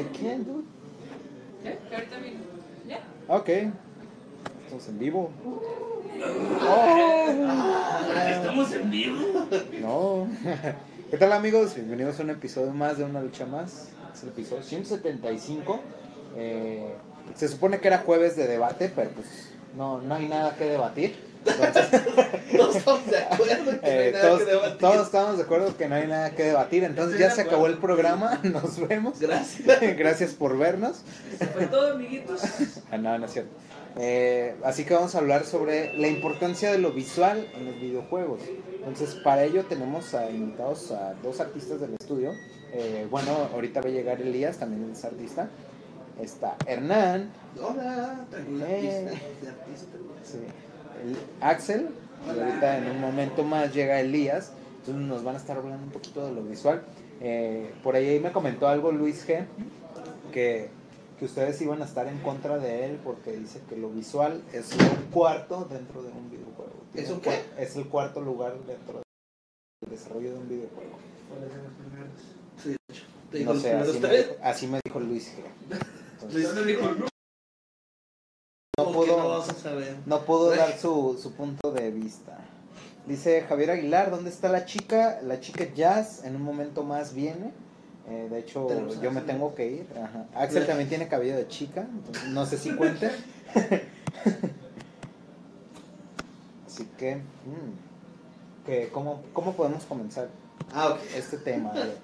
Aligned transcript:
I 0.00 0.04
can't, 0.18 0.46
dude. 0.46 0.64
¿Qué? 1.62 1.78
¿Que 1.90 1.94
ahorita 1.94 2.18
vino? 2.20 2.40
¿Ya? 2.88 3.00
Ok. 3.28 3.50
Estamos 4.64 4.88
en 4.88 4.98
vivo. 4.98 5.30
¿Estamos 8.30 8.72
en 8.72 8.90
vivo? 8.90 9.18
No. 9.82 10.28
¿Qué 11.10 11.18
tal 11.18 11.34
amigos? 11.34 11.74
Bienvenidos 11.74 12.18
a 12.18 12.22
un 12.22 12.30
episodio 12.30 12.72
más 12.72 12.96
de 12.96 13.04
Una 13.04 13.20
Lucha 13.20 13.44
Más. 13.44 13.90
Es 14.14 14.22
el 14.22 14.30
episodio 14.30 14.62
175. 14.62 15.80
Eh, 16.38 16.94
se 17.34 17.48
supone 17.48 17.80
que 17.80 17.88
era 17.88 17.98
jueves 17.98 18.36
de 18.36 18.46
debate, 18.46 18.90
pero 18.96 19.10
pues 19.10 19.52
no, 19.76 20.00
no 20.00 20.14
hay 20.14 20.28
nada 20.28 20.56
que 20.56 20.64
debatir. 20.64 21.14
Entonces, 21.44 22.02
estamos 22.80 23.06
de 23.06 23.18
acuerdo 23.18 23.80
que 23.80 23.88
no 23.88 23.94
hay 23.94 24.02
eh, 24.08 24.12
nada 24.12 24.28
todos, 24.28 24.38
que 24.42 24.50
debatir. 24.50 24.78
todos 24.78 25.06
estamos 25.06 25.36
de 25.36 25.42
acuerdo 25.44 25.76
que 25.76 25.88
no 25.88 25.94
hay 25.94 26.06
nada 26.06 26.30
que 26.30 26.42
debatir. 26.44 26.84
Entonces 26.84 27.14
Estoy 27.14 27.28
ya 27.28 27.34
se 27.34 27.40
acabó 27.42 27.66
el 27.66 27.78
programa. 27.78 28.40
Nos 28.42 28.86
vemos. 28.88 29.18
Gracias. 29.20 29.80
Gracias 29.96 30.32
por 30.32 30.56
vernos. 30.58 31.02
Fue 31.54 31.66
todo, 31.66 31.92
amiguitos. 31.92 32.40
Ah, 32.90 32.98
no, 32.98 33.18
no 33.18 33.26
es 33.26 33.32
cierto. 33.32 33.50
Eh, 33.98 34.54
así 34.64 34.84
que 34.84 34.94
vamos 34.94 35.14
a 35.14 35.18
hablar 35.18 35.44
sobre 35.44 35.94
la 35.98 36.06
importancia 36.08 36.70
de 36.70 36.78
lo 36.78 36.92
visual 36.92 37.46
en 37.54 37.66
los 37.66 37.74
videojuegos. 37.80 38.40
Entonces, 38.78 39.16
para 39.16 39.42
ello 39.44 39.64
tenemos 39.64 40.14
a 40.14 40.30
invitados 40.30 40.92
a 40.92 41.14
dos 41.22 41.40
artistas 41.40 41.80
del 41.80 41.94
estudio. 42.00 42.32
Eh, 42.72 43.06
bueno, 43.10 43.48
ahorita 43.52 43.80
va 43.80 43.88
a 43.88 43.92
llegar 43.92 44.20
Elías, 44.20 44.58
también 44.58 44.90
es 44.92 45.04
artista. 45.04 45.48
Está 46.22 46.54
Hernán, 46.66 47.32
Hola, 47.60 48.26
Eh. 48.30 49.08
artista, 49.08 49.10
de 49.40 49.48
artista. 49.48 49.96
sí, 50.22 50.38
el 51.02 51.16
Axel, 51.40 51.88
y 52.26 52.38
ahorita 52.38 52.78
en 52.78 52.90
un 52.90 53.00
momento 53.00 53.42
más 53.44 53.72
llega 53.74 54.00
Elías. 54.00 54.52
Entonces 54.80 55.02
nos 55.04 55.22
van 55.24 55.34
a 55.34 55.38
estar 55.38 55.56
hablando 55.56 55.84
un 55.84 55.90
poquito 55.92 56.26
de 56.26 56.32
lo 56.32 56.42
visual. 56.42 56.82
Eh, 57.20 57.70
por 57.82 57.96
ahí 57.96 58.18
me 58.20 58.32
comentó 58.32 58.66
algo 58.68 58.92
Luis 58.92 59.26
G, 59.28 59.44
que, 60.32 60.70
que 61.18 61.24
ustedes 61.26 61.60
iban 61.60 61.82
a 61.82 61.84
estar 61.84 62.06
en 62.08 62.18
contra 62.20 62.56
de 62.58 62.86
él 62.86 62.98
porque 63.04 63.32
dice 63.32 63.60
que 63.68 63.76
lo 63.76 63.90
visual 63.90 64.42
es 64.54 64.72
un 64.72 65.10
cuarto 65.10 65.66
dentro 65.70 66.02
de 66.02 66.08
un 66.12 66.30
videojuego. 66.30 66.72
¿Es 66.94 67.10
un 67.10 67.20
qué? 67.20 67.42
Es 67.58 67.76
el 67.76 67.86
cuarto 67.88 68.20
lugar 68.22 68.54
dentro 68.66 69.02
del 69.82 69.90
desarrollo 69.90 70.32
de 70.32 70.38
un 70.38 70.48
videojuego. 70.48 70.96
¿Cuáles 71.28 71.52
son 71.52 71.62
los 71.62 71.72
primeros? 71.74 72.10
Sí, 72.62 72.68
de 72.70 73.38
hecho. 73.38 73.46
No 73.46 73.52
los 73.52 73.62
sé, 73.62 73.74
así 73.74 74.00
me, 74.00 74.44
así 74.48 74.66
me 74.66 74.80
dijo 74.82 75.00
Luis 75.00 75.34
G. 75.36 75.42
Entonces, 76.14 76.34
Luis- 76.34 76.46
¿Dónde 76.54 76.64
dijo? 76.72 76.90
No. 76.94 77.09
No 78.80 78.86
¿Cómo 78.92 79.00
que 79.02 79.06
puedo- 79.12 79.22
no 79.22 79.36
a 79.42 79.44
saber? 79.54 79.96
No 80.06 80.24
pudo 80.24 80.46
Güey. 80.46 80.58
dar 80.58 80.78
su, 80.78 81.18
su 81.20 81.32
punto 81.32 81.72
de 81.72 81.90
vista. 81.90 82.36
Dice 83.06 83.42
Javier 83.48 83.70
Aguilar, 83.72 84.10
¿dónde 84.10 84.30
está 84.30 84.48
la 84.48 84.64
chica? 84.66 85.20
La 85.22 85.40
chica 85.40 85.64
Jazz 85.74 86.24
en 86.24 86.36
un 86.36 86.42
momento 86.42 86.82
más 86.84 87.14
viene. 87.14 87.52
Eh, 88.08 88.28
de 88.30 88.38
hecho, 88.40 88.68
yo 89.00 89.10
me 89.12 89.20
tengo 89.20 89.54
que 89.54 89.66
ir. 89.70 89.86
Ajá. 89.96 90.26
Axel 90.34 90.66
también 90.66 90.88
tiene 90.88 91.06
cabello 91.08 91.36
de 91.36 91.46
chica, 91.48 91.86
no 92.28 92.44
sé 92.46 92.58
si 92.58 92.74
cuente. 92.74 93.10
Así 96.66 96.84
que, 96.98 97.16
mm, 97.16 98.64
que 98.66 98.88
¿cómo, 98.90 99.22
¿cómo 99.32 99.52
podemos 99.54 99.84
comenzar 99.84 100.28
Ah, 100.72 100.96
este 101.16 101.38
tema 101.38 101.72
de 101.72 101.94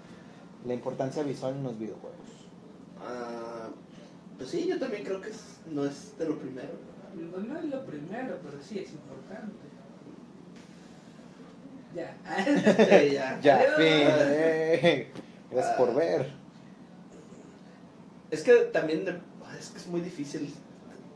la 0.66 0.74
importancia 0.74 1.22
visual 1.22 1.54
en 1.54 1.62
los 1.62 1.78
videojuegos? 1.78 2.16
Ah, 3.00 3.45
pues 4.38 4.50
sí, 4.50 4.66
yo 4.66 4.78
también 4.78 5.04
creo 5.04 5.20
que 5.20 5.30
es- 5.30 5.56
no 5.70 5.84
es 5.84 6.16
de 6.18 6.26
lo 6.28 6.38
primero. 6.38 6.68
No, 7.14 7.38
no 7.38 7.58
es 7.58 7.64
lo 7.66 7.84
primero, 7.86 8.38
pero 8.44 8.62
sí 8.62 8.78
es 8.78 8.90
importante. 8.92 9.54
Ya. 11.94 12.14
Sí, 12.44 13.14
ya. 13.14 13.40
Ya, 13.42 13.56
Adiós. 13.58 13.74
fin. 13.76 13.84
eh, 13.86 15.08
Gracias 15.50 15.76
por 15.76 15.94
ver. 15.94 16.30
Es 18.30 18.42
que 18.42 18.52
también 18.72 19.04
de- 19.04 19.18
es 19.58 19.68
que 19.70 19.78
es 19.78 19.86
muy 19.86 20.00
difícil 20.02 20.52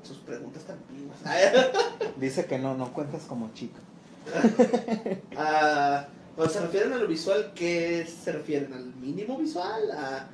sus 0.02 0.16
preguntas 0.18 0.62
tan 0.64 0.78
pibas. 0.78 1.18
Dice 2.16 2.46
que 2.46 2.58
no, 2.58 2.74
no 2.76 2.92
cuentas 2.92 3.22
como 3.24 3.52
chica. 3.52 3.78
Ah, 5.36 6.06
cuando 6.36 6.52
se 6.54 6.60
refieren 6.60 6.92
a 6.92 6.96
lo 6.96 7.06
visual, 7.06 7.52
¿qué 7.54 8.06
se 8.06 8.32
refieren? 8.32 8.72
¿Al 8.72 8.94
mínimo 8.94 9.36
visual? 9.36 9.90
¿A 9.92 10.28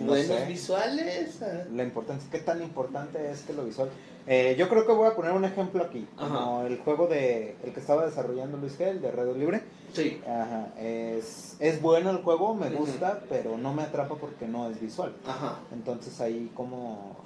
No 0.00 0.06
buenos 0.08 0.26
sé. 0.38 0.46
visuales? 0.46 1.42
¿A- 1.42 1.66
la 1.74 1.82
importancia, 1.82 2.28
qué 2.30 2.38
tan 2.38 2.62
importante 2.62 3.30
es 3.30 3.42
que 3.42 3.52
lo 3.52 3.64
visual. 3.64 3.88
Eh, 4.26 4.56
yo 4.58 4.68
creo 4.68 4.86
que 4.86 4.92
voy 4.92 5.08
a 5.08 5.14
poner 5.16 5.32
un 5.32 5.44
ejemplo 5.46 5.82
aquí, 5.82 6.06
como 6.16 6.62
el 6.62 6.76
juego 6.78 7.06
de 7.06 7.56
el 7.64 7.72
que 7.72 7.80
estaba 7.80 8.04
desarrollando 8.04 8.58
Luis 8.58 8.76
Gel 8.76 9.00
de 9.00 9.10
Radio 9.10 9.34
Libre. 9.34 9.62
Sí. 9.94 10.20
Ajá, 10.26 10.68
es, 10.78 11.56
es 11.60 11.80
bueno 11.80 12.10
el 12.10 12.18
juego, 12.18 12.54
me 12.54 12.68
gusta, 12.70 13.22
pero 13.30 13.56
no 13.56 13.72
me 13.72 13.82
atrapa 13.82 14.16
porque 14.16 14.46
no 14.46 14.68
es 14.70 14.78
visual. 14.80 15.14
Ajá. 15.26 15.60
Entonces 15.72 16.20
ahí 16.20 16.50
como 16.54 17.16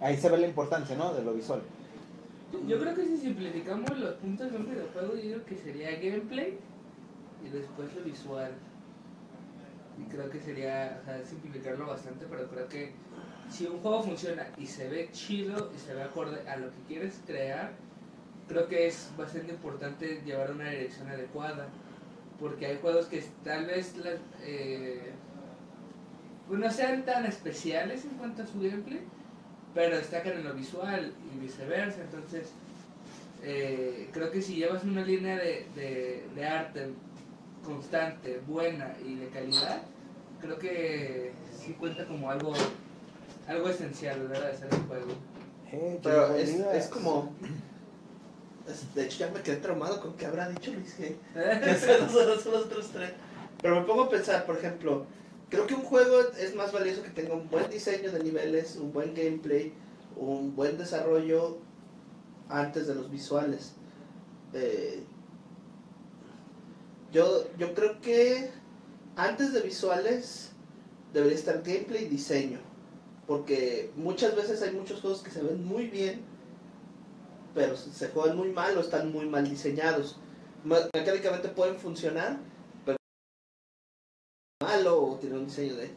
ahí 0.00 0.16
se 0.18 0.28
ve 0.28 0.36
la 0.38 0.46
importancia, 0.46 0.94
¿no? 0.96 1.14
De 1.14 1.22
lo 1.22 1.32
visual. 1.32 1.62
Yo 2.68 2.78
creo 2.78 2.94
que 2.94 3.04
si 3.06 3.16
simplificamos 3.16 3.98
los 3.98 4.14
puntos 4.16 4.50
de 4.52 4.56
un 4.58 4.66
videojuego, 4.70 5.14
yo 5.14 5.22
creo 5.22 5.44
que 5.46 5.56
sería 5.56 5.90
gameplay 5.92 6.58
y 7.44 7.48
después 7.48 7.94
lo 7.94 8.02
visual. 8.04 8.52
Y 9.98 10.10
creo 10.10 10.28
que 10.28 10.40
sería 10.40 11.00
simplificarlo 11.28 11.86
bastante, 11.86 12.26
pero 12.28 12.48
creo 12.48 12.68
que 12.68 12.92
si 13.50 13.66
un 13.66 13.78
juego 13.78 14.02
funciona 14.02 14.48
y 14.56 14.66
se 14.66 14.88
ve 14.88 15.08
chido 15.12 15.70
y 15.74 15.78
se 15.78 15.94
ve 15.94 16.02
acorde 16.02 16.48
a 16.48 16.56
lo 16.56 16.70
que 16.70 16.78
quieres 16.88 17.20
crear, 17.26 17.72
creo 18.48 18.66
que 18.68 18.86
es 18.86 19.10
bastante 19.16 19.52
importante 19.52 20.22
llevar 20.24 20.50
una 20.50 20.70
dirección 20.70 21.08
adecuada. 21.08 21.68
Porque 22.40 22.66
hay 22.66 22.78
juegos 22.80 23.06
que 23.06 23.22
tal 23.44 23.66
vez 23.66 23.96
las, 23.98 24.18
eh, 24.42 25.12
pues 26.48 26.58
no 26.58 26.70
sean 26.70 27.04
tan 27.04 27.24
especiales 27.26 28.04
en 28.04 28.10
cuanto 28.10 28.42
a 28.42 28.46
su 28.46 28.60
gameplay, 28.60 29.00
pero 29.72 29.96
destacan 29.96 30.32
en 30.32 30.44
lo 30.44 30.54
visual 30.54 31.12
y 31.32 31.38
viceversa. 31.38 32.00
Entonces, 32.02 32.52
eh, 33.44 34.08
creo 34.12 34.32
que 34.32 34.42
si 34.42 34.56
llevas 34.56 34.82
una 34.82 35.04
línea 35.04 35.36
de 35.36 36.46
arte 36.46 36.88
constante, 37.64 38.40
buena 38.46 38.94
y 39.04 39.16
de 39.16 39.28
calidad, 39.28 39.82
creo 40.40 40.58
que 40.58 41.32
sí 41.58 41.72
cuenta 41.74 42.06
como 42.06 42.30
algo 42.30 42.52
algo 43.48 43.68
esencial 43.68 44.20
¿verdad? 44.28 44.46
de 44.46 44.52
hacer 44.52 44.68
un 44.74 44.86
juego. 44.86 45.12
Eh, 45.72 46.00
Pero 46.02 46.34
es, 46.34 46.86
como. 46.88 47.32
es- 48.68 48.94
de 48.94 49.04
hecho, 49.04 49.18
ya 49.18 49.30
me 49.30 49.42
quedé 49.42 49.56
traumado 49.56 50.00
con 50.00 50.14
qué 50.14 50.26
habrá 50.26 50.48
dicho 50.48 50.72
Luis 50.72 50.96
G. 50.98 51.14
Otros 52.64 52.88
tres. 52.92 53.12
Pero 53.60 53.80
me 53.80 53.86
pongo 53.86 54.04
a 54.04 54.08
pensar, 54.08 54.46
por 54.46 54.56
ejemplo, 54.56 55.06
creo 55.50 55.66
que 55.66 55.74
un 55.74 55.82
juego 55.82 56.20
es 56.38 56.54
más 56.54 56.72
valioso 56.72 57.02
que 57.02 57.10
tenga 57.10 57.34
un 57.34 57.48
buen 57.50 57.68
diseño 57.70 58.10
de 58.12 58.22
niveles, 58.22 58.76
un 58.76 58.92
buen 58.92 59.14
gameplay, 59.14 59.72
un 60.16 60.54
buen 60.54 60.78
desarrollo 60.78 61.58
antes 62.48 62.86
de 62.86 62.94
los 62.94 63.10
visuales. 63.10 63.72
Eh, 64.52 65.02
yo, 67.14 67.44
yo 67.56 67.72
creo 67.74 68.00
que 68.02 68.50
antes 69.16 69.52
de 69.54 69.60
visuales 69.62 70.50
debería 71.12 71.38
estar 71.38 71.62
gameplay 71.62 72.04
y 72.04 72.08
diseño. 72.08 72.58
Porque 73.26 73.90
muchas 73.96 74.36
veces 74.36 74.60
hay 74.60 74.72
muchos 74.74 75.00
juegos 75.00 75.22
que 75.22 75.30
se 75.30 75.42
ven 75.42 75.64
muy 75.64 75.86
bien, 75.86 76.20
pero 77.54 77.74
se 77.76 78.08
juegan 78.08 78.36
muy 78.36 78.50
mal 78.50 78.76
o 78.76 78.80
están 78.80 79.10
muy 79.12 79.26
mal 79.26 79.48
diseñados. 79.48 80.16
Me- 80.64 80.76
Mecánicamente 80.94 81.48
pueden 81.48 81.76
funcionar, 81.76 82.38
pero 82.84 82.98
malo 84.62 85.02
o 85.02 85.16
tienen 85.16 85.38
un 85.38 85.46
diseño 85.46 85.74
de, 85.76 85.90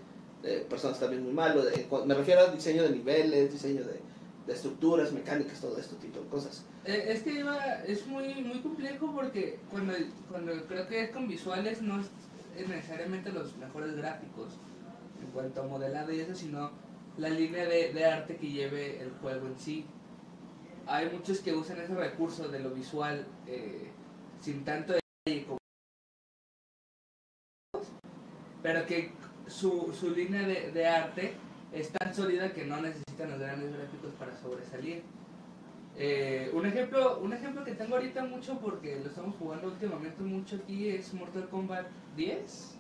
personas 0.70 1.00
también 1.00 1.24
muy 1.24 1.34
malo. 1.34 1.64
de- 1.66 1.86
me 2.06 2.14
refiero 2.14 2.42
a 2.42 2.48
diseño 2.48 2.84
de 2.84 2.92
niveles, 2.92 3.52
diseño 3.52 3.84
de, 3.84 4.00
de 4.48 4.54
estructuras, 4.54 5.12
mecánicas, 5.12 5.60
todo 5.62 5.78
este 5.78 5.96
tipo 5.98 6.22
de 6.22 6.28
cosas. 6.28 6.64
Eh, 6.86 7.06
Es 7.10 7.22
que 7.24 7.34
iba- 7.34 7.84
es 7.84 8.08
muy 8.08 8.34
muy 8.44 8.60
complejo 8.62 9.12
porque 9.14 9.60
cuando, 9.70 9.94
cuando 10.32 10.54
creo 10.68 10.88
que 10.88 11.04
es 11.04 11.12
con 11.12 11.28
visuales 11.28 11.82
no 11.82 12.00
es 12.00 12.08
es 12.58 12.68
necesariamente 12.68 13.32
los 13.32 13.56
mejores 13.58 13.96
gráficos 13.96 14.54
en 15.22 15.28
cuanto 15.32 15.62
a 15.62 15.68
modelado 15.68 16.12
y 16.12 16.22
eso, 16.22 16.34
sino 16.34 16.72
la 17.18 17.30
línea 17.30 17.66
de, 17.68 17.94
de 17.94 18.06
arte 18.06 18.38
que 18.38 18.48
lleve 18.50 19.00
el 19.00 19.12
juego 19.22 19.46
en 19.48 19.60
sí. 19.60 19.86
Hay 20.88 21.10
muchos 21.12 21.40
que 21.42 21.54
usan 21.54 21.80
ese 21.82 21.94
recurso 21.94 22.48
de 22.48 22.60
lo 22.60 22.72
visual 22.72 23.28
eh, 23.46 23.92
sin 24.42 24.64
tanto 24.66 24.94
detalle 24.94 25.46
como 25.46 25.58
pero 28.64 28.86
que 28.86 29.12
su, 29.48 29.94
su 29.94 30.10
línea 30.12 30.48
de, 30.48 30.72
de 30.72 30.88
arte 30.88 31.34
es 31.72 31.90
tan 31.92 32.14
sólida 32.14 32.54
que 32.54 32.66
no 32.66 32.82
necesitan 32.82 33.32
los 33.32 33.40
grandes 33.40 33.74
gráficos 33.76 34.12
para 34.20 34.36
sobresalir. 34.38 35.04
Eh, 36.00 36.52
un 36.54 36.66
ejemplo 36.66 37.20
un 37.20 37.34
ejemplo 37.34 37.64
que 37.64 37.72
tengo 37.72 37.96
ahorita 37.96 38.24
mucho 38.24 38.60
porque 38.60 39.00
lo 39.00 39.10
estamos 39.10 39.36
jugando 39.40 39.68
últimamente 39.70 40.22
mucho 40.22 40.58
aquí 40.58 40.90
es 40.90 41.12
Mortal 41.12 41.50
Kombat 41.50 41.88
10 42.16 42.76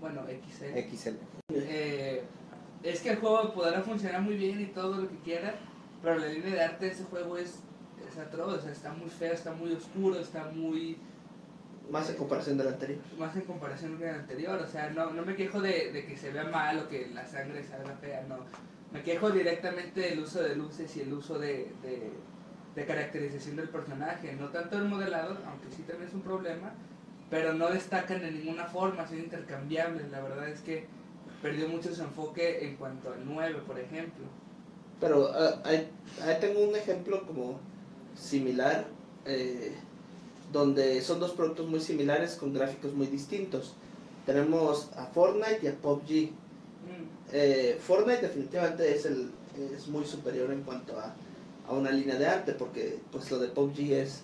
bueno 0.00 0.22
XL 0.24 0.96
XL. 0.96 1.16
Eh, 1.52 2.22
es 2.82 3.02
que 3.02 3.10
el 3.10 3.18
juego 3.18 3.52
podrá 3.52 3.82
funcionar 3.82 4.22
muy 4.22 4.38
bien 4.38 4.58
y 4.58 4.66
todo 4.66 5.02
lo 5.02 5.08
que 5.10 5.18
quiera 5.18 5.54
pero 6.02 6.18
la 6.18 6.28
línea 6.28 6.54
de 6.54 6.64
arte 6.64 6.86
de 6.86 6.92
ese 6.92 7.04
juego 7.04 7.36
es, 7.36 7.58
es 8.08 8.18
atroz 8.18 8.54
o 8.54 8.60
sea, 8.62 8.72
está 8.72 8.94
muy 8.94 9.10
feo 9.10 9.34
está 9.34 9.52
muy 9.52 9.72
oscuro 9.72 10.18
está 10.18 10.44
muy 10.44 10.96
Más 11.90 12.08
en 12.08 12.16
comparación 12.16 12.56
del 12.56 12.68
anterior. 12.68 12.98
Más 13.18 13.34
en 13.34 13.42
comparación 13.42 13.96
con 13.96 14.06
el 14.08 14.14
anterior, 14.14 14.60
o 14.60 14.66
sea, 14.66 14.90
no, 14.90 15.10
no 15.10 15.24
me 15.24 15.34
quejo 15.34 15.60
de, 15.60 15.90
de 15.92 16.06
que 16.06 16.16
se 16.16 16.30
vea 16.30 16.44
mal 16.44 16.78
o 16.78 16.88
que 16.88 17.08
la 17.12 17.26
sangre 17.26 17.64
salga 17.64 17.96
fea, 17.96 18.24
no. 18.28 18.38
Me 18.92 19.02
quejo 19.02 19.30
directamente 19.30 20.00
del 20.00 20.20
uso 20.20 20.42
de 20.42 20.54
luces 20.56 20.96
y 20.96 21.00
el 21.00 21.12
uso 21.12 21.38
de, 21.38 21.72
de, 21.82 22.12
de 22.74 22.86
caracterización 22.86 23.56
del 23.56 23.68
personaje, 23.68 24.32
no 24.34 24.48
tanto 24.48 24.78
el 24.78 24.84
modelado, 24.84 25.36
aunque 25.46 25.70
sí 25.74 25.82
también 25.82 26.08
es 26.08 26.14
un 26.14 26.22
problema, 26.22 26.72
pero 27.28 27.54
no 27.54 27.68
destacan 27.70 28.20
de 28.20 28.30
ninguna 28.30 28.66
forma, 28.66 29.06
son 29.06 29.18
intercambiables, 29.18 30.10
la 30.10 30.20
verdad 30.20 30.48
es 30.48 30.60
que 30.60 30.86
perdió 31.42 31.68
mucho 31.68 31.94
su 31.94 32.02
enfoque 32.02 32.64
en 32.64 32.76
cuanto 32.76 33.12
al 33.12 33.24
9, 33.24 33.62
por 33.66 33.78
ejemplo. 33.78 34.26
Pero 35.00 35.30
ah, 35.32 35.60
ahí, 35.64 35.90
ahí 36.22 36.36
tengo 36.40 36.68
un 36.68 36.76
ejemplo 36.76 37.26
como 37.26 37.58
similar, 38.14 38.86
eh, 39.24 39.74
donde 40.52 41.00
son 41.02 41.20
dos 41.20 41.32
productos 41.32 41.68
muy 41.68 41.80
similares 41.80 42.34
con 42.34 42.52
gráficos 42.52 42.92
muy 42.94 43.06
distintos. 43.06 43.74
Tenemos 44.26 44.90
a 44.96 45.06
Fortnite 45.06 45.60
y 45.62 45.66
a 45.68 45.74
PUBG. 45.76 46.30
Mm, 46.30 47.20
Eh, 47.32 47.78
Fortnite 47.80 48.22
definitivamente 48.22 48.94
es, 48.94 49.06
el, 49.06 49.30
es 49.76 49.86
muy 49.88 50.04
superior 50.04 50.50
en 50.52 50.62
cuanto 50.62 50.98
a, 50.98 51.14
a 51.68 51.72
una 51.72 51.90
línea 51.92 52.16
de 52.16 52.26
arte, 52.26 52.52
porque 52.52 52.98
pues 53.12 53.30
lo 53.30 53.38
de 53.38 53.48
PUBG 53.48 53.92
es 53.92 54.22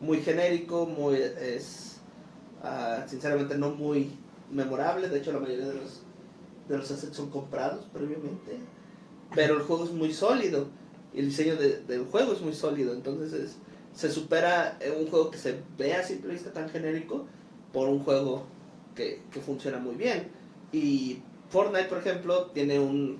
muy 0.00 0.18
genérico, 0.22 0.86
muy 0.86 1.16
es 1.16 1.96
ah, 2.62 3.04
sinceramente 3.06 3.56
no 3.58 3.70
muy 3.70 4.10
memorable, 4.50 5.08
de 5.08 5.18
hecho 5.18 5.32
la 5.32 5.40
mayoría 5.40 5.66
de 5.66 5.74
los, 5.74 6.00
de 6.68 6.78
los 6.78 6.90
assets 6.90 7.16
son 7.16 7.28
comprados 7.30 7.84
previamente, 7.92 8.56
pero 9.34 9.56
el 9.56 9.62
juego 9.62 9.84
es 9.84 9.90
muy 9.92 10.12
sólido 10.14 10.68
y 11.12 11.18
el 11.20 11.26
diseño 11.26 11.56
de- 11.56 11.80
del 11.82 12.04
juego 12.06 12.32
es 12.32 12.40
muy 12.40 12.54
sólido, 12.54 12.94
entonces 12.94 13.32
es- 13.34 13.56
se 13.98 14.12
supera 14.12 14.78
eh, 14.78 14.96
un 14.96 15.10
juego 15.10 15.28
que 15.32 15.38
se 15.38 15.60
ve 15.76 15.92
a 15.92 16.04
simple 16.04 16.32
vista 16.32 16.52
tan 16.52 16.68
genérico 16.70 17.26
por 17.72 17.88
un 17.88 18.04
juego 18.04 18.44
que, 18.94 19.22
que 19.32 19.40
funciona 19.40 19.78
muy 19.78 19.96
bien. 19.96 20.28
Y 20.70 21.20
Fortnite, 21.50 21.88
por 21.88 21.98
ejemplo, 21.98 22.46
tiene 22.54 22.78
un... 22.78 23.18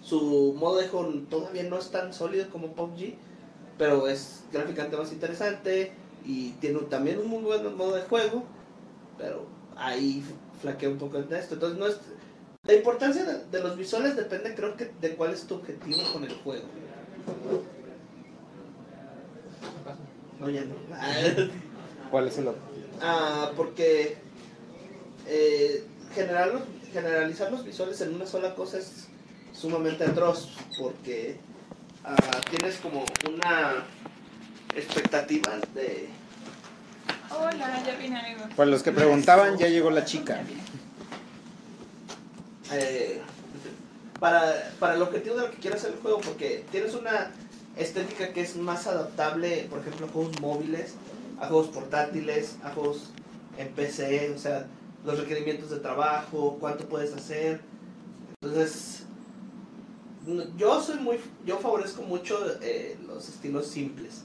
Su 0.00 0.54
modo 0.56 0.78
de 0.78 0.86
juego 0.86 1.12
todavía 1.28 1.64
no 1.64 1.76
es 1.76 1.90
tan 1.90 2.14
sólido 2.14 2.48
como 2.50 2.72
PUBG, 2.72 3.14
pero 3.76 4.06
es 4.06 4.44
gráficamente 4.52 4.96
más 4.96 5.12
interesante 5.12 5.90
y 6.24 6.50
tiene 6.60 6.78
también 6.82 7.18
un 7.18 7.26
muy 7.26 7.42
buen 7.42 7.76
modo 7.76 7.96
de 7.96 8.02
juego, 8.02 8.44
pero 9.18 9.46
ahí 9.74 10.22
flaquea 10.60 10.90
un 10.90 10.98
poco 10.98 11.18
en 11.18 11.32
esto. 11.32 11.54
Entonces, 11.54 11.78
no 11.80 11.88
es... 11.88 11.98
La 12.62 12.74
importancia 12.74 13.24
de, 13.24 13.44
de 13.46 13.60
los 13.60 13.76
visuales 13.76 14.14
depende, 14.14 14.54
creo 14.54 14.76
que, 14.76 14.92
de 15.00 15.16
cuál 15.16 15.32
es 15.32 15.48
tu 15.48 15.56
objetivo 15.56 15.98
con 16.12 16.22
el 16.22 16.34
juego. 16.44 16.68
No, 20.42 20.50
ya 20.50 20.62
no. 20.64 20.74
¿Cuál 22.10 22.26
es 22.26 22.36
el 22.38 22.48
otro? 22.48 22.60
Ah, 23.00 23.52
porque 23.56 24.16
eh, 25.28 25.84
general- 26.14 26.64
generalizar 26.92 27.52
los 27.52 27.64
visuales 27.64 28.00
en 28.00 28.14
una 28.16 28.26
sola 28.26 28.54
cosa 28.56 28.78
es 28.78 29.06
sumamente 29.52 30.02
atroz, 30.04 30.48
porque 30.76 31.36
ah, 32.04 32.16
tienes 32.50 32.76
como 32.78 33.04
una 33.32 33.84
expectativa 34.74 35.52
de... 35.74 36.08
Hola, 37.30 37.82
ya 37.86 37.96
vine, 37.96 38.18
amigos. 38.18 38.48
Para 38.56 38.68
los 38.68 38.82
que 38.82 38.90
preguntaban, 38.90 39.56
ya 39.58 39.68
llegó 39.68 39.90
la 39.92 40.04
chica. 40.04 40.40
Eh, 42.72 43.20
para, 44.18 44.70
para 44.80 44.94
el 44.96 45.02
objetivo 45.02 45.36
de 45.36 45.42
lo 45.42 45.50
que 45.52 45.58
quiere 45.58 45.76
hacer 45.76 45.92
el 45.92 45.98
juego, 46.00 46.20
porque 46.20 46.64
tienes 46.72 46.94
una 46.94 47.30
estética 47.76 48.32
que 48.32 48.42
es 48.42 48.56
más 48.56 48.86
adaptable, 48.86 49.66
por 49.70 49.80
ejemplo, 49.80 50.06
a 50.06 50.10
juegos 50.10 50.40
móviles, 50.40 50.94
a 51.40 51.46
juegos 51.46 51.68
portátiles, 51.68 52.56
a 52.62 52.70
juegos 52.70 53.10
en 53.58 53.68
PC, 53.68 54.32
o 54.34 54.38
sea, 54.38 54.66
los 55.04 55.18
requerimientos 55.18 55.70
de 55.70 55.78
trabajo, 55.78 56.56
cuánto 56.60 56.86
puedes 56.88 57.12
hacer. 57.14 57.60
Entonces, 58.40 59.04
yo 60.56 60.80
soy 60.80 60.98
muy, 60.98 61.18
yo 61.44 61.58
favorezco 61.58 62.02
mucho 62.02 62.38
eh, 62.60 62.96
los 63.06 63.28
estilos 63.28 63.66
simples. 63.66 64.22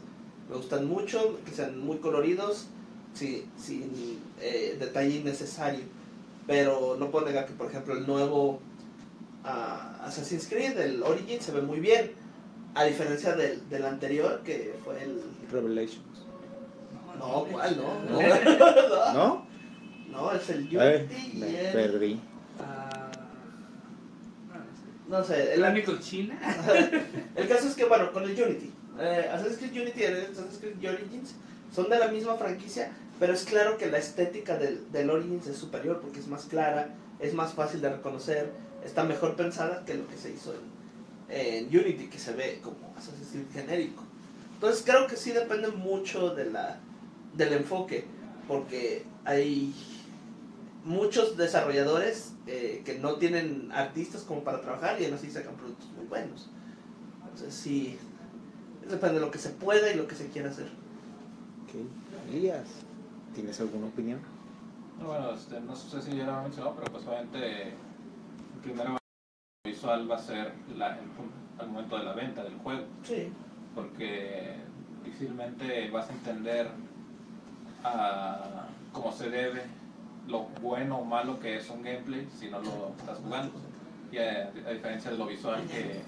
Me 0.49 0.55
gustan 0.55 0.87
mucho, 0.87 1.39
que 1.45 1.51
sean 1.51 1.79
muy 1.79 1.97
coloridos, 1.97 2.67
sin, 3.13 3.43
sin 3.57 4.19
eh, 4.39 4.77
detalle 4.79 5.15
innecesario. 5.15 5.83
Pero 6.45 6.95
no 6.97 7.11
puedo 7.11 7.25
negar 7.25 7.45
que, 7.45 7.53
por 7.53 7.67
ejemplo, 7.67 7.95
el 7.95 8.07
nuevo 8.07 8.59
ah, 9.43 9.99
Assassin's 10.03 10.47
Creed, 10.47 10.77
el 10.77 11.03
Origin, 11.03 11.41
se 11.41 11.51
ve 11.51 11.61
muy 11.61 11.79
bien. 11.79 12.11
A 12.77 12.83
diferencia 12.83 13.33
del, 13.33 13.67
del 13.69 13.85
anterior, 13.85 14.41
que 14.45 14.75
fue 14.85 15.01
el... 15.01 15.19
Revelations. 15.51 16.27
No, 17.17 17.45
¿cuál? 17.45 17.75
No, 17.75 17.99
no. 18.11 19.13
¿No? 19.13 19.47
No, 20.11 20.31
es 20.31 20.47
el 20.51 20.59
Unity 20.59 20.77
Ay, 20.79 21.31
y 21.33 21.55
el... 21.55 21.73
perdí. 21.73 22.21
Ah, 22.59 23.09
no, 25.07 25.23
sé. 25.23 25.55
¿El 25.55 25.63
único 25.63 25.97
China? 25.97 26.39
el 27.35 27.47
caso 27.47 27.67
es 27.67 27.73
que, 27.73 27.85
bueno, 27.85 28.13
con 28.13 28.25
el 28.25 28.39
Unity. 28.39 28.71
Eh, 28.99 29.27
Assassin's 29.33 29.57
Creed 29.57 29.81
Unity 29.81 29.99
y 29.99 30.03
el 30.03 30.21
Assassin's 30.25 30.59
Creed 30.59 30.93
Origins 30.93 31.33
son 31.73 31.89
de 31.89 31.97
la 31.97 32.09
misma 32.09 32.35
franquicia, 32.35 32.91
pero 33.19 33.33
es 33.33 33.43
claro 33.43 33.79
que 33.79 33.87
la 33.87 33.97
estética 33.97 34.55
del, 34.55 34.91
del 34.91 35.09
Origins 35.09 35.47
es 35.47 35.57
superior 35.57 35.99
porque 35.99 36.19
es 36.19 36.27
más 36.27 36.45
clara, 36.45 36.89
es 37.19 37.33
más 37.33 37.53
fácil 37.53 37.81
de 37.81 37.89
reconocer, 37.89 38.51
está 38.85 39.03
mejor 39.03 39.35
pensada 39.35 39.83
que 39.83 39.95
lo 39.95 40.07
que 40.07 40.17
se 40.17 40.29
hizo 40.29 40.53
en, 40.53 40.76
en 41.29 41.65
Unity, 41.67 42.07
que 42.07 42.19
se 42.19 42.33
ve 42.33 42.59
como 42.63 42.93
Assassin's 42.97 43.29
Creed 43.31 43.51
genérico. 43.53 44.03
Entonces 44.53 44.83
creo 44.85 45.07
que 45.07 45.15
sí 45.15 45.31
depende 45.31 45.69
mucho 45.69 46.33
de 46.33 46.49
la, 46.51 46.79
del 47.35 47.53
enfoque, 47.53 48.05
porque 48.47 49.05
hay 49.25 49.73
muchos 50.83 51.37
desarrolladores 51.37 52.33
eh, 52.47 52.81
que 52.85 52.97
no 52.97 53.15
tienen 53.15 53.71
artistas 53.71 54.21
como 54.21 54.43
para 54.43 54.61
trabajar 54.61 54.99
y 55.01 55.05
aún 55.05 55.13
así 55.15 55.29
sacan 55.29 55.55
productos 55.55 55.87
muy 55.95 56.05
buenos. 56.05 56.49
Entonces 57.23 57.53
sí, 57.53 57.97
depende 58.89 59.15
de 59.15 59.21
lo 59.21 59.31
que 59.31 59.37
se 59.37 59.49
pueda 59.49 59.91
y 59.91 59.95
lo 59.95 60.07
que 60.07 60.15
se 60.15 60.27
quiera 60.29 60.49
hacer. 60.49 60.67
Ok. 61.65 62.33
Elías, 62.33 62.67
¿tienes 63.35 63.59
alguna 63.59 63.87
opinión? 63.87 64.19
No, 64.99 65.07
Bueno, 65.07 65.31
este, 65.33 65.59
no 65.59 65.75
sé 65.75 66.01
si 66.01 66.15
ya 66.15 66.25
lo 66.25 66.35
han 66.35 66.43
mencionado, 66.43 66.75
pero 66.75 66.91
pues 66.91 67.05
obviamente 67.05 67.73
primero 68.63 68.96
visual 69.67 70.09
va 70.09 70.15
a 70.15 70.19
ser 70.19 70.51
la, 70.77 70.97
el 71.61 71.67
momento 71.67 71.97
de 71.97 72.03
la 72.03 72.13
venta 72.13 72.43
del 72.43 72.55
juego, 72.57 72.83
Sí. 73.03 73.29
porque 73.75 74.55
difícilmente 75.03 75.89
vas 75.91 76.09
a 76.09 76.13
entender 76.13 76.69
ah, 77.83 78.67
cómo 78.91 79.11
se 79.11 79.29
debe 79.29 79.61
lo 80.27 80.43
bueno 80.61 80.97
o 80.99 81.05
malo 81.05 81.39
que 81.39 81.57
es 81.57 81.69
un 81.69 81.81
gameplay 81.83 82.27
si 82.37 82.49
no 82.49 82.59
lo 82.59 82.93
estás 82.99 83.17
jugando. 83.19 83.53
Y 84.11 84.17
a, 84.17 84.51
a 84.67 84.71
diferencia 84.71 85.11
de 85.11 85.17
lo 85.17 85.25
visual 85.27 85.61
que 85.67 86.01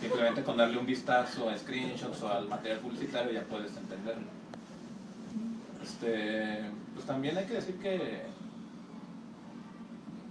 simplemente 0.00 0.42
con 0.42 0.56
darle 0.56 0.78
un 0.78 0.86
vistazo 0.86 1.48
a 1.48 1.56
screenshots 1.58 2.22
o 2.22 2.28
al 2.32 2.48
material 2.48 2.78
publicitario 2.80 3.32
ya 3.32 3.42
puedes 3.42 3.76
entenderlo. 3.76 4.26
Este, 5.82 6.60
pues 6.94 7.06
también 7.06 7.36
hay 7.38 7.44
que 7.46 7.54
decir 7.54 7.76
que 7.78 8.22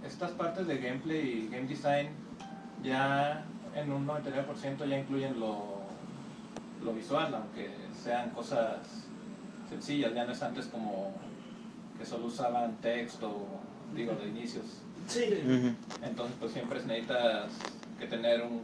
estas 0.06 0.30
partes 0.32 0.66
de 0.66 0.78
gameplay 0.78 1.44
y 1.44 1.48
game 1.54 1.66
design 1.66 2.08
ya 2.82 3.44
en 3.74 3.92
un 3.92 4.06
99% 4.06 4.88
ya 4.88 4.98
incluyen 4.98 5.38
lo, 5.38 5.82
lo 6.82 6.92
visual, 6.92 7.34
aunque 7.34 7.70
sean 8.02 8.30
cosas 8.30 8.78
sencillas, 9.68 10.14
ya 10.14 10.24
no 10.24 10.32
es 10.32 10.42
antes 10.42 10.66
como 10.66 11.12
que 11.98 12.04
solo 12.04 12.26
usaban 12.26 12.76
texto, 12.76 13.46
digo, 13.94 14.14
de 14.14 14.28
inicios. 14.28 14.82
Sí. 15.06 15.74
Entonces, 16.02 16.36
pues 16.38 16.52
siempre 16.52 16.82
necesitas 16.84 17.50
que 17.98 18.06
tener 18.06 18.42
un, 18.42 18.62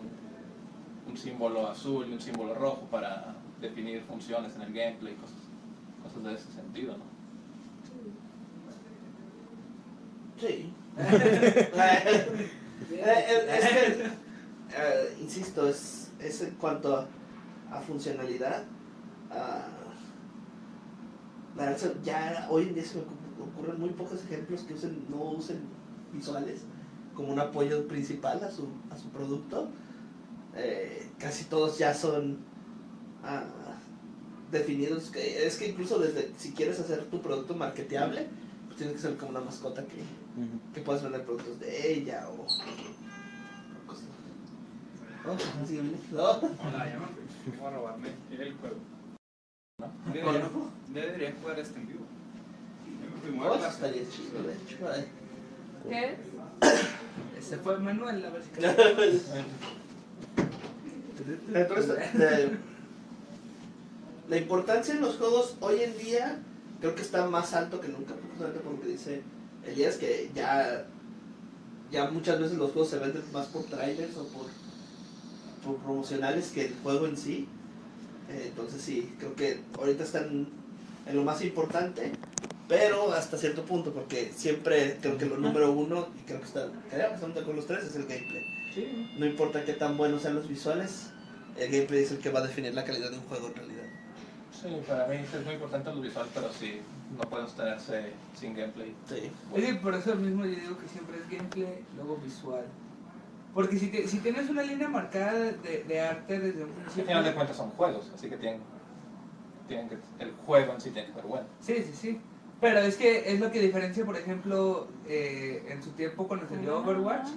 un 1.08 1.16
símbolo 1.16 1.68
azul 1.68 2.06
y 2.08 2.12
un 2.12 2.20
símbolo 2.20 2.54
rojo 2.54 2.82
para 2.90 3.34
definir 3.60 4.02
funciones 4.02 4.54
en 4.56 4.62
el 4.62 4.72
gameplay, 4.72 5.14
cosas, 5.14 5.36
cosas 6.02 6.22
de 6.24 6.34
ese 6.34 6.52
sentido, 6.52 6.96
¿no? 6.96 7.04
Sí. 10.40 10.72
Eh, 12.90 13.02
eh, 13.04 14.10
eh, 14.76 15.16
insisto, 15.20 15.68
es, 15.68 16.10
es 16.20 16.42
en 16.42 16.54
cuanto 16.54 16.96
a, 16.96 17.80
funcionalidad. 17.80 18.64
ya 22.04 22.46
hoy 22.50 22.64
en 22.64 22.74
día 22.74 22.84
se 22.84 22.96
me 22.98 23.02
ocu- 23.02 23.48
ocurren 23.52 23.80
muy 23.80 23.90
pocos 23.90 24.22
ejemplos 24.24 24.62
que 24.62 24.74
usen, 24.74 25.04
no 25.08 25.22
usen 25.32 25.60
visuales 26.12 26.60
como 27.14 27.32
un 27.32 27.38
apoyo 27.40 27.86
principal 27.88 28.42
a 28.44 28.50
su, 28.50 28.68
a 28.90 28.96
su 28.96 29.08
producto. 29.10 29.68
Casi 31.18 31.44
todos 31.44 31.78
ya 31.78 31.94
son 31.94 32.38
ah, 33.24 33.44
definidos. 34.50 35.12
Es 35.16 35.56
que 35.56 35.68
incluso 35.68 35.98
desde 35.98 36.32
si 36.36 36.52
quieres 36.52 36.78
hacer 36.80 37.04
tu 37.06 37.20
producto 37.20 37.54
marketeable, 37.54 38.28
tiene 38.76 38.92
que 38.92 38.98
ser 38.98 39.16
como 39.16 39.30
una 39.30 39.40
mascota 39.40 39.82
que, 39.84 40.02
que 40.74 40.80
puedas 40.80 41.02
vender 41.02 41.24
productos 41.24 41.58
de 41.60 41.92
ella 41.94 42.28
o, 42.28 42.42
o 42.42 42.46
cosas. 43.86 44.04
Oh, 45.26 45.36
sí, 45.66 45.80
no. 46.12 46.20
Hola, 46.20 46.86
ya 46.88 46.98
me 46.98 47.06
fui. 47.06 47.24
Voy 47.58 47.66
a 47.66 47.70
robarme 47.70 48.08
el 48.30 48.52
juego. 48.54 48.76
¿no? 49.80 49.90
Deberían 50.92 51.34
jugar 51.40 51.58
este 51.60 51.78
en 51.78 51.86
vivo. 51.88 52.04
Oh, 53.42 53.54
estaría 53.54 54.02
chido, 54.10 54.42
de 54.42 54.52
hecho. 54.54 54.76
ay. 54.92 55.06
¿Qué 55.88 56.12
es? 56.12 56.18
Ese 57.46 57.56
fue 57.58 57.78
Manuel, 57.78 58.24
a 58.24 58.30
ver 58.30 58.42
si 58.42 58.50
Entonces, 61.54 62.12
de- 62.18 62.58
la 64.28 64.36
importancia 64.36 64.94
en 64.94 65.00
los 65.02 65.16
juegos 65.16 65.56
hoy 65.60 65.82
en 65.82 65.96
día 65.98 66.38
creo 66.80 66.94
que 66.94 67.02
está 67.02 67.26
más 67.28 67.52
alto 67.54 67.80
que 67.80 67.88
nunca, 67.88 68.14
justamente 68.34 68.60
por 68.60 68.72
lo 68.72 68.80
que 68.80 68.88
dice 68.88 69.22
Elías, 69.66 69.96
que 69.96 70.30
ya, 70.34 70.86
ya 71.90 72.10
muchas 72.10 72.40
veces 72.40 72.58
los 72.58 72.72
juegos 72.72 72.90
se 72.90 72.98
venden 72.98 73.22
más 73.32 73.46
por 73.46 73.64
trailers 73.64 74.16
o 74.16 74.24
por, 74.28 74.46
por 75.64 75.76
promocionales 75.82 76.50
que 76.50 76.66
el 76.66 76.74
juego 76.82 77.06
en 77.06 77.16
sí. 77.16 77.48
Eh, 78.28 78.46
entonces 78.48 78.82
sí, 78.82 79.14
creo 79.18 79.34
que 79.34 79.60
ahorita 79.78 80.04
están 80.04 80.48
en 81.06 81.16
lo 81.16 81.24
más 81.24 81.42
importante, 81.42 82.12
pero 82.68 83.12
hasta 83.12 83.36
cierto 83.36 83.64
punto, 83.64 83.92
porque 83.92 84.32
siempre 84.34 84.98
creo 85.00 85.18
que 85.18 85.26
lo 85.26 85.36
número 85.36 85.72
uno, 85.72 86.08
y 86.18 86.26
creo 86.26 86.40
que 86.40 86.46
está, 86.46 86.68
creo 86.90 87.08
que 87.08 87.14
estamos 87.14 87.34
de 87.34 87.40
acuerdo 87.42 87.60
los 87.60 87.66
tres, 87.66 87.84
es 87.84 87.96
el 87.96 88.06
gameplay. 88.06 88.44
No 89.18 89.26
importa 89.26 89.64
qué 89.64 89.74
tan 89.74 89.96
buenos 89.96 90.22
sean 90.22 90.34
los 90.34 90.48
visuales, 90.48 91.10
el 91.58 91.70
gameplay 91.70 92.02
es 92.02 92.10
el 92.10 92.18
que 92.18 92.30
va 92.30 92.40
a 92.40 92.46
definir 92.46 92.74
la 92.74 92.84
calidad 92.84 93.10
de 93.10 93.18
un 93.18 93.24
juego 93.24 93.48
en 93.48 93.54
realidad. 93.54 93.83
Sí, 94.64 94.70
para 94.88 95.06
mí 95.08 95.16
es 95.16 95.44
muy 95.44 95.54
importante 95.54 95.92
lo 95.92 96.00
visual, 96.00 96.26
pero 96.32 96.50
sí, 96.50 96.80
no 97.18 97.28
puede 97.28 97.44
sostenerse 97.44 98.14
sin 98.34 98.54
gameplay. 98.56 98.94
Sí. 99.06 99.30
Es 99.54 99.64
que 99.66 99.74
por 99.74 99.94
eso 99.94 100.14
mismo 100.16 100.42
yo 100.46 100.52
digo 100.52 100.78
que 100.78 100.88
siempre 100.88 101.18
es 101.18 101.30
gameplay, 101.30 101.84
luego 101.96 102.16
visual. 102.16 102.64
Porque 103.52 103.76
si, 103.78 103.88
te- 103.88 104.08
si 104.08 104.18
tienes 104.20 104.48
una 104.48 104.62
línea 104.62 104.88
marcada 104.88 105.34
de, 105.34 105.84
de 105.86 106.00
arte 106.00 106.40
desde 106.40 106.64
un 106.64 106.70
Al 106.70 106.76
principio... 106.76 107.04
final 107.04 107.24
de 107.24 107.34
cuentas 107.34 107.56
son 107.58 107.70
juegos, 107.72 108.10
así 108.14 108.30
que 108.30 108.38
tienen, 108.38 108.62
tienen 109.68 109.88
que, 109.90 109.98
el 110.18 110.32
juego 110.46 110.72
en 110.72 110.80
sí 110.80 110.90
tiene 110.90 111.08
que 111.08 111.14
ser 111.14 111.24
bueno. 111.24 111.46
Sí, 111.60 111.74
sí, 111.76 111.92
sí. 111.94 112.20
Pero 112.58 112.78
es 112.78 112.96
que 112.96 113.34
es 113.34 113.40
lo 113.40 113.52
que 113.52 113.60
diferencia, 113.60 114.06
por 114.06 114.16
ejemplo, 114.16 114.88
eh, 115.06 115.62
en 115.68 115.82
su 115.82 115.90
tiempo 115.90 116.26
cuando 116.26 116.48
salió 116.48 116.78
Overwatch, 116.78 117.28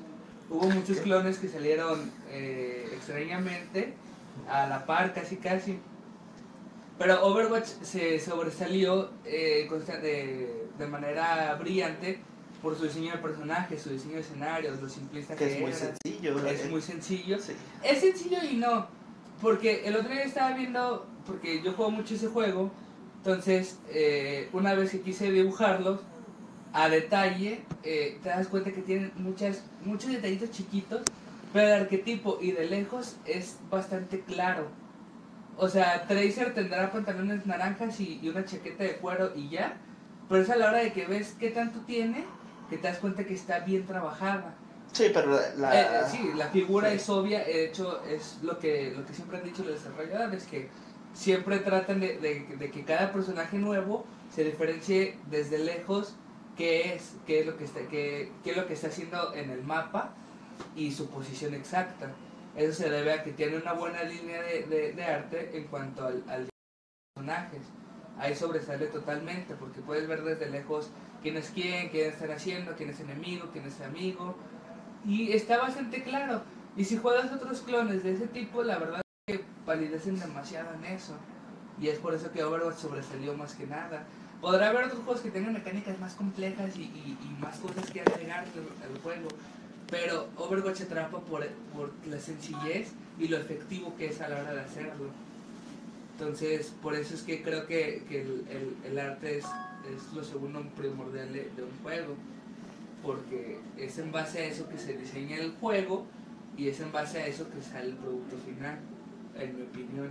hubo 0.50 0.70
muchos 0.70 0.98
clones 1.02 1.40
que 1.40 1.50
salieron 1.50 2.10
eh, 2.30 2.88
extrañamente 2.94 3.96
a 4.50 4.66
la 4.68 4.86
par, 4.86 5.14
casi 5.14 5.36
casi. 5.36 5.78
Pero 6.98 7.26
Overwatch 7.26 7.68
se 7.84 8.20
sobresalió 8.20 9.12
eh, 9.24 9.68
de, 10.02 10.68
de 10.78 10.88
manera 10.88 11.56
brillante 11.56 12.20
por 12.62 12.76
su 12.76 12.86
diseño 12.86 13.12
de 13.12 13.18
personajes, 13.20 13.82
su 13.84 13.90
diseño 13.92 14.16
de 14.16 14.22
escenarios, 14.22 14.82
lo 14.82 14.90
simplista 14.90 15.36
que, 15.36 15.46
Que 15.46 15.54
es 15.54 15.62
muy 15.62 15.70
era. 15.72 15.80
sencillo. 15.80 16.48
Es 16.48 16.70
muy 16.70 16.82
sencillo. 16.82 17.40
sí. 17.40 17.54
Es 17.84 18.00
sencillo 18.00 18.38
y 18.50 18.56
no. 18.58 18.88
Porque 19.42 19.86
el 19.86 19.96
otro 19.96 20.10
día 20.12 20.24
estaba 20.24 20.56
viendo, 20.58 21.06
porque 21.28 21.62
yo 21.62 21.74
juego 21.74 21.92
mucho 21.92 22.16
ese 22.16 22.28
juego, 22.28 22.72
entonces 23.18 23.78
eh, 23.90 24.50
una 24.54 24.74
vez 24.74 24.90
que 24.90 25.02
quise 25.02 25.32
dibujarlos 25.32 26.00
a 26.74 26.90
detalle, 26.90 27.62
eh, 27.84 28.18
te 28.24 28.30
das 28.30 28.48
cuenta 28.48 28.72
que 28.72 28.82
tienen 28.82 29.12
muchas, 29.18 29.64
muchos 29.86 30.10
detallitos 30.12 30.50
chiquitos, 30.50 31.02
pero 31.54 31.68
el 31.68 31.82
arquetipo 31.84 32.40
y 32.42 32.52
de 32.54 32.66
lejos 32.66 33.18
es 33.26 33.58
bastante 33.70 34.22
claro. 34.22 34.68
O 35.58 35.68
sea, 35.70 36.06
Tracer 36.08 36.54
tendrá 36.54 36.92
pantalones 36.92 37.46
naranjas 37.46 38.00
y, 38.00 38.20
y 38.22 38.30
una 38.30 38.46
chaqueta 38.46 38.84
de 38.84 38.98
cuero 38.98 39.32
y 39.36 39.50
ya, 39.50 39.76
pero 40.30 40.42
es 40.44 40.50
a 40.50 40.56
la 40.56 40.68
hora 40.68 40.78
de 40.80 40.94
que 40.94 41.06
ves 41.06 41.36
qué 41.40 41.50
tanto 41.50 41.80
tiene, 41.82 42.26
que 42.70 42.78
te 42.78 42.88
das 42.88 43.00
cuenta 43.00 43.24
que 43.26 43.34
está 43.34 43.60
bien 43.60 43.86
trabajada. 43.86 44.54
Sí, 44.92 45.06
pero 45.14 45.40
la... 45.58 45.82
Eh, 45.82 45.88
eh, 45.92 46.04
sí, 46.12 46.32
la 46.36 46.48
figura 46.50 46.90
sí. 46.90 46.96
es 46.98 47.10
obvia, 47.10 47.40
de 47.44 47.66
hecho 47.66 48.02
es 48.04 48.38
lo 48.44 48.60
que, 48.60 48.94
lo 48.96 49.06
que 49.06 49.14
siempre 49.14 49.38
han 49.40 49.44
dicho 49.46 49.64
los 49.64 49.74
desarrolladores, 49.84 50.46
que 50.46 50.70
siempre 51.14 51.60
tratan 51.60 52.00
de, 52.00 52.18
de- 52.20 52.56
de 52.58 52.72
que 52.72 52.84
cada 52.84 53.12
personaje 53.12 53.58
nuevo 53.58 54.06
se 54.34 54.44
diferencie 54.44 55.18
desde 55.32 55.58
lejos 55.60 56.16
qué 56.56 56.94
es, 56.94 57.14
qué 57.26 57.40
es 57.42 57.46
lo 57.46 57.58
que 57.58 57.64
está, 57.64 57.80
qué, 57.90 58.32
qué 58.44 58.52
es 58.52 58.58
lo 58.58 58.68
que 58.68 58.74
está 58.74 58.88
haciendo 58.88 59.34
en 59.34 59.50
el 59.50 59.64
mapa 59.64 60.12
y 60.76 60.92
su 60.92 61.10
posición 61.10 61.54
exacta. 61.54 62.12
Eso 62.58 62.74
se 62.74 62.90
debe 62.90 63.14
a 63.14 63.24
que 63.24 63.32
tiene 63.34 63.58
una 63.58 63.74
buena 63.74 64.04
línea 64.04 64.42
de, 64.42 64.64
de- 64.96 65.04
arte 65.06 65.52
en 65.56 65.66
cuanto 65.68 66.06
al, 66.06 66.24
al 66.28 66.50
personajes. 67.16 67.62
Ahí 68.18 68.36
sobresale 68.36 68.88
totalmente, 68.88 69.54
porque 69.54 69.80
puedes 69.82 70.08
ver 70.08 70.24
desde 70.24 70.50
lejos 70.50 70.90
quién 71.22 71.38
es 71.38 71.52
quién, 71.52 71.90
quién 71.90 72.10
están 72.10 72.32
haciendo, 72.32 72.74
quién 72.76 72.90
es 72.90 73.00
enemigo, 73.00 73.50
quién 73.54 73.66
es 73.66 73.80
amigo. 73.82 74.36
Y 75.06 75.32
está 75.34 75.60
bastante 75.60 76.02
claro. 76.04 76.42
Y 76.76 76.84
si 76.84 76.98
juegas 76.98 77.32
otros 77.32 77.62
clones 77.62 78.04
de 78.04 78.14
ese 78.14 78.28
tipo, 78.28 78.64
la 78.64 78.80
verdad 78.80 79.02
es 79.28 79.38
que 79.38 79.46
validecen 79.66 80.20
demasiado 80.20 80.74
en 80.74 80.86
eso. 80.86 81.14
Y 81.80 81.90
es 81.90 82.00
por 82.00 82.16
eso 82.16 82.32
que 82.32 82.44
Overwatch 82.44 82.78
sobresalió 82.78 83.36
más 83.36 83.54
que 83.54 83.68
nada. 83.68 84.04
Podrá 84.42 84.70
haber 84.70 84.86
otros 84.86 85.04
juegos 85.04 85.22
que 85.22 85.30
tengan 85.32 85.54
mecánicas 85.54 86.00
más 86.00 86.16
complejas 86.16 86.76
y, 86.76 86.82
y- 86.84 87.18
y 87.22 87.42
más 87.42 87.58
cosas 87.60 87.90
que 87.92 88.02
agregar 88.02 88.46
al 88.46 89.02
juego. 89.02 89.28
Pero 89.90 90.28
Overwatch 90.36 90.82
atrapa 90.82 91.20
por, 91.22 91.46
por 91.74 91.92
la 92.10 92.20
sencillez 92.20 92.90
y 93.20 93.28
lo 93.28 93.38
efectivo 93.38 93.96
que 93.98 94.08
es 94.08 94.22
a 94.22 94.28
la 94.30 94.42
hora 94.42 94.54
de 94.54 94.62
hacerlo. 94.62 95.06
Entonces, 96.20 96.74
por 96.82 96.96
eso 96.96 97.14
es 97.14 97.22
que 97.22 97.42
creo 97.42 97.66
que, 97.68 98.04
que 98.10 98.22
el, 98.22 98.44
el- 98.50 99.00
arte 99.00 99.38
es, 99.38 99.46
es 99.46 100.14
lo 100.16 100.24
segundo 100.24 100.62
primordial 100.76 101.32
de, 101.32 101.42
un 101.64 101.72
juego. 101.84 102.16
Porque 103.04 103.58
es 103.78 103.98
en 104.00 104.12
base 104.12 104.40
a 104.40 104.46
eso 104.48 104.68
que 104.70 104.78
se 104.78 104.98
diseña 104.98 105.38
el 105.38 105.52
juego 105.62 106.06
y 106.58 106.68
es 106.68 106.80
en 106.82 106.92
base 106.92 107.20
a 107.20 107.28
eso 107.28 107.46
que 107.50 107.62
sale 107.62 107.90
el 107.90 107.96
producto 107.96 108.36
final, 108.38 108.80
en 109.40 109.56
mi 109.56 109.62
opinión. 109.64 110.10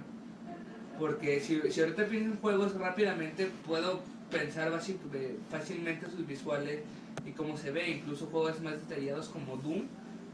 Porque 0.99 1.41
si, 1.41 1.61
si 1.71 1.81
ahorita 1.81 2.07
pienso 2.07 2.31
en 2.31 2.37
juegos 2.39 2.75
rápidamente, 2.79 3.51
puedo 3.67 4.01
pensar 4.31 4.71
de- 5.11 5.37
fácilmente 5.51 6.07
sus 6.07 6.27
visuales 6.27 6.81
y 7.27 7.33
cómo 7.33 7.57
se 7.57 7.71
ve. 7.73 7.91
Incluso 7.91 8.27
juegos 8.27 8.61
más 8.63 8.75
detallados 8.89 9.29
como 9.29 9.57
Doom, 9.57 9.83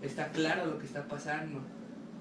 está 0.02 0.30
claro 0.30 0.66
lo 0.66 0.78
que 0.78 0.87
está 0.87 1.08
pasando. 1.08 1.61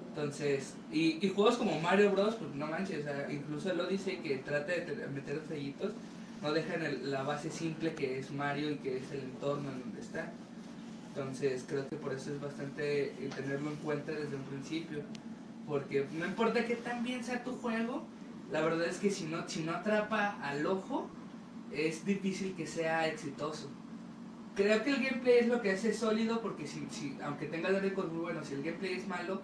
Entonces, 0.09 0.73
y, 0.91 1.25
y 1.25 1.29
juegos 1.29 1.57
como 1.57 1.79
Mario 1.79 2.11
Bros, 2.11 2.35
pues 2.35 2.53
no 2.55 2.67
manches, 2.67 2.99
o 3.01 3.03
sea, 3.03 3.31
incluso 3.31 3.71
el 3.71 3.79
Odyssey 3.79 4.17
que 4.17 4.37
trata 4.37 4.71
de 4.73 4.81
te- 4.81 5.07
meter 5.07 5.41
detallitos, 5.41 5.91
no 6.41 6.51
dejan 6.53 6.83
el- 6.83 7.11
la 7.11 7.23
base 7.23 7.49
simple 7.51 7.95
que 7.95 8.19
es 8.19 8.31
Mario 8.31 8.71
y 8.71 8.75
que 8.77 8.97
es 8.97 9.11
el 9.11 9.21
entorno 9.21 9.71
en 9.71 9.79
donde 9.79 10.01
está. 10.01 10.37
Entonces, 11.13 11.65
creo 11.67 11.87
que 11.89 11.97
por 11.97 12.13
eso 12.13 12.31
es 12.33 12.39
bastante 12.41 13.03
eh, 13.25 13.29
tenerlo 13.35 13.69
en 13.71 13.75
cuenta 13.77 14.11
desde 14.11 14.35
un 14.35 14.43
principio. 14.43 14.99
Porque 15.67 16.05
no 16.13 16.25
importa 16.25 16.65
que 16.65 16.75
tan 16.75 17.03
bien 17.03 17.23
sea 17.23 17.43
tu 17.43 17.53
juego, 17.53 18.03
la 18.51 18.61
verdad 18.61 18.87
es 18.87 18.97
que 18.97 19.09
si 19.11 19.25
no, 19.25 19.47
si 19.47 19.63
no 19.63 19.73
atrapa 19.73 20.37
al 20.41 20.65
ojo, 20.65 21.07
es 21.71 22.05
difícil 22.05 22.55
que 22.55 22.67
sea 22.67 23.07
exitoso. 23.07 23.67
Creo 24.55 24.83
que 24.83 24.89
el 24.91 25.03
gameplay 25.03 25.39
es 25.39 25.47
lo 25.47 25.61
que 25.61 25.71
hace 25.71 25.93
sólido 25.93 26.41
porque 26.41 26.67
si, 26.67 26.85
si 26.91 27.17
aunque 27.23 27.45
tenga 27.45 27.69
gráficos 27.69 28.11
muy 28.11 28.21
buenos, 28.21 28.47
si 28.47 28.55
el 28.55 28.63
gameplay 28.63 28.93
es 28.93 29.07
malo, 29.07 29.41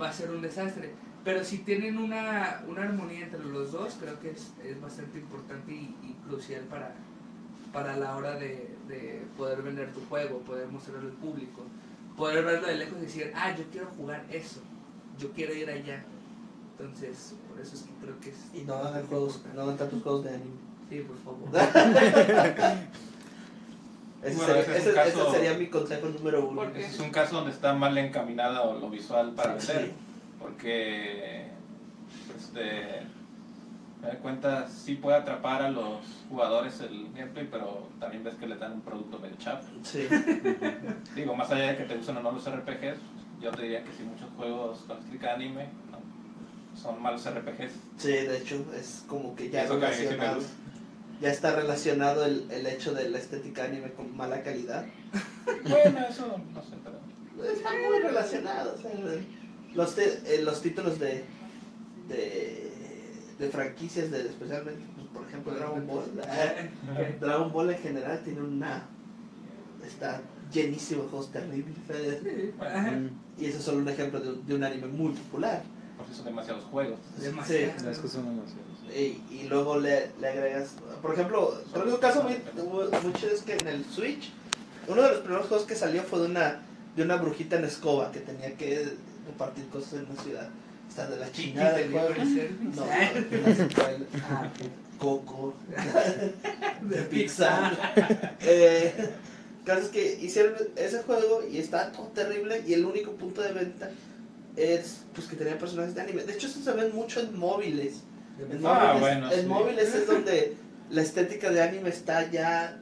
va 0.00 0.08
a 0.08 0.12
ser 0.12 0.30
un 0.30 0.42
desastre. 0.42 0.92
Pero 1.24 1.44
si 1.44 1.58
tienen 1.58 1.98
una, 1.98 2.62
una 2.68 2.82
armonía 2.82 3.24
entre 3.26 3.44
los 3.44 3.72
dos, 3.72 3.96
creo 4.00 4.18
que 4.20 4.30
es, 4.30 4.52
es 4.64 4.80
bastante 4.80 5.18
importante 5.18 5.72
y, 5.72 5.96
y 6.02 6.16
crucial 6.26 6.62
para, 6.62 6.94
para 7.72 7.96
la 7.96 8.16
hora 8.16 8.36
de, 8.36 8.76
de 8.88 9.22
poder 9.36 9.62
vender 9.62 9.92
tu 9.92 10.00
juego, 10.06 10.38
poder 10.40 10.68
mostrarlo 10.68 11.08
al 11.08 11.14
público, 11.16 11.62
poder 12.16 12.44
verlo 12.44 12.66
de 12.66 12.76
lejos 12.76 12.98
y 12.98 13.02
decir, 13.02 13.32
ah, 13.34 13.54
yo 13.56 13.64
quiero 13.70 13.86
jugar 13.96 14.24
eso, 14.30 14.60
yo 15.18 15.30
quiero 15.32 15.54
ir 15.54 15.68
allá. 15.70 16.04
Entonces, 16.72 17.34
por 17.48 17.60
eso 17.60 17.76
es 17.76 17.82
que 17.82 17.90
creo 18.00 18.18
que 18.20 18.30
es... 18.30 18.36
Y 18.54 18.64
no 18.64 18.74
hagan 18.74 19.06
juegos, 19.06 19.42
no 19.54 19.62
hagan 19.62 19.76
tantos 19.76 20.02
juegos 20.02 20.24
de 20.24 20.30
anime. 20.30 20.56
Sí, 20.88 21.06
por 21.06 21.18
favor. 21.18 21.48
Ese, 24.22 24.36
Bueno, 24.36 24.54
sería, 24.54 24.62
ese 24.62 24.72
es 24.72 24.78
ese- 24.78 24.88
un 24.90 24.94
caso- 24.94 25.22
ese 25.28 25.36
sería 25.36 25.54
mi 25.58 25.66
consejo 25.66 26.06
número 26.08 26.46
uno. 26.46 26.54
¿Por 26.62 26.72
qué? 26.72 26.80
Ese 26.80 26.90
es 26.94 27.00
un 27.00 27.10
caso 27.10 27.36
donde 27.36 27.50
está 27.50 27.74
mal 27.74 27.96
encaminada 27.98 28.62
o 28.62 28.78
lo 28.78 28.88
visual 28.88 29.32
para 29.32 29.60
Sí. 29.60 29.68
vender. 29.72 29.92
Porque, 30.38 31.46
este, 32.36 33.02
me 34.00 34.08
da 34.08 34.14
cuenta, 34.18 34.68
sí 34.68 34.94
puede 34.96 35.16
atrapar 35.16 35.62
a 35.62 35.70
los 35.70 36.00
jugadores 36.28 36.80
el 36.80 37.08
gameplay, 37.14 37.48
pero 37.50 37.88
también 38.00 38.24
ves 38.24 38.34
que 38.34 38.46
le 38.46 38.56
dan 38.56 38.72
un 38.72 38.80
producto 38.82 39.18
medio 39.18 39.36
chafa. 39.36 39.68
Sí. 39.82 40.06
Digo, 41.16 41.34
más 41.34 41.50
allá 41.50 41.68
de 41.72 41.76
que 41.78 41.84
te 41.84 41.96
gusten 41.96 42.16
o 42.16 42.22
no 42.22 42.32
los 42.32 42.44
RPGs, 42.48 42.98
yo 43.40 43.50
te 43.50 43.62
diría 43.62 43.82
que 43.84 43.92
si 43.92 44.02
muchos 44.04 44.28
juegos 44.36 44.78
con 44.86 44.98
estética 44.98 45.34
anime 45.34 45.66
no, 45.90 45.98
son 46.80 47.00
malos 47.02 47.24
RPGs. 47.28 47.72
sí, 47.96 48.08
de 48.12 48.38
hecho, 48.38 48.64
es 48.74 49.04
como 49.08 49.34
que 49.34 49.50
ya 49.50 49.64
Eso 49.64 49.78
que 49.80 49.86
a 49.86 49.88
mí 49.88 49.94
sí 49.94 50.02
me 50.02 50.08
relacionado. 50.10 50.36
gusta. 50.40 50.52
Ya 51.22 51.30
está 51.30 51.54
relacionado 51.54 52.24
el, 52.26 52.50
el 52.50 52.66
hecho 52.66 52.92
de 52.94 53.08
la 53.08 53.18
estética 53.18 53.64
anime 53.64 53.92
con 53.92 54.14
mala 54.16 54.42
calidad. 54.42 54.84
Bueno, 55.68 55.98
eso 56.08 56.40
no 56.54 56.62
sé, 56.62 56.70
pero... 56.84 57.52
Está 57.52 57.70
muy 57.70 57.98
relacionado. 58.02 58.74
o 58.74 58.78
sea, 58.80 58.90
los, 59.74 59.94
te- 59.94 60.20
eh, 60.26 60.42
los 60.42 60.60
títulos 60.62 60.98
de, 61.00 61.24
de, 62.08 62.72
de 63.38 63.48
franquicias, 63.48 64.10
de, 64.10 64.20
especialmente, 64.28 64.82
pues, 64.94 65.06
por 65.08 65.26
ejemplo, 65.26 65.52
Dragon 65.54 65.86
Ball. 65.86 66.04
eh, 66.28 66.70
Dragon 67.20 67.52
Ball 67.52 67.70
en 67.70 67.78
general 67.78 68.20
tiene 68.24 68.40
una. 68.40 68.86
Está 69.86 70.20
llenísimo 70.52 71.02
de 71.04 71.08
juegos 71.08 71.32
terribles. 71.32 71.76
Ajá. 72.60 72.98
Y 73.38 73.46
eso 73.46 73.58
es 73.58 73.64
solo 73.64 73.78
un 73.78 73.88
ejemplo 73.88 74.20
de 74.20 74.54
un 74.54 74.62
anime 74.64 74.86
muy 74.88 75.12
popular. 75.12 75.62
Por 75.96 76.06
si 76.08 76.14
son 76.14 76.24
demasiados 76.26 76.64
juegos. 76.64 76.98
Demasiado. 77.18 77.90
Es 77.90 77.98
que 77.98 78.08
son 78.08 78.24
demasiados. 78.24 78.72
Y, 78.94 79.22
y 79.34 79.46
luego 79.48 79.78
le, 79.78 80.10
le 80.20 80.28
agregas, 80.28 80.70
por 81.00 81.14
ejemplo, 81.14 81.54
creo 81.72 81.84
que 81.86 81.92
un 81.92 82.00
caso 82.00 82.22
muy, 82.22 82.36
muy 83.02 83.12
chido 83.14 83.32
es 83.32 83.42
que 83.42 83.56
en 83.56 83.66
el 83.68 83.84
Switch, 83.86 84.30
uno 84.88 85.02
de 85.02 85.08
los 85.08 85.18
primeros 85.20 85.46
juegos 85.46 85.66
que 85.66 85.74
salió 85.74 86.02
fue 86.02 86.20
de 86.20 86.26
una, 86.26 86.60
de 86.94 87.02
una 87.02 87.16
brujita 87.16 87.56
en 87.56 87.64
escoba 87.64 88.12
que 88.12 88.20
tenía 88.20 88.54
que 88.56 88.92
repartir 89.26 89.66
cosas 89.68 89.94
en 89.94 90.14
la 90.14 90.22
ciudad. 90.22 90.48
Está 90.88 91.06
de 91.08 91.16
la 91.16 91.32
chingada 91.32 91.80
el 91.80 91.90
juego. 91.90 92.08
No, 92.60 92.84
no 92.84 93.54
se 93.54 93.64
puede. 93.64 94.06
Ah, 94.24 94.50
Coco. 94.98 95.54
de 96.82 96.96
de 96.96 97.02
Pixar. 97.04 98.36
eh, 98.40 98.92
caso 99.64 99.80
es 99.80 99.88
que 99.88 100.18
hicieron 100.20 100.54
ese 100.76 101.02
juego 101.02 101.42
y 101.50 101.58
está 101.58 101.90
todo 101.92 102.08
terrible 102.08 102.62
y 102.66 102.74
el 102.74 102.84
único 102.84 103.12
punto 103.12 103.40
de 103.40 103.52
venta 103.52 103.90
es 104.56 105.04
pues 105.14 105.26
que 105.26 105.36
tenía 105.36 105.58
personajes 105.58 105.94
de 105.94 106.00
anime. 106.02 106.24
De 106.24 106.32
hecho, 106.32 106.46
eso 106.46 106.60
se 106.60 106.72
ve 106.72 106.88
mucho 106.90 107.20
en 107.20 107.38
móviles. 107.38 108.02
En 108.38 108.64
Ah, 108.66 108.94
móviles, 108.94 109.00
bueno, 109.00 109.32
en 109.32 109.40
sí. 109.42 109.46
móviles 109.46 109.94
es 109.94 110.06
donde 110.12 110.56
la 110.90 111.02
estética 111.02 111.50
de 111.50 111.62
anime 111.62 111.88
está 111.90 112.30
ya... 112.30 112.80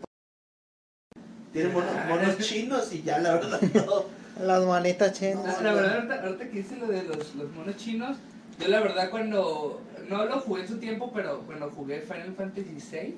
Tiene 1.52 1.70
monos, 1.70 1.90
monos 2.08 2.38
chinos 2.38 2.92
y 2.92 3.02
ya 3.02 3.18
la 3.18 3.34
verdad 3.34 3.60
no. 3.86 4.20
Las 4.44 4.64
manitas 4.64 5.12
chinas. 5.18 5.44
No, 5.58 5.62
la 5.62 5.72
verdad, 5.74 5.94
ahorita, 5.96 6.22
ahorita 6.22 6.48
que 6.50 6.58
hice 6.60 6.76
lo 6.76 6.86
de 6.86 7.02
los, 7.02 7.34
los 7.34 7.50
monos 7.50 7.76
chinos, 7.76 8.16
yo 8.58 8.68
la 8.68 8.80
verdad 8.80 9.10
cuando, 9.10 9.82
no 10.08 10.24
lo 10.24 10.40
jugué 10.40 10.62
en 10.62 10.68
su 10.68 10.78
tiempo, 10.78 11.10
pero 11.12 11.40
cuando 11.40 11.68
jugué 11.70 12.00
Final 12.00 12.34
Fantasy 12.36 12.76
VI, 12.90 12.96
eh, 12.98 13.16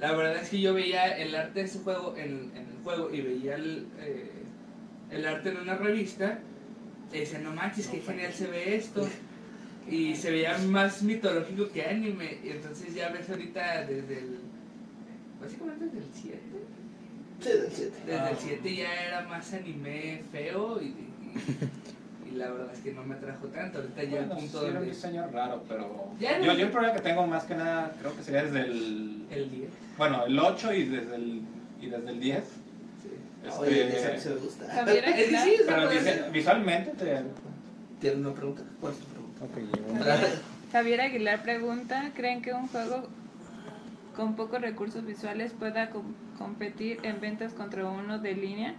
la 0.00 0.12
verdad 0.12 0.42
es 0.42 0.48
que 0.48 0.60
yo 0.60 0.74
veía 0.74 1.16
el 1.18 1.34
arte 1.36 1.60
de 1.60 1.66
ese 1.66 1.78
juego 1.80 2.14
en, 2.16 2.50
en 2.56 2.66
el 2.68 2.82
juego 2.82 3.12
y 3.12 3.20
veía 3.20 3.54
el, 3.56 3.86
eh, 4.00 4.35
el 5.10 5.26
arte 5.26 5.50
en 5.50 5.58
una 5.58 5.74
revista, 5.76 6.38
y 7.12 7.18
decía, 7.20 7.38
no 7.38 7.52
manches, 7.52 7.86
qué 7.88 8.00
genial 8.00 8.32
se 8.32 8.46
ve 8.48 8.76
esto. 8.76 9.08
Y 9.88 10.16
se 10.16 10.32
veía 10.32 10.58
más 10.58 11.02
mitológico 11.02 11.68
que 11.70 11.84
anime, 11.84 12.38
y 12.44 12.48
entonces 12.50 12.92
ya 12.94 13.08
ves 13.10 13.28
ahorita 13.30 13.84
desde 13.86 14.18
el... 14.18 14.38
Básicamente 15.40 15.84
desde 15.84 15.98
el 15.98 16.04
7. 16.12 16.38
Sí, 17.40 17.48
del 17.50 17.70
7. 17.70 17.92
Desde 18.06 18.18
Ah. 18.18 18.30
el 18.30 18.36
7 18.36 18.74
ya 18.76 19.04
era 19.06 19.22
más 19.28 19.52
anime 19.52 20.22
feo 20.32 20.80
y, 20.82 20.86
y, 20.86 21.12
y 22.28 22.34
la 22.36 22.50
verdad 22.50 22.70
es 22.74 22.80
que 22.80 22.92
no 22.92 23.04
me 23.04 23.14
atrajo 23.14 23.46
tanto. 23.48 23.78
Ahorita 23.78 24.02
ya 24.02 24.18
el 24.20 24.24
Bueno, 24.26 24.40
punto 24.40 24.60
sí, 24.60 24.66
era 24.66 24.80
un 24.80 24.86
diseño 24.86 25.26
raro, 25.30 25.62
pero... 25.68 26.10
Ya 26.18 26.38
no- 26.38 26.44
yo, 26.46 26.52
yo 26.54 26.66
el 26.66 26.72
problema 26.72 26.94
que 26.94 27.02
tengo 27.02 27.26
más 27.28 27.44
que 27.44 27.54
nada 27.54 27.94
creo 28.00 28.16
que 28.16 28.22
sería 28.24 28.42
desde 28.44 28.60
el... 28.62 29.26
El 29.30 29.50
10. 29.50 29.70
Bueno, 29.98 30.24
el 30.26 30.36
8 30.38 30.72
y 30.74 30.84
desde 30.86 31.14
el, 31.14 31.42
y 31.80 31.86
desde 31.86 32.10
el 32.10 32.20
10. 32.20 32.44
Este, 33.50 34.34
gusta. 34.34 34.66
Javier 34.72 35.04
Es 35.04 35.14
que 35.14 35.22
Aguilar, 35.22 35.44
sí, 35.44 35.54
o 35.60 35.64
sea, 35.64 35.74
pero 35.74 35.86
puede 35.88 35.98
dice- 36.00 36.14
ser. 36.14 36.30
visualmente 36.32 36.90
te... 36.92 37.22
¿Tienes 38.00 38.18
una 38.18 38.34
pregunta? 38.34 38.62
¿Cuál 38.80 38.92
es 38.92 38.98
tu 38.98 39.06
pregunta? 39.06 39.44
Ok, 39.44 39.56
llevo 39.74 40.04
Javier, 40.04 40.28
Javier 40.72 41.00
Aguilar 41.00 41.42
pregunta, 41.42 42.12
¿creen 42.14 42.42
que 42.42 42.52
un 42.52 42.68
juego 42.68 43.08
con 44.14 44.34
pocos 44.36 44.60
recursos 44.60 45.04
visuales 45.04 45.52
pueda 45.52 45.90
com- 45.90 46.14
competir 46.36 46.98
en 47.04 47.20
ventas 47.20 47.52
contra 47.54 47.86
uno 47.86 48.18
de 48.18 48.34
línea 48.34 48.74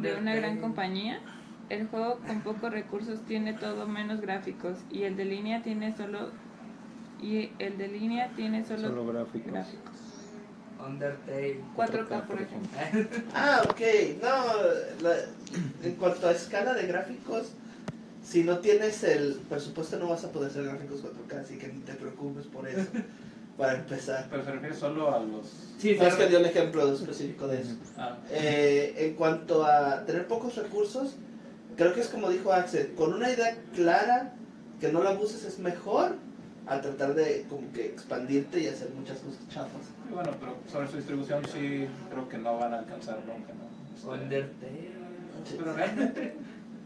de 0.00 0.14
una 0.16 0.34
gran 0.34 0.58
compañía? 0.60 1.20
El 1.68 1.86
juego 1.88 2.20
con 2.26 2.40
pocos 2.42 2.70
recursos 2.70 3.24
tiene 3.24 3.54
todo 3.54 3.86
menos 3.88 4.20
gráficos 4.20 4.78
y 4.90 5.04
el 5.04 5.16
de 5.16 5.24
línea 5.24 5.62
tiene 5.62 5.96
solo 5.96 6.30
y 7.18 7.50
el 7.58 7.78
de 7.78 7.88
línea 7.88 8.30
tiene 8.34 8.64
solo, 8.64 8.88
solo 8.88 9.06
gráficos. 9.06 9.52
gráficos. 9.52 10.01
Undertale. 10.86 11.60
4K 11.76 12.26
por 12.26 12.40
ejemplo. 12.40 13.20
Ah, 13.34 13.62
ok. 13.68 13.80
No, 14.22 15.02
la- 15.08 15.16
en 15.84 15.94
cuanto 15.96 16.26
a 16.28 16.32
escala 16.32 16.74
de 16.74 16.86
gráficos, 16.86 17.48
si 18.24 18.44
no 18.44 18.58
tienes 18.58 19.02
el 19.04 19.34
presupuesto 19.48 19.98
no 19.98 20.08
vas 20.08 20.24
a 20.24 20.32
poder 20.32 20.50
hacer 20.50 20.64
gráficos 20.64 21.00
4K, 21.02 21.40
así 21.40 21.58
que 21.58 21.68
ni 21.68 21.80
te 21.80 21.94
preocupes 21.94 22.46
por 22.46 22.68
eso, 22.68 22.86
para 23.58 23.74
empezar. 23.78 24.26
Pero 24.30 24.44
se 24.44 24.52
refiere 24.52 24.74
solo 24.74 25.14
a 25.14 25.18
los... 25.20 25.46
Sí, 25.78 25.96
No 25.98 26.06
es 26.06 26.14
que 26.14 26.18
pero- 26.18 26.28
dio 26.30 26.38
el 26.38 26.46
ejemplo 26.46 26.92
específico 26.92 27.46
de 27.48 27.60
eso. 27.62 27.74
Ah, 27.96 28.18
Eh, 28.30 28.94
en 28.98 29.14
cuanto 29.14 29.64
a 29.64 30.04
tener 30.04 30.26
pocos 30.26 30.56
recursos, 30.56 31.14
creo 31.76 31.94
que 31.94 32.00
es 32.00 32.08
como 32.08 32.28
dijo 32.30 32.52
Axel, 32.52 32.94
con 32.94 33.12
una 33.12 33.30
idea 33.30 33.56
clara, 33.74 34.34
que 34.80 34.90
no 34.92 35.02
la 35.02 35.10
abuses 35.10 35.44
es 35.44 35.58
mejor 35.58 36.16
a 36.66 36.80
tratar 36.80 37.14
de 37.14 37.44
como 37.48 37.72
que 37.72 37.86
expandirte 37.86 38.60
y 38.60 38.66
hacer 38.68 38.90
muchas 38.90 39.18
cosas 39.18 39.48
chafas. 39.48 39.82
y 40.08 40.12
bueno, 40.12 40.30
pero 40.38 40.56
sobre 40.70 40.88
su 40.88 40.96
distribución 40.96 41.44
sí 41.46 41.86
creo 42.10 42.28
que 42.28 42.38
no 42.38 42.58
van 42.58 42.74
a 42.74 42.78
alcanzar 42.78 43.18
nunca, 43.26 43.52
¿no? 43.52 43.94
Este, 43.94 44.08
Undertale. 44.08 44.92
Sí. 45.44 45.56
pero 45.58 45.72
realmente 45.72 46.34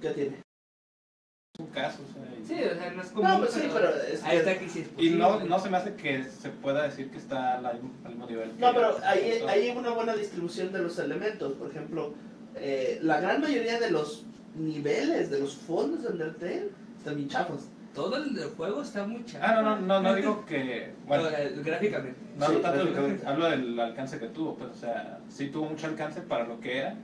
¿Qué 0.00 0.10
tiene? 0.10 0.36
es 0.36 1.60
un 1.60 1.66
caso, 1.68 1.98
o 2.08 2.12
sea, 2.12 2.38
y- 2.38 2.46
Sí, 2.46 2.54
o 2.64 2.74
sea, 2.74 2.90
no 2.92 3.02
es 3.02 3.08
como... 3.08 3.28
No, 3.28 3.38
pues 3.38 3.50
sí, 3.52 3.62
pero 3.72 3.90
es 4.02 4.22
Ahí 4.24 4.38
está 4.38 4.58
que 4.58 4.68
sí 4.68 4.80
es 4.80 5.02
Y 5.02 5.10
no, 5.10 5.40
no 5.40 5.58
se 5.58 5.70
me 5.70 5.76
hace 5.78 5.94
que 5.94 6.24
se 6.24 6.50
pueda 6.50 6.82
decir 6.84 7.10
que 7.10 7.18
está 7.18 7.58
al, 7.58 7.80
mismo 7.82 8.26
nivel. 8.26 8.52
No, 8.58 8.72
pero 8.72 8.96
hay, 9.04 9.42
hay 9.48 9.70
una 9.70 9.90
buena 9.90 10.14
distribución 10.14 10.72
de 10.72 10.80
los 10.80 10.98
elementos. 10.98 11.54
Por 11.54 11.70
ejemplo, 11.70 12.14
eh, 12.56 12.98
la 13.02 13.20
gran 13.20 13.40
mayoría 13.40 13.80
de 13.80 13.90
los 13.90 14.24
niveles, 14.54 15.30
de 15.30 15.40
los 15.40 15.54
fondos 15.56 16.02
de 16.02 16.08
Undertale, 16.08 16.68
están 16.98 17.16
bien 17.16 17.28
chafos. 17.28 17.62
Todo 17.96 18.16
el 18.18 18.38
juego 18.56 18.82
está 18.82 19.06
muy 19.06 19.24
chato. 19.24 19.44
Ah, 19.48 19.62
no, 19.62 19.76
no, 19.76 19.86
no, 19.86 20.02
no 20.02 20.14
digo 20.14 20.44
que. 20.44 20.90
Bueno, 21.08 21.24
No, 21.24 21.30
eh, 21.30 21.52
gráficamente. 21.64 22.20
no 22.38 22.44
hablo 22.44 22.58
sí, 22.58 22.62
tanto 22.62 22.78
del- 22.78 22.88
gráficamente. 22.88 23.26
hablo 23.26 23.50
del 23.50 23.80
alcance 23.80 24.18
que 24.18 24.26
tuvo, 24.26 24.54
pues, 24.56 24.70
o 24.70 24.74
sea, 24.74 25.18
sí 25.30 25.48
tuvo 25.48 25.70
mucho 25.70 25.86
alcance 25.86 26.20
para 26.20 26.46
lo 26.46 26.60
que 26.60 26.76
era, 26.78 26.94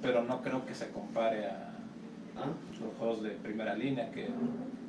pero 0.00 0.22
no 0.22 0.40
creo 0.40 0.64
que 0.64 0.74
se 0.74 0.88
compare 0.90 1.46
a 1.46 1.70
¿Ah? 2.36 2.46
los 2.80 2.94
juegos 2.96 3.22
de 3.24 3.30
primera 3.30 3.74
línea 3.74 4.10
que. 4.12 4.28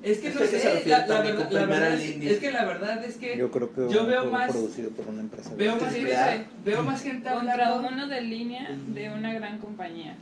Es 0.03 0.19
que 0.19 0.27
Es 0.27 0.35
no 0.35 0.41
que 0.41 0.47
se 0.47 0.59
sé, 0.59 0.83
la, 0.89 1.21
verdad, 1.21 1.49
la 1.49 1.89
es, 1.95 1.99
línea. 2.07 2.31
es 2.31 2.37
que 2.39 2.51
la 2.51 2.65
verdad 2.65 3.03
es 3.03 3.17
que 3.17 3.35
Yo 3.37 3.49
creo 3.49 3.73
que 3.73 3.89
Yo 3.91 4.05
veo 4.05 4.25
más- 4.25 4.51
producido 4.51 4.91
por 4.91 5.07
una 5.07 5.21
empresa. 5.21 5.51
veo 5.57 5.75
más, 5.77 5.91
A. 5.95 6.43
veo 6.63 6.83
más 6.83 7.01
gente 7.01 7.27
hablando... 7.27 7.87
uno 7.89 8.07
de 8.07 8.21
línea 8.21 8.69
de 8.93 9.09
una 9.09 9.33
gran 9.33 9.57
compañía. 9.57 10.15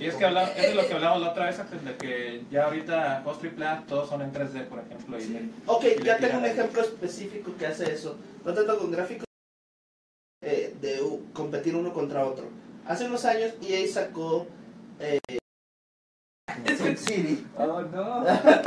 Y 0.00 0.06
es 0.06 0.14
que 0.14 0.24
hablamos, 0.24 0.50
es 0.56 0.68
de 0.68 0.74
lo 0.74 0.86
que 0.86 0.94
hablamos 0.94 1.20
la 1.22 1.30
otra 1.30 1.46
vez, 1.46 1.58
Axel, 1.58 1.84
de 1.84 1.96
que 1.96 2.44
ya 2.50 2.64
ahorita 2.66 3.22
juegos 3.24 3.42
AAA 3.42 3.84
todos 3.86 4.08
son 4.08 4.22
en 4.22 4.32
3D, 4.32 4.66
por 4.68 4.78
ejemplo, 4.78 5.18
y 5.20 5.24
le- 5.26 5.48
Ok, 5.66 5.84
y 6.00 6.04
ya 6.04 6.16
tengo 6.18 6.38
un 6.38 6.44
ejemplo 6.46 6.82
específico 6.82 7.52
que 7.58 7.66
hace 7.66 7.92
eso. 7.92 8.16
No 8.44 8.54
tanto 8.54 8.78
con 8.78 8.90
gráficos, 8.90 9.24
eh, 10.42 10.74
de 10.80 11.00
competir 11.32 11.74
uno 11.76 11.92
contra 11.92 12.24
otro. 12.24 12.46
Hace 12.86 13.06
unos 13.06 13.24
años 13.24 13.52
EA 13.62 13.86
sacó 13.92 14.46
eh, 15.00 15.18
SimCity. 16.78 17.46
Oh, 17.58 17.82
no. 17.82 18.24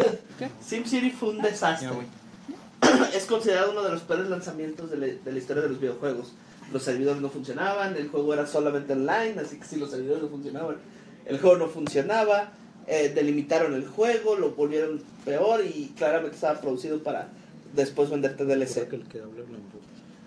SimCity 0.62 1.12
fue 1.12 1.30
un 1.30 1.42
desastre. 1.42 1.90
es 3.16 3.26
considerado 3.26 3.72
uno 3.72 3.82
de 3.84 3.92
los 3.92 4.02
peores 4.02 4.28
lanzamientos 4.28 4.92
de 4.92 4.98
la, 4.98 5.06
de 5.08 5.32
la 5.32 5.38
historia 5.38 5.64
de 5.64 5.70
los 5.70 5.80
videojuegos. 5.80 6.34
Los 6.74 6.84
servidores 6.84 7.22
no 7.22 7.30
funcionaban, 7.30 7.96
el 7.96 8.10
juego 8.10 8.34
era 8.34 8.46
solamente 8.48 8.94
online, 8.94 9.36
así 9.40 9.58
que 9.60 9.66
si 9.66 9.78
los 9.78 9.92
servidores 9.92 10.24
no 10.24 10.30
funcionaban, 10.30 10.78
el 11.26 11.40
juego 11.40 11.58
no 11.58 11.68
funcionaba, 11.70 12.52
eh, 12.88 13.12
delimitaron 13.16 13.74
el 13.76 13.88
juego, 13.88 14.36
lo 14.36 14.52
volvieron 14.52 15.02
peor 15.24 15.64
y 15.64 15.94
claramente 15.96 16.36
estaba 16.36 16.60
producido 16.60 17.02
para 17.04 17.30
después 17.76 18.10
venderte 18.10 18.44
DLC. 18.44 18.88
que 18.90 18.96
el 18.98 19.08
que 19.08 19.20
habla. 19.22 19.44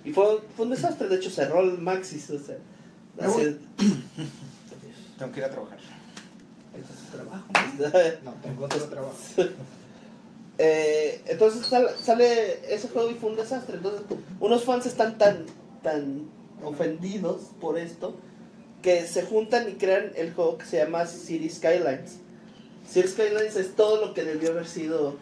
Y 0.04 0.12
fue, 0.12 0.40
fue 0.56 0.66
un 0.66 0.70
desastre, 0.70 1.08
de 1.08 1.16
hecho 1.16 1.30
cerró 1.30 1.60
el 1.60 1.78
Maxis, 1.78 2.30
o 2.30 2.38
sea, 2.38 2.56
así- 3.20 3.58
Tengo 5.18 5.32
que 5.32 5.40
ir 5.40 5.44
a 5.46 5.50
trabajar. 5.50 5.78
Está 6.78 6.94
su 6.94 7.16
trabajo. 7.16 7.44
No, 8.24 8.32
tengo 8.42 8.64
otro 8.66 8.84
trabajo. 8.84 9.16
Eh, 10.58 11.22
entonces 11.26 11.66
sal- 11.66 11.90
sale 12.00 12.72
ese 12.74 12.88
juego 12.88 13.10
y 13.10 13.14
fue 13.14 13.30
un 13.30 13.36
desastre. 13.36 13.76
Entonces, 13.76 14.02
unos 14.40 14.64
fans 14.64 14.86
están 14.86 15.18
tan, 15.18 15.44
tan 15.82 16.28
ofendidos 16.62 17.50
por 17.60 17.78
esto 17.78 18.14
que 18.82 19.06
se 19.06 19.22
juntan 19.22 19.68
y 19.68 19.72
crean 19.72 20.12
el 20.14 20.32
juego 20.32 20.58
que 20.58 20.66
se 20.66 20.78
llama 20.78 21.06
City 21.06 21.50
Skylines. 21.50 22.18
City 22.88 23.08
Skylines 23.08 23.56
es 23.56 23.74
todo 23.74 24.04
lo 24.04 24.14
que 24.14 24.22
debió 24.22 24.50
haber 24.50 24.66
sido 24.66 25.16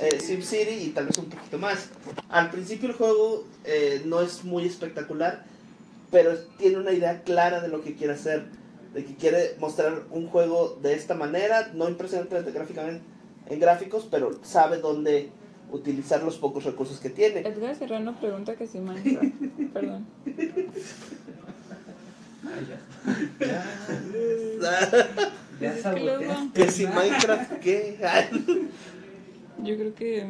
eh, 0.00 0.20
SimCity 0.20 0.84
y 0.84 0.88
tal 0.90 1.06
vez 1.06 1.18
un 1.18 1.28
poquito 1.28 1.58
más. 1.58 1.88
Al 2.28 2.50
principio 2.50 2.88
el 2.88 2.94
juego 2.94 3.44
eh, 3.64 4.02
no 4.04 4.20
es 4.20 4.44
muy 4.44 4.64
espectacular, 4.66 5.44
pero 6.10 6.36
tiene 6.58 6.78
una 6.78 6.92
idea 6.92 7.22
clara 7.22 7.60
de 7.60 7.68
lo 7.68 7.82
que 7.82 7.94
quiere 7.94 8.14
hacer. 8.14 8.44
De 8.94 9.04
que 9.04 9.14
quiere 9.14 9.54
mostrar 9.60 10.02
un 10.10 10.26
juego 10.26 10.78
de 10.82 10.94
esta 10.94 11.14
manera, 11.14 11.70
no 11.74 11.88
impresionante 11.88 12.50
gráficamente 12.50 13.02
en 13.48 13.60
gráficos, 13.60 14.06
pero 14.10 14.40
sabe 14.42 14.78
dónde 14.78 15.30
utilizar 15.72 16.22
los 16.22 16.36
pocos 16.38 16.64
recursos 16.64 16.98
que 17.00 17.10
tiene. 17.10 17.40
Edgar 17.40 17.74
Serrano 17.76 18.14
pregunta 18.20 18.54
que 18.56 18.66
si 18.66 18.78
Minecraft. 18.80 19.34
Perdón. 19.72 20.06
Ya 25.60 25.72
luego- 25.72 25.82
saboteaste. 25.82 26.52
que 26.64 26.70
si 26.70 26.86
Minecraft, 26.86 27.52
¿qué? 27.60 27.98
Yo 29.62 29.76
creo 29.76 29.94
que. 29.94 30.26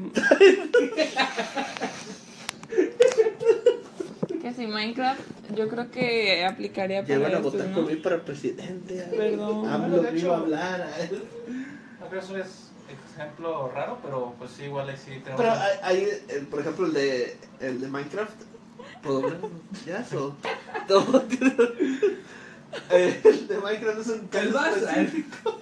que 4.43 4.53
si 4.55 4.67
Minecraft, 4.67 5.21
yo 5.55 5.69
creo 5.69 5.91
que 5.91 6.45
aplicaría 6.45 7.03
para 7.03 7.15
Llevan 7.15 7.33
a 7.35 7.37
estos, 7.37 7.53
votar 7.53 7.69
¿no? 7.69 7.75
por 7.77 7.87
mí 7.87 7.97
para 7.97 8.25
presidente. 8.25 9.05
Perdón. 9.17 9.93
De 9.93 10.01
me 10.01 10.09
iba 10.09 10.11
hecho- 10.19 10.35
a 10.35 10.39
hablar. 10.39 10.89
eso 12.19 12.37
es 12.39 12.70
ejemplo 13.15 13.71
raro, 13.75 13.99
pero 14.03 14.35
pues 14.39 14.51
sí, 14.53 14.65
igual 14.65 14.89
ahí 14.89 14.97
sí 14.97 15.21
tenemos... 15.25 15.37
Pero 15.41 15.53
hay, 15.53 15.79
hay, 15.83 16.09
el- 16.29 16.47
por 16.47 16.61
ejemplo, 16.61 16.87
el 16.87 16.93
de, 16.93 17.37
el 17.61 17.81
de 17.81 17.89
Minecraft. 17.89 18.41
¿Puedo 19.03 19.23
ver? 19.23 19.39
¿Ya? 19.87 20.07
¿O? 20.19 20.35
Eh, 22.91 23.21
El 23.25 23.49
de 23.49 23.59
Minecraft 23.59 23.99
es 24.01 24.07
un 24.09 24.29
caso 24.29 24.45
El 24.47 24.53
más- 24.53 24.77
específico 24.77 25.59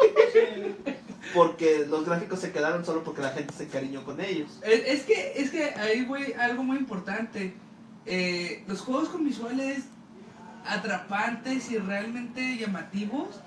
porque 1.35 1.87
los 1.89 2.05
gráficos 2.05 2.39
se 2.41 2.53
quedaron 2.53 2.85
solo 2.85 3.03
porque 3.03 3.23
la 3.23 3.31
gente 3.31 3.53
se 3.55 3.65
encariñó 3.65 4.05
con 4.05 4.21
ellos. 4.21 4.59
Es, 4.63 4.83
es 4.87 5.03
que, 5.05 5.33
es 5.37 5.51
que 5.51 5.65
ahí, 5.77 6.05
güey, 6.05 6.33
algo 6.35 6.63
muy 6.63 6.77
importante. 6.79 7.55
Eh, 8.07 8.63
los 8.67 8.81
juegos 8.81 9.09
con 9.11 9.25
visuales 9.25 9.85
atrapantes 10.67 11.71
y 11.71 11.79
realmente 11.79 12.57
llamativos 12.57 13.41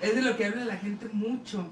es 0.00 0.14
de 0.14 0.22
lo 0.22 0.36
que 0.36 0.46
habla 0.46 0.64
la 0.64 0.76
gente 0.76 1.08
mucho. 1.12 1.68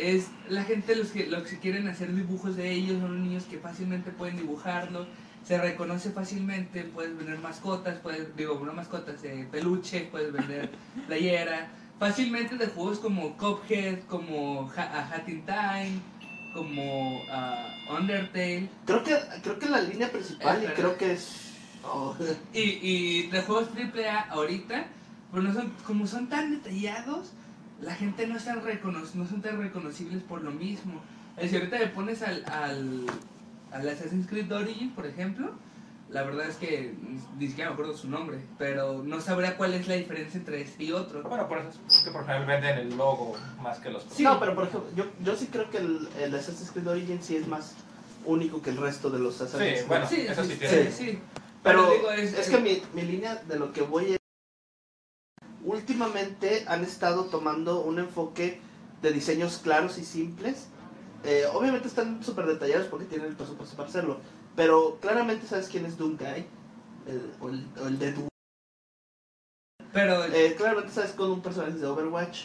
Es 0.00 0.26
la 0.48 0.64
gente 0.64 0.94
los 0.96 1.08
que, 1.08 1.26
los 1.26 1.42
que 1.44 1.58
quieren 1.58 1.88
hacer 1.88 2.14
dibujos 2.14 2.56
de 2.56 2.70
ellos, 2.70 3.00
son 3.00 3.22
niños 3.22 3.44
que 3.44 3.58
fácilmente 3.58 4.10
pueden 4.10 4.36
dibujarlo, 4.36 5.06
se 5.44 5.58
reconoce 5.58 6.10
fácilmente, 6.10 6.82
puedes 6.84 7.16
vender 7.16 7.38
mascotas, 7.38 7.98
puedes, 8.00 8.36
digo, 8.36 8.60
no 8.64 8.72
mascotas, 8.74 9.22
eh, 9.24 9.46
peluche, 9.50 10.08
puedes 10.10 10.32
vender 10.32 10.70
playera, 11.06 11.68
fácilmente 11.98 12.56
de 12.56 12.66
juegos 12.66 12.98
como 12.98 13.36
Cuphead, 13.36 14.00
como 14.06 14.70
Ha- 14.76 15.08
Hat 15.14 15.28
in 15.28 15.44
Time, 15.44 16.00
como 16.54 17.20
ah, 17.30 17.66
Undertale, 17.98 18.68
Creo 18.84 19.02
que, 19.02 19.16
creo 19.42 19.58
que 19.58 19.68
la 19.68 19.80
línea 19.80 20.10
principal, 20.10 20.62
y 20.62 20.66
creo 20.74 20.96
que 20.96 21.12
es. 21.12 21.52
oh, 21.84 22.14
y, 22.52 22.60
y 22.60 23.22
de 23.28 23.42
juegos 23.42 23.68
AAA 23.76 24.20
ahorita, 24.30 24.86
pero 25.30 25.42
no 25.42 25.52
son, 25.52 25.72
como 25.86 26.06
son 26.06 26.28
tan 26.28 26.50
detallados, 26.50 27.32
la 27.80 27.94
gente 27.94 28.26
no, 28.26 28.36
es 28.36 28.44
tan 28.44 28.62
recono- 28.62 29.04
no 29.14 29.26
son 29.26 29.40
tan 29.42 29.60
reconocibles 29.60 30.22
por 30.22 30.42
lo 30.42 30.50
mismo. 30.50 31.00
Es 31.36 31.44
decir, 31.44 31.58
ahorita 31.60 31.78
le 31.78 31.86
pones 31.88 32.22
al, 32.22 32.44
al, 32.46 33.06
al 33.72 33.88
Assassin's 33.88 34.26
Creed 34.26 34.50
Origin, 34.52 34.90
por 34.90 35.06
ejemplo, 35.06 35.52
la 36.10 36.22
verdad 36.22 36.48
es 36.48 36.56
que 36.56 36.94
ni 37.38 37.48
siquiera 37.48 37.70
me 37.70 37.74
acuerdo 37.74 37.96
su 37.96 38.08
nombre, 38.08 38.38
pero 38.58 39.02
no 39.04 39.20
sabría 39.20 39.56
cuál 39.56 39.74
es 39.74 39.86
la 39.86 39.94
diferencia 39.94 40.38
entre 40.38 40.62
este 40.62 40.84
y 40.84 40.92
otro. 40.92 41.22
Bueno, 41.22 41.46
por 41.46 41.58
eso 41.58 41.68
es 41.86 42.02
que 42.04 42.10
por 42.10 42.22
ejemplo 42.22 42.46
venden 42.46 42.78
el 42.78 42.96
logo 42.96 43.36
más 43.62 43.78
que 43.78 43.90
los... 43.90 44.04
Sí. 44.10 44.22
No, 44.22 44.40
pero 44.40 44.54
por 44.54 44.64
ejemplo, 44.66 44.90
yo, 44.96 45.04
yo 45.22 45.36
sí 45.36 45.48
creo 45.52 45.70
que 45.70 45.76
el, 45.78 46.08
el 46.18 46.34
Assassin's 46.34 46.70
Creed 46.72 46.88
Origin 46.88 47.22
sí 47.22 47.36
es 47.36 47.46
más 47.46 47.74
único 48.24 48.60
que 48.62 48.70
el 48.70 48.78
resto 48.78 49.10
de 49.10 49.18
los 49.18 49.40
Assassin's 49.40 49.60
Creed. 49.62 49.78
Sí, 49.82 49.84
bueno, 49.86 50.06
sí, 50.08 50.20
eso 50.22 50.44
sí 50.44 50.52
sí, 50.52 50.58
tiene. 50.58 50.90
sí, 50.90 50.92
sí. 51.12 51.18
Pero 51.62 51.90
digo, 51.90 52.10
es, 52.10 52.32
es 52.32 52.48
que 52.48 52.58
mi, 52.58 52.82
mi 52.94 53.02
línea 53.02 53.36
de 53.36 53.58
lo 53.58 53.72
que 53.72 53.82
voy. 53.82 54.17
Últimamente 55.68 56.64
han 56.66 56.82
estado 56.82 57.24
tomando 57.26 57.80
un 57.82 57.98
enfoque 57.98 58.58
de 59.02 59.12
diseños 59.12 59.58
claros 59.62 59.98
y 59.98 60.04
simples. 60.04 60.68
Eh, 61.24 61.44
obviamente 61.52 61.88
están 61.88 62.24
súper 62.24 62.46
detallados 62.46 62.86
porque 62.86 63.04
tienen 63.04 63.26
el 63.28 63.36
presupuesto 63.36 63.76
para 63.76 63.86
hacerlo. 63.88 64.18
Pero 64.56 64.96
claramente 65.00 65.46
sabes 65.46 65.68
quién 65.68 65.84
es 65.84 65.98
Doomguy. 65.98 66.46
El, 67.06 67.32
o, 67.40 67.48
el, 67.50 67.66
o 67.82 67.86
el 67.86 67.98
de 67.98 68.12
Doom. 68.12 68.28
Pero 69.92 70.24
Eh, 70.24 70.54
claramente 70.56 70.90
sabes 70.92 71.10
con 71.12 71.30
un 71.30 71.42
personaje 71.42 71.74
de 71.78 71.86
Overwatch. 71.86 72.44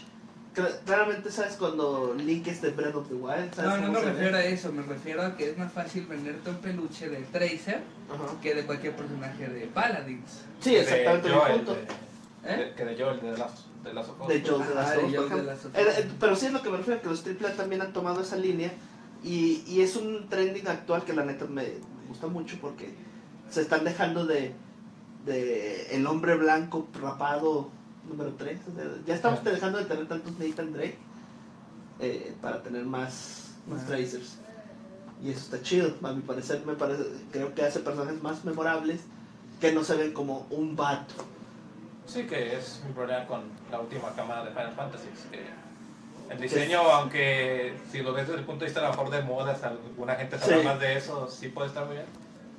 Cla- 0.54 0.80
claramente 0.86 1.32
sabes 1.32 1.56
cuando 1.56 2.14
Link 2.16 2.46
es 2.48 2.62
de 2.62 2.72
Breath 2.72 2.96
of 2.96 3.08
the 3.08 3.16
Wild. 3.16 3.54
¿sabes 3.56 3.82
no, 3.82 3.88
no 3.88 3.94
me 3.94 4.00
ve? 4.06 4.12
refiero 4.12 4.38
a 4.38 4.44
eso, 4.44 4.72
me 4.72 4.84
refiero 4.84 5.22
a 5.24 5.36
que 5.38 5.50
es 5.52 5.58
más 5.58 5.72
fácil 5.72 6.06
venderte 6.08 6.50
un 6.50 6.58
peluche 6.58 7.10
de 7.10 7.22
Tracer 7.24 7.82
Ajá. 8.14 8.40
que 8.42 8.54
de 8.54 8.66
cualquier 8.66 8.96
personaje 8.98 9.48
de 9.48 9.66
Paladins. 9.68 10.42
Sí, 10.60 10.76
exactamente 10.76 11.30
de 11.30 11.34
mi 11.34 11.40
Joel, 11.40 11.56
punto. 11.56 11.74
de- 11.76 11.88
¿Eh? 12.46 12.56
de- 12.58 12.74
que 12.76 12.86
de 12.86 13.02
Joel, 13.02 13.22
de 13.22 13.38
Last, 13.38 13.60
de 13.84 13.94
Last 13.94 14.10
of 14.10 14.22
Us. 14.22 14.28
De 14.28 14.42
Joel 14.42 14.68
de 14.68 14.76
Last 14.76 14.98
of 14.98 15.04
Us, 15.06 15.16
Joel 15.16 15.16
por 15.16 15.24
de 15.24 15.26
ejemplo. 15.26 15.44
Last 15.44 15.66
of 15.66 15.72
Us. 15.72 15.78
Eh, 15.80 15.94
eh, 16.02 16.12
Pero 16.20 16.36
sí 16.36 16.46
es 16.48 16.54
lo 16.54 16.62
que 16.62 16.70
me 16.70 16.78
refiero, 16.78 17.02
que 17.02 17.08
los 17.10 17.24
AAA 17.26 17.54
también 17.56 17.82
han 17.82 17.94
tomado 17.94 18.22
esa 18.22 18.36
línea 18.36 18.72
y, 19.24 19.64
y 19.68 19.82
es 19.82 19.96
un 19.96 20.28
trending 20.30 20.68
actual 20.68 21.04
que 21.04 21.14
la 21.14 21.24
neta 21.26 21.46
me 21.46 21.74
gusta 22.10 22.28
mucho 22.28 22.58
porque 22.60 22.94
se 23.50 23.62
están 23.62 23.84
dejando 23.86 24.26
de, 24.26 24.54
de 25.26 25.96
el 25.96 26.06
hombre 26.08 26.36
blanco 26.36 26.88
rapado 27.02 27.70
número 28.10 28.34
3. 28.38 28.60
ya 29.06 29.16
estamos 29.16 29.40
Ah. 29.40 29.50
dejando 29.50 29.78
de 29.78 29.86
tener 29.86 30.08
tantos 30.10 30.38
Nathan 30.38 30.74
Drake 30.74 30.98
eh, 32.00 32.36
para 32.42 32.62
tener 32.62 32.86
más, 32.86 33.52
más 33.68 33.82
Ah. 33.84 33.88
Tracers. 33.88 34.38
Y 35.24 35.30
eso 35.30 35.40
está 35.40 35.62
chido, 35.62 35.94
a 36.04 36.12
mi 36.12 36.22
parecer 36.22 36.62
me 36.66 36.74
parece, 36.74 37.04
creo 37.32 37.54
que 37.56 37.64
hace 37.64 37.80
personajes 37.80 38.22
más 38.22 38.44
memorables 38.44 39.00
que 39.62 39.72
no 39.72 39.86
se 39.86 39.96
ven 39.96 40.12
como 40.12 40.46
un 40.50 40.76
vato. 40.76 41.14
Sí, 42.06 42.24
que 42.24 42.56
es 42.58 42.82
mi 42.86 42.94
problema 42.94 43.26
con 43.26 43.44
la 43.72 43.80
última 43.80 44.14
cámara 44.16 44.44
de 44.44 44.52
Final 44.52 44.74
Fantasy. 44.76 45.08
es 45.14 45.26
que 45.32 45.44
el 46.34 46.40
diseño, 46.40 46.80
aunque 46.82 47.74
si 47.92 48.02
lo 48.02 48.14
ves 48.14 48.28
desde 48.28 48.40
el 48.40 48.46
punto 48.46 48.62
de 48.62 48.66
vista 48.68 48.80
a 48.82 48.84
lo 48.84 48.90
mejor 48.90 49.10
de 49.10 49.22
modas, 49.24 49.64
alguna 49.64 50.16
gente 50.16 50.38
sabe 50.40 50.60
Sí. 50.62 50.66
más 50.68 50.80
de 50.80 50.98
eso, 50.98 51.30
sí 51.30 51.50
puede 51.50 51.68
estar 51.68 51.86
muy 51.86 51.96
bien, 51.96 52.06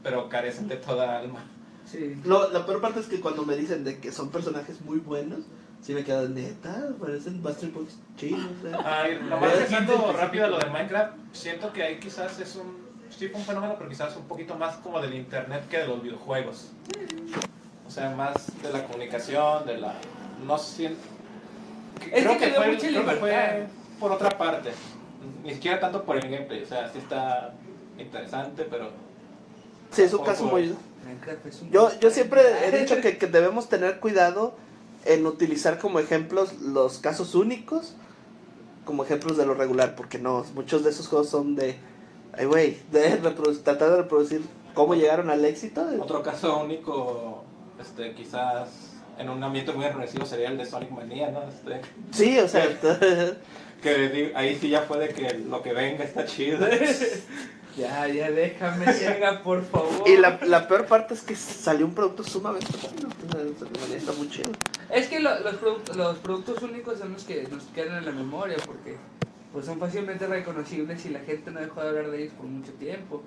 pero 0.02 0.28
carecen 0.28 0.68
de 0.68 0.76
toda 0.76 1.18
alma. 1.18 1.44
Sí. 1.86 2.20
Lo, 2.24 2.50
la 2.50 2.64
peor 2.66 2.80
parte 2.80 3.00
es 3.00 3.06
que 3.06 3.20
cuando 3.20 3.44
me 3.44 3.56
dicen 3.56 3.84
de 3.84 3.98
que 3.98 4.10
son 4.12 4.30
personajes 4.30 4.80
muy 4.82 4.98
buenos, 4.98 5.40
sí 5.82 5.92
me 5.92 6.02
quedo 6.04 6.28
neta, 6.28 6.88
parecen 7.00 7.42
Buster 7.42 7.70
Boys 7.70 7.98
chinos. 8.16 8.50
¿eh? 8.64 8.72
Ay, 8.84 9.20
nomás 9.28 9.58
dejando 9.58 10.12
rápido 10.12 10.48
lo 10.48 10.58
de 10.58 10.70
Minecraft, 10.70 11.12
siento 11.32 11.72
que 11.72 11.82
ahí 11.82 11.98
quizás 12.00 12.38
es 12.40 12.56
un, 12.56 12.76
sí 13.10 13.28
fue 13.28 13.40
un 13.40 13.46
fenómeno, 13.46 13.74
pero 13.78 13.90
quizás 13.90 14.16
un 14.16 14.24
poquito 14.26 14.54
más 14.56 14.76
como 14.76 15.00
del 15.00 15.14
internet 15.14 15.68
que 15.68 15.78
de 15.78 15.88
los 15.88 16.02
videojuegos. 16.02 16.70
O 17.86 17.90
sea, 17.90 18.10
más 18.10 18.34
de 18.62 18.72
la 18.72 18.84
comunicación, 18.84 19.66
de 19.66 19.78
la... 19.78 19.94
No 20.46 20.58
siento... 20.58 21.00
Es 22.10 22.26
que 22.26 22.46
dio 22.46 22.56
fue, 22.56 22.72
mucha 22.72 22.88
creo 22.88 23.06
que 23.06 23.16
fue 23.16 23.66
por 24.00 24.12
otra 24.12 24.30
parte. 24.30 24.72
Ni 25.42 25.54
siquiera 25.54 25.80
tanto 25.80 26.04
por 26.04 26.16
el 26.16 26.22
gameplay, 26.22 26.62
o 26.62 26.66
sea, 26.66 26.90
sí 26.92 26.98
está 26.98 27.54
interesante, 27.98 28.66
pero... 28.68 28.90
Sí, 29.90 30.02
es 30.02 30.12
un 30.12 30.24
caso 30.24 30.44
muy... 30.44 30.74
Yo, 31.70 31.90
yo 32.00 32.10
siempre 32.10 32.42
he 32.66 32.78
dicho 32.78 32.96
que, 33.02 33.18
que 33.18 33.26
debemos 33.26 33.68
tener 33.68 34.00
cuidado 34.00 34.56
en 35.04 35.26
utilizar 35.26 35.78
como 35.78 35.98
ejemplos 35.98 36.54
los 36.60 36.98
casos 36.98 37.34
únicos 37.34 37.94
como 38.84 39.04
ejemplos 39.04 39.36
de 39.36 39.46
lo 39.46 39.54
regular, 39.54 39.94
porque 39.96 40.18
no, 40.18 40.44
muchos 40.54 40.84
de 40.84 40.90
esos 40.90 41.08
juegos 41.08 41.28
son 41.28 41.56
de, 41.56 41.76
ay 42.32 42.46
güey, 42.46 42.78
de 42.92 43.16
tratar 43.62 43.90
de 43.90 43.96
reproducir 43.96 44.42
cómo 44.74 44.94
llegaron 44.94 45.30
al 45.30 45.44
éxito. 45.44 45.86
Otro 46.00 46.22
caso 46.22 46.58
único, 46.62 47.44
este, 47.84 48.12
quizás 48.14 48.68
en 49.18 49.28
un 49.30 49.42
ambiente 49.44 49.72
muy 49.72 49.84
agresivo 49.84 50.24
sería 50.26 50.48
el 50.48 50.58
de 50.58 50.64
Sonic 50.66 50.90
Mania, 50.90 51.30
¿no? 51.30 51.42
Este, 51.48 51.80
Sí, 52.12 52.38
o 52.38 52.48
sea, 52.48 52.66
que 53.82 54.32
ahí 54.34 54.56
sí 54.60 54.70
ya 54.70 54.82
fue 54.82 54.98
de 54.98 55.08
que 55.10 55.34
lo 55.38 55.62
que 55.62 55.72
venga 55.72 56.04
está 56.04 56.24
chido. 56.24 56.66
Ya, 57.76 58.06
ya 58.06 58.30
déjame, 58.30 58.86
llega, 58.86 59.42
por 59.42 59.64
favor. 59.64 60.08
y 60.08 60.16
la, 60.16 60.38
la 60.46 60.68
peor 60.68 60.86
parte 60.86 61.12
es 61.14 61.22
que 61.22 61.34
salió 61.34 61.84
un 61.84 61.92
producto 61.92 62.22
sumamente 62.22 62.68
bueno, 63.32 63.48
está 63.96 64.12
muy 64.12 64.28
chido. 64.30 64.52
Es 64.90 65.08
que 65.08 65.18
lo- 65.18 65.40
los, 65.40 65.54
product- 65.60 65.92
los 65.96 66.18
productos 66.18 66.62
únicos 66.62 67.00
son 67.00 67.14
los 67.14 67.24
que 67.24 67.48
nos 67.50 67.64
quedan 67.74 67.98
en 67.98 68.04
la 68.04 68.12
memoria 68.12 68.58
porque 68.64 68.96
pues 69.52 69.66
son 69.66 69.80
fácilmente 69.80 70.24
reconocibles 70.28 71.04
y 71.06 71.08
la 71.08 71.18
gente 71.18 71.50
no 71.50 71.58
dejó 71.58 71.82
de 71.82 71.88
hablar 71.88 72.10
de 72.12 72.22
ellos 72.22 72.34
por 72.34 72.46
mucho 72.46 72.70
tiempo. 72.74 73.24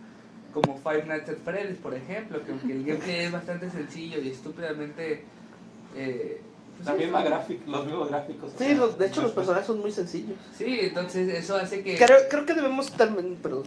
Como 0.62 0.80
Five 0.80 1.06
Nights 1.06 1.30
at 1.30 1.38
Freddy's, 1.46 1.78
por 1.78 1.94
ejemplo, 1.94 2.44
que 2.44 2.52
aunque 2.52 2.74
el 2.74 2.84
gameplay 2.84 3.20
es 3.26 3.32
bastante 3.32 3.70
sencillo 3.70 4.20
y 4.20 4.30
estúpidamente... 4.30 5.24
Eh, 5.96 6.42
pues, 6.78 6.86
La 6.88 6.94
sí, 6.96 7.04
misma 7.04 7.22
gráfica, 7.24 7.62
los 7.68 7.86
mismos 7.86 8.10
gráficos. 8.10 8.54
o 8.56 8.58
Sí, 8.58 8.66
sea, 8.66 8.76
los- 8.76 8.98
de 8.98 9.06
hecho 9.08 9.22
los 9.22 9.32
personajes 9.34 9.68
son 9.68 9.80
muy 9.82 9.92
sencillos. 9.92 10.36
Sí, 10.58 10.80
entonces 10.82 11.30
eso 11.32 11.56
hace 11.58 11.84
que... 11.84 11.96
Creo, 11.98 12.18
creo 12.30 12.46
que 12.48 12.54
debemos 12.56 12.92
también, 12.92 13.36
perdón, 13.36 13.64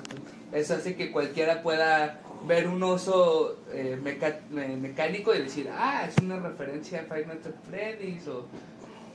Eso 0.52 0.74
hace 0.74 0.96
que 0.96 1.12
cualquiera 1.12 1.62
pueda 1.62 2.20
ver 2.48 2.66
un 2.66 2.82
oso 2.82 3.56
eh, 3.72 3.96
meca- 4.02 4.40
me- 4.50 4.76
mecánico 4.76 5.32
y 5.32 5.42
decir, 5.42 5.70
ah, 5.72 6.06
es 6.08 6.16
una 6.20 6.40
referencia 6.40 7.00
a 7.02 7.04
Five 7.04 7.26
Nights 7.26 7.46
at 7.46 7.54
Freddy's, 7.68 8.26
o, 8.26 8.46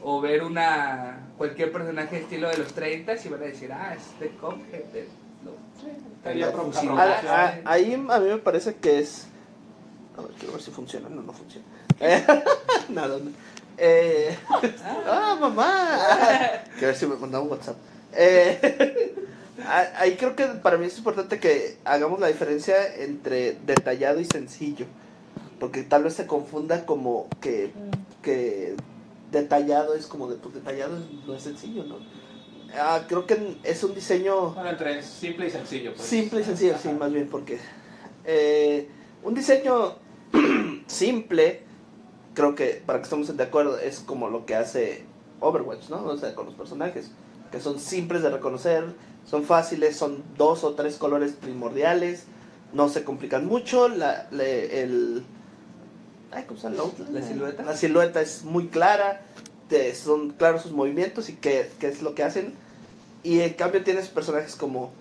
o 0.02 0.22
ver 0.22 0.44
una 0.44 1.28
cualquier 1.38 1.72
personaje 1.74 2.20
estilo 2.20 2.48
de 2.50 2.58
los 2.60 2.72
30 2.74 3.16
y 3.26 3.28
van 3.30 3.42
a 3.42 3.46
decir, 3.46 3.72
ah, 3.74 3.96
es 3.98 4.18
de 4.20 4.30
Cuphead, 4.30 5.06
fusilados". 6.66 7.26
Ah, 7.28 7.54
ah, 7.66 7.72
ahí 7.72 7.94
a 7.94 8.20
mí 8.20 8.30
me 8.30 8.38
parece 8.38 8.76
que 8.76 9.00
es. 9.00 9.28
A 10.18 10.22
ver, 10.22 10.32
quiero 10.32 10.54
ver 10.54 10.62
si 10.62 10.72
funciona. 10.72 11.10
No, 11.10 11.22
no 11.22 11.34
funciona. 11.34 11.66
Nada, 12.90 13.18
no. 13.20 13.32
Eh, 13.78 14.38
¡Ah, 15.06 15.38
mamá! 15.40 16.00
Quiero 16.74 16.88
ver 16.88 16.96
si 16.96 17.08
me 17.08 17.16
mandaba 17.16 17.44
un 17.44 17.52
WhatsApp. 17.52 17.76
Eh, 18.14 19.14
ah, 19.66 19.86
ahí 19.98 20.16
creo 20.16 20.36
que 20.36 20.46
para 20.46 20.78
mí 20.78 20.86
es 20.86 20.98
importante 20.98 21.40
que 21.40 21.78
hagamos 21.84 22.20
la 22.20 22.28
diferencia 22.28 22.96
entre 22.96 23.58
detallado 23.66 24.20
y 24.20 24.26
sencillo. 24.26 24.86
Porque 25.60 25.84
tal 25.84 26.04
vez 26.04 26.14
se 26.14 26.28
confunda 26.28 26.86
como 26.86 27.28
que, 27.42 27.72
que 28.22 28.76
detallado 29.32 29.96
es 29.96 30.06
como 30.06 30.30
de 30.30 30.36
pues 30.36 30.56
detallado 30.56 31.00
no 31.26 31.34
es 31.34 31.44
sencillo, 31.44 31.84
¿no? 31.84 31.98
Ah, 32.74 33.02
creo 33.08 33.26
que 33.26 33.58
es 33.64 33.84
un 33.84 33.94
diseño 33.96 34.52
Bueno, 34.52 34.70
entre 34.72 35.02
simple 35.04 35.48
y 35.48 35.52
sencillo. 35.52 35.94
Pues. 35.96 36.08
Simple 36.08 36.42
y 36.42 36.44
sencillo, 36.44 36.76
sí, 36.82 36.90
más 36.90 37.12
bien, 37.12 37.28
porque 37.30 37.60
eh, 38.26 38.90
un 39.24 39.34
diseño 39.34 39.96
simple, 40.88 41.62
creo 42.34 42.56
que 42.56 42.82
para 42.86 43.00
que 43.00 43.04
estemos 43.04 43.36
de 43.36 43.44
acuerdo, 43.44 43.80
es 43.80 44.00
como 44.00 44.30
lo 44.30 44.46
que 44.46 44.56
hace 44.56 45.06
Overwatch, 45.40 45.90
¿no? 45.90 46.04
O 46.06 46.18
sea, 46.18 46.34
con 46.36 46.46
los 46.46 46.56
personajes. 46.56 47.12
que 47.52 47.60
son 47.62 47.80
simples 47.80 48.22
de 48.24 48.30
reconocer, 48.30 48.84
son 49.26 49.44
fáciles, 49.44 49.96
son 49.96 50.24
dos 50.38 50.64
o 50.64 50.74
tres 50.74 50.98
colores 50.98 51.34
primordiales, 51.34 52.26
no 52.74 52.90
se 52.90 53.04
complican 53.04 53.46
mucho, 53.46 53.88
la, 53.88 54.28
le- 54.32 54.82
el... 54.82 55.24
Ay, 56.32 56.44
¿cómo 56.48 56.60
se 56.60 56.70
llama? 56.70 56.84
¿La 57.12 57.22
silueta? 57.22 57.64
La 57.64 57.78
silueta 57.78 58.22
es 58.22 58.44
muy 58.44 58.68
clara, 58.68 59.22
te- 59.70 59.94
son 59.96 60.32
claros 60.32 60.62
sus 60.64 60.72
movimientos 60.72 61.30
y 61.30 61.34
qué, 61.34 61.70
qué 61.80 61.88
es 61.88 62.02
lo 62.02 62.16
que 62.16 62.24
hacen. 62.24 62.54
Y 63.24 63.42
en 63.42 63.54
cambio 63.54 63.84
tienes 63.84 64.08
personajes 64.10 64.56
como 64.56 64.92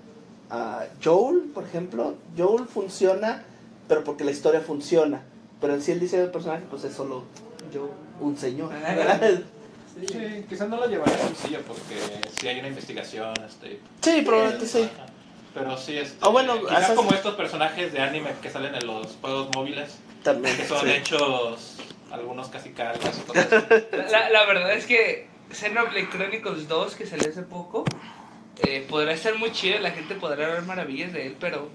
ah, 0.50 0.84
Joel, 1.02 1.40
por 1.54 1.64
ejemplo. 1.64 2.14
Joel 2.36 2.66
funciona, 2.66 3.44
pero 3.88 4.02
porque 4.04 4.24
la 4.24 4.30
historia 4.30 4.60
funciona. 4.60 5.22
Pero 5.60 5.74
en 5.74 5.82
sí 5.82 5.92
el 5.92 6.00
diseño 6.00 6.22
del 6.22 6.30
personaje 6.32 6.64
pues 6.70 6.84
es 6.84 6.94
solo 6.94 7.24
Yo. 7.72 7.90
un 8.20 8.36
señor. 8.36 8.70
Sí, 9.96 10.44
quizás 10.48 10.68
no 10.68 10.76
lo 10.76 10.88
llevaría 10.88 11.16
sencillo 11.18 11.60
porque 11.68 11.94
si 12.36 12.48
hay 12.48 12.58
una 12.58 12.66
investigación, 12.66 13.32
este... 13.46 13.78
sí, 14.02 14.22
probablemente 14.22 14.66
sí. 14.66 14.88
Pero 15.54 15.78
sí, 15.78 15.96
este, 15.96 16.16
Ah, 16.20 16.30
bueno, 16.30 16.58
quizás 16.66 16.90
como 16.94 17.12
estos 17.12 17.36
personajes 17.36 17.92
de 17.92 18.00
anime 18.00 18.30
que 18.42 18.50
salen 18.50 18.74
en 18.74 18.84
los 18.88 19.16
juegos 19.20 19.50
móviles, 19.54 19.90
También. 20.24 20.56
que 20.56 20.66
son 20.66 20.80
sí. 20.80 20.90
hechos 20.90 21.76
algunos 22.10 22.48
casi 22.48 22.72
así. 22.78 23.22
La, 24.10 24.30
la 24.30 24.46
verdad 24.46 24.72
es 24.72 24.86
que 24.86 25.28
Xenoblade 25.52 26.08
Chronicles 26.08 26.66
2, 26.68 26.94
que 26.96 27.06
salió 27.06 27.28
hace 27.28 27.42
poco, 27.42 27.84
eh, 28.58 28.86
podrá 28.88 29.12
estar 29.12 29.36
muy 29.36 29.52
chido, 29.52 29.78
la 29.80 29.90
gente 29.90 30.14
podrá 30.14 30.48
ver 30.48 30.62
maravillas 30.62 31.12
de 31.12 31.26
él, 31.26 31.36
pero 31.38 31.68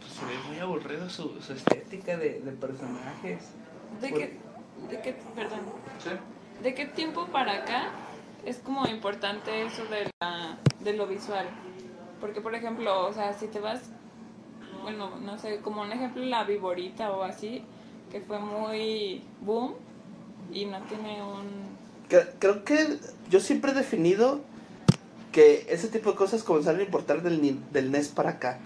pues, 0.00 0.12
se 0.12 0.24
ve 0.24 0.32
muy 0.48 0.58
aburrido 0.58 1.08
su, 1.10 1.40
su 1.40 1.52
estética 1.52 2.16
de, 2.16 2.40
de 2.40 2.52
personajes. 2.52 3.50
¿De 4.00 4.12
qué, 4.12 4.36
de 4.90 5.00
qué, 5.00 5.16
perdón, 5.34 5.60
Sí. 6.02 6.10
de 6.62 6.74
qué 6.74 6.86
tiempo 6.86 7.26
para 7.26 7.54
acá 7.54 7.90
es 8.44 8.58
como 8.58 8.86
importante 8.86 9.62
eso 9.64 9.84
de, 9.86 10.10
la, 10.20 10.58
de 10.80 10.92
lo 10.92 11.06
visual? 11.06 11.46
Porque, 12.20 12.40
por 12.40 12.54
ejemplo, 12.54 13.06
o 13.06 13.12
sea, 13.12 13.32
si 13.32 13.46
te 13.46 13.60
vas, 13.60 13.90
bueno, 14.82 15.16
no 15.20 15.38
sé, 15.38 15.60
como 15.60 15.82
un 15.82 15.92
ejemplo, 15.92 16.22
la 16.24 16.44
Viborita 16.44 17.10
o 17.12 17.22
así, 17.22 17.64
que 18.10 18.20
fue 18.20 18.38
muy 18.38 19.22
boom 19.40 19.74
y 20.52 20.64
no 20.64 20.80
tiene 20.82 21.22
un... 21.22 21.68
Cre- 22.08 22.28
Creo 22.38 22.64
que 22.64 22.98
yo 23.30 23.40
siempre 23.40 23.72
he 23.72 23.74
definido 23.74 24.40
que 25.32 25.66
ese 25.68 25.88
tipo 25.88 26.10
de 26.12 26.16
cosas 26.16 26.42
comenzaron 26.42 26.80
a 26.80 26.84
importar 26.84 27.22
del, 27.22 27.40
ni- 27.42 27.60
del 27.72 27.90
NES 27.90 28.08
para 28.08 28.30
acá. 28.30 28.58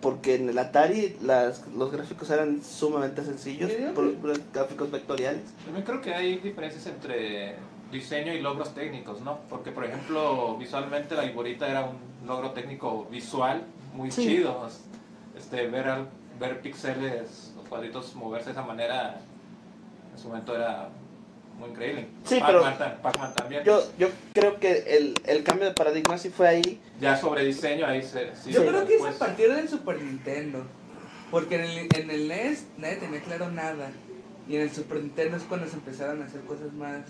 Porque 0.00 0.36
en 0.36 0.48
el 0.48 0.58
Atari 0.58 1.16
las, 1.20 1.66
los 1.76 1.92
gráficos 1.92 2.30
eran 2.30 2.62
sumamente 2.62 3.22
sencillos, 3.24 3.70
por- 3.94 4.14
por 4.14 4.32
gráficos 4.54 4.90
vectoriales. 4.90 5.42
También 5.64 5.84
creo 5.84 6.00
que 6.00 6.14
hay 6.14 6.36
diferencias 6.38 6.86
entre 6.86 7.56
diseño 7.92 8.32
y 8.32 8.40
logros 8.40 8.72
técnicos, 8.72 9.20
¿no? 9.20 9.40
Porque, 9.50 9.72
por 9.72 9.84
ejemplo, 9.84 10.56
visualmente 10.56 11.14
la 11.16 11.26
Iborita 11.26 11.68
era 11.68 11.84
un 11.86 12.26
logro 12.26 12.52
técnico 12.52 13.06
visual 13.10 13.62
muy 13.94 14.10
Sí. 14.10 14.22
chido. 14.22 14.66
Este, 15.36 15.66
ver, 15.66 15.88
al- 15.88 16.08
ver 16.38 16.62
píxeles, 16.62 17.49
los 17.49 17.49
cuadritos 17.70 18.14
moverse 18.16 18.46
de 18.46 18.52
esa 18.52 18.62
manera, 18.62 19.20
en 20.12 20.18
su 20.18 20.28
momento 20.28 20.54
era 20.54 20.90
muy 21.58 21.70
increíble. 21.70 22.08
Sí, 22.24 22.40
Pac-Man, 22.40 22.74
pero 22.76 23.02
Pac-Man 23.02 23.34
también. 23.34 23.64
Yo, 23.64 23.82
yo 23.96 24.08
creo 24.34 24.58
que 24.58 24.96
el, 24.96 25.14
el 25.24 25.44
cambio 25.44 25.66
de 25.66 25.74
paradigma 25.74 26.18
sí 26.18 26.28
fue 26.30 26.48
ahí. 26.48 26.80
Ya 27.00 27.16
sobre 27.16 27.44
diseño, 27.44 27.86
ahí 27.86 28.02
se... 28.02 28.34
sí, 28.34 28.52
Yo 28.52 28.60
sí, 28.60 28.66
creo 28.66 28.86
que 28.86 28.96
es 28.96 29.04
a 29.04 29.12
partir 29.12 29.54
del 29.54 29.68
Super 29.68 30.02
Nintendo, 30.02 30.64
porque 31.30 31.54
en 31.54 31.62
el, 31.62 31.88
en 31.94 32.10
el 32.10 32.28
NES 32.28 32.66
nadie 32.76 32.96
tenía 32.96 33.20
claro 33.20 33.50
nada, 33.50 33.90
y 34.48 34.56
en 34.56 34.62
el 34.62 34.70
Super 34.72 34.98
Nintendo 34.98 35.36
es 35.36 35.44
cuando 35.44 35.68
se 35.68 35.76
empezaron 35.76 36.20
a 36.22 36.26
hacer 36.26 36.42
cosas 36.42 36.72
más... 36.72 37.02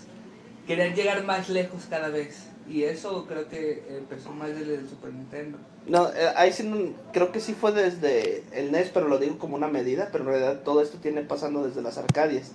Querían 0.66 0.94
llegar 0.94 1.25
más 1.25 1.49
lejos 1.49 1.87
cada 1.88 2.11
vez, 2.11 2.49
y 2.68 2.85
eso 2.85 3.27
creo 3.27 3.49
que 3.49 3.83
empezó 3.88 4.31
más 4.31 4.51
desde 4.51 4.75
el 4.75 4.88
Super 4.88 5.12
Nintendo. 5.12 5.59
No, 5.86 6.08
eh, 6.10 6.32
ahí 6.36 6.52
sí 6.52 6.62
no- 6.62 6.92
creo 7.12 7.32
que 7.32 7.40
sí 7.40 7.54
fue 7.54 7.72
desde 7.72 8.44
el 8.52 8.70
NES, 8.70 8.90
pero 8.92 9.08
lo 9.08 9.18
digo 9.18 9.38
como 9.38 9.56
una 9.56 9.68
medida, 9.68 10.08
pero 10.12 10.24
en 10.24 10.30
realidad 10.30 10.60
todo 10.64 10.82
esto 10.82 10.98
tiene 10.98 11.22
pasando 11.22 11.66
desde 11.66 11.82
las 11.82 11.98
Arcadias. 11.98 12.52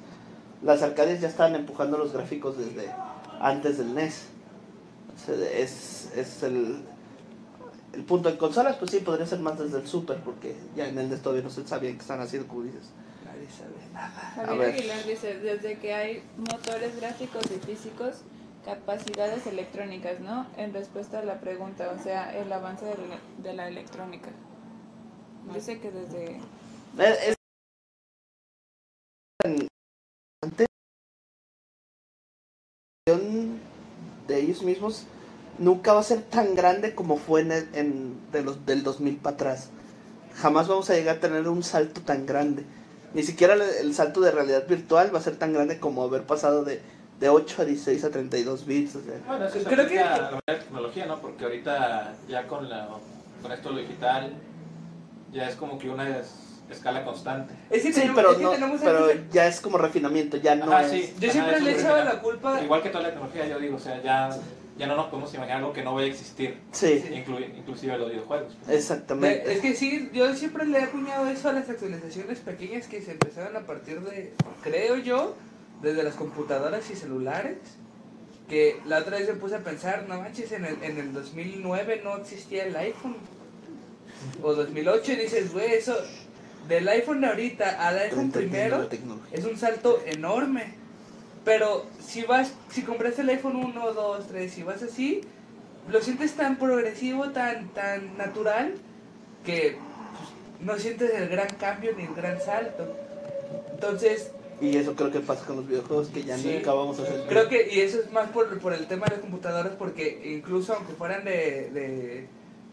Las 0.61 0.81
Arcadias 0.83 1.21
ya 1.21 1.27
estaban 1.27 1.55
empujando 1.55 1.97
los 1.97 2.13
gráficos 2.13 2.57
desde 2.57 2.89
antes 3.41 3.77
del 3.77 3.93
NES. 3.93 4.25
O 5.15 5.25
sea, 5.25 5.35
es, 5.49 6.09
es 6.15 6.43
el, 6.43 6.77
el 7.93 8.03
punto. 8.03 8.29
En 8.29 8.37
consolas, 8.37 8.75
pues 8.77 8.91
sí, 8.91 8.99
podría 8.99 9.25
ser 9.25 9.39
más 9.39 9.57
desde 9.59 9.79
el 9.79 9.87
Super, 9.87 10.17
porque 10.17 10.55
ya 10.75 10.87
en 10.87 10.97
el 10.97 11.09
NES 11.09 11.21
todavía 11.21 11.43
no 11.43 11.49
se 11.49 11.67
sabía 11.67 11.91
qué 11.91 11.97
están 11.97 12.21
haciendo, 12.21 12.47
como 12.47 12.63
dices. 12.63 12.89
Nadie 13.25 13.47
sabe 13.49 13.93
nada. 13.93 14.09
Javier 14.35 14.57
ver. 14.59 14.73
Aguilar 14.75 15.05
dice, 15.05 15.39
desde 15.39 15.77
que 15.79 15.93
hay 15.93 16.23
motores 16.37 16.95
gráficos 16.99 17.43
y 17.51 17.65
físicos, 17.65 18.17
capacidades 18.65 19.45
electrónicas, 19.45 20.19
¿no? 20.19 20.47
En 20.57 20.73
respuesta 20.73 21.19
a 21.19 21.23
la 21.23 21.39
pregunta, 21.39 21.93
o 21.97 22.03
sea, 22.03 22.35
el 22.35 22.51
avance 22.51 22.85
de 23.37 23.53
la, 23.53 23.67
electrónica. 23.67 24.31
Dice 25.53 25.79
que 25.79 25.91
desde... 25.91 26.37
Eh, 26.97 27.29
es- 27.29 27.35
antes 30.43 30.67
de 34.27 34.39
ellos 34.39 34.63
mismos 34.63 35.05
nunca 35.59 35.93
va 35.93 35.99
a 35.99 36.03
ser 36.03 36.23
tan 36.23 36.55
grande 36.55 36.95
como 36.95 37.17
fue 37.17 37.41
en, 37.41 38.17
de 38.31 38.41
los, 38.41 38.65
del 38.65 38.83
2000 38.83 39.17
para 39.17 39.35
atrás. 39.35 39.69
Jamás 40.35 40.67
vamos 40.67 40.89
a 40.89 40.95
llegar 40.95 41.17
a 41.17 41.19
tener 41.19 41.47
un 41.47 41.61
salto 41.63 42.01
tan 42.01 42.25
grande. 42.25 42.65
Ni 43.13 43.21
siquiera 43.23 43.53
el 43.53 43.93
salto 43.93 44.19
de 44.21 44.31
realidad 44.31 44.67
virtual 44.67 45.13
va 45.13 45.19
a 45.19 45.23
ser 45.23 45.37
tan 45.37 45.53
grande 45.53 45.79
como 45.79 46.03
haber 46.03 46.23
pasado 46.23 46.65
de, 46.65 46.81
de 47.19 47.29
8 47.29 47.61
a 47.61 47.65
16 47.65 48.03
a 48.03 48.09
32 48.09 48.65
bits. 48.65 48.95
o 48.95 49.01
sea. 49.01 49.13
Bueno, 49.27 49.45
eso 49.45 49.59
Creo 49.63 49.87
que- 49.87 49.95
la 49.95 50.17
nueva 50.31 50.41
tecnología, 50.59 51.05
¿no? 51.05 51.19
Porque 51.21 51.43
ahorita 51.45 52.13
ya 52.27 52.47
con, 52.47 52.69
la, 52.69 52.89
con 53.41 53.51
esto 53.51 53.71
lo 53.71 53.79
digital 53.79 54.33
ya 55.31 55.49
es 55.49 55.55
como 55.55 55.77
que 55.77 55.89
una 55.89 56.19
es- 56.19 56.35
escala 56.69 57.03
constante. 57.05 57.53
Es 57.69 57.83
que 57.83 57.93
Sí, 57.93 58.01
tenemos- 58.01 58.15
pero, 58.15 58.31
es 58.31 58.37
que 58.37 58.43
no, 58.43 58.51
tenemos 58.51 58.81
pero 58.83 59.05
antes- 59.05 59.31
ya 59.31 59.47
es 59.47 59.61
como 59.61 59.77
refinamiento, 59.77 60.37
ya 60.37 60.55
no 60.55 60.65
Ajá, 60.71 60.85
es... 60.85 60.91
sí. 60.91 61.13
Yo 61.19 61.29
Ajá, 61.29 61.31
siempre 61.33 61.61
le 61.61 61.69
he 61.69 61.73
es 61.75 61.79
echado 61.81 61.95
verdad. 61.95 62.13
la 62.15 62.21
culpa... 62.21 62.61
Igual 62.63 62.81
que 62.81 62.89
toda 62.89 63.03
la 63.03 63.09
tecnología, 63.11 63.47
yo 63.47 63.59
digo, 63.59 63.75
o 63.75 63.79
sea, 63.79 64.01
ya, 64.01 64.29
ya 64.77 64.87
no 64.87 64.95
nos 64.95 65.05
podemos 65.07 65.31
imaginar 65.35 65.59
algo 65.59 65.73
que 65.73 65.83
no 65.83 65.93
vaya 65.93 66.07
a 66.07 66.09
existir, 66.09 66.57
Sí, 66.71 67.03
inclu- 67.11 67.55
inclusive 67.57 67.97
los 67.97 68.09
videojuegos. 68.09 68.57
exactamente. 68.67 69.53
Es 69.53 69.59
que 69.61 69.73
sí, 69.75 70.09
yo 70.13 70.33
siempre 70.33 70.65
le 70.65 70.79
he 70.79 70.83
acuñado 70.83 71.27
eso 71.27 71.49
a 71.49 71.53
las 71.53 71.69
actualizaciones 71.69 72.39
pequeñas 72.39 72.87
que 72.87 73.01
se 73.01 73.11
empezaron 73.11 73.55
a 73.55 73.61
partir 73.61 74.01
de, 74.01 74.33
creo 74.63 74.95
yo, 74.97 75.35
desde 75.85 76.03
las 76.03 76.15
computadoras 76.15 76.89
y 76.89 76.95
celulares. 76.95 77.57
Que 78.49 78.79
la 78.85 78.99
otra 78.99 79.17
vez 79.17 79.27
me 79.27 79.35
puse 79.35 79.55
a 79.55 79.59
pensar, 79.59 80.05
no 80.07 80.19
manches, 80.19 80.51
en 80.51 80.65
el, 80.65 80.83
en 80.83 80.97
el 80.97 81.13
2009 81.13 82.01
no 82.03 82.17
existía 82.17 82.65
el 82.65 82.75
iPhone. 82.75 83.15
O 84.43 84.53
2008 84.53 85.13
y 85.13 85.15
dices, 85.15 85.53
güey, 85.53 85.73
eso, 85.73 85.95
del 86.67 86.87
iPhone 86.87 87.21
de 87.21 87.27
ahorita 87.27 87.87
al 87.87 87.99
iPhone 87.99 88.31
primero, 88.31 88.87
es 89.31 89.45
un 89.45 89.57
salto 89.57 90.01
enorme. 90.05 90.73
Pero 91.43 91.85
si 91.99 92.23
vas, 92.23 92.53
si 92.71 92.81
compraste 92.81 93.21
el 93.21 93.29
iPhone 93.29 93.55
1, 93.55 93.93
2, 93.93 94.27
3, 94.27 94.51
si 94.51 94.63
vas 94.63 94.81
así, 94.81 95.21
lo 95.89 96.01
sientes 96.01 96.33
tan 96.33 96.57
progresivo, 96.57 97.29
tan, 97.29 97.69
tan 97.69 98.17
natural, 98.17 98.75
que 99.43 99.77
pues, 100.17 100.67
no 100.67 100.79
sientes 100.79 101.11
el 101.13 101.29
gran 101.29 101.49
cambio 101.55 101.93
ni 101.95 102.03
el 102.03 102.15
gran 102.15 102.41
salto. 102.41 102.95
Entonces, 103.71 104.31
Y 104.61 104.77
eso 104.77 104.95
creo 104.95 105.11
que 105.11 105.19
pasa 105.19 105.45
con 105.45 105.57
los 105.57 105.67
videojuegos, 105.67 106.07
que 106.09 106.23
ya 106.23 106.37
Sí. 106.37 106.53
nunca 106.55 106.73
vamos 106.73 106.97
a 106.99 107.03
hacer. 107.03 107.25
creo 107.27 107.49
que, 107.49 107.69
y 107.73 107.81
eso 107.81 107.99
es 107.99 108.11
más 108.11 108.29
por, 108.29 108.57
por 108.59 108.73
el 108.73 108.87
tema 108.87 109.05
de 109.05 109.11
las 109.15 109.19
computadoras, 109.19 109.73
porque 109.77 110.33
incluso 110.35 110.73
aunque 110.73 110.93
fueran 110.93 111.25
de, 111.25 111.69
de, 111.71 112.27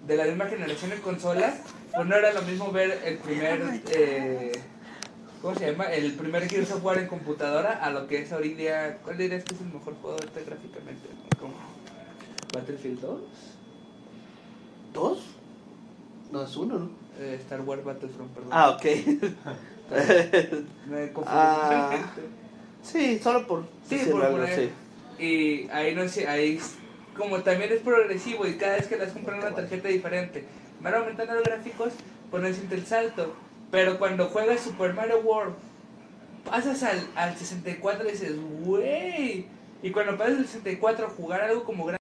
de 0.07 0.16
la 0.16 0.25
misma 0.27 0.47
generación 0.47 0.90
de 0.90 0.99
consolas, 1.01 1.57
pues 1.95 2.07
no 2.07 2.14
era 2.16 2.33
lo 2.33 2.42
mismo 2.42 2.71
ver 2.71 3.01
el 3.05 3.18
primer, 3.18 3.61
eh, 3.90 4.53
¿cómo 5.42 5.57
se 5.57 5.73
llama? 5.73 5.85
El 5.92 6.12
primer 6.14 6.49
Gears 6.49 6.71
of 6.71 6.85
War 6.85 6.99
en 6.99 7.09
computadora 7.09 7.73
a 7.85 7.90
lo 7.90 8.07
que 8.07 8.23
es 8.23 8.33
hoy 8.33 8.51
día, 8.55 8.99
¿cuál 9.03 9.18
dirías 9.18 9.42
que 9.42 9.55
es 9.55 9.61
el 9.61 9.66
mejor 9.66 9.95
juego 10.01 10.12
ahorita 10.16 10.40
gráficamente? 10.47 11.09
¿Cómo? 11.40 11.55
¿Battlefield 12.55 13.01
2? 13.01 13.21
¿Dos? 14.95 15.18
No, 16.31 16.42
es 16.45 16.57
uno, 16.57 16.79
¿no? 16.79 16.90
Eh, 17.18 17.38
Star 17.42 17.61
Wars 17.62 17.85
Battlefront, 17.85 18.31
perdón. 18.33 18.51
Ah, 18.53 18.71
ok. 18.71 18.85
Me 20.88 21.12
confundí. 21.12 21.28
Ah. 21.38 21.96
sí, 22.83 23.18
solo 23.18 23.46
por 23.46 23.64
Sí, 23.88 23.98
por 24.11 24.24
algo, 24.24 24.38
poner- 24.38 24.70
sí. 25.18 25.24
Y 25.24 25.68
ahí 25.70 25.94
no 25.94 26.09
sé, 26.09 26.26
ahí 26.28 26.59
como 27.16 27.42
también 27.42 27.70
es 27.72 27.81
progresivo 27.81 28.46
y 28.46 28.55
cada 28.57 28.76
vez 28.76 28.87
que 28.88 28.96
las 28.96 29.12
compran 29.12 29.38
una 29.40 29.55
tarjeta 29.55 29.88
diferente, 29.88 30.44
van 30.81 30.94
aumentando 30.94 31.35
los 31.35 31.44
gráficos, 31.44 31.92
pues 32.31 32.42
no 32.42 32.52
siente 32.52 32.74
el 32.74 32.87
salto. 32.87 33.35
Pero 33.70 33.98
cuando 33.98 34.26
juegas 34.28 34.61
Super 34.61 34.94
Mario 34.94 35.20
World, 35.20 35.55
pasas 36.48 36.83
al, 36.83 37.07
al 37.14 37.37
64 37.37 38.09
y 38.09 38.12
dices, 38.12 38.33
wey. 38.64 39.46
Y 39.83 39.90
cuando 39.90 40.16
pasas 40.16 40.38
al 40.38 40.46
64 40.46 41.07
a 41.07 41.11
jugar 41.11 41.40
algo 41.42 41.64
como 41.64 41.85
grande, 41.85 41.98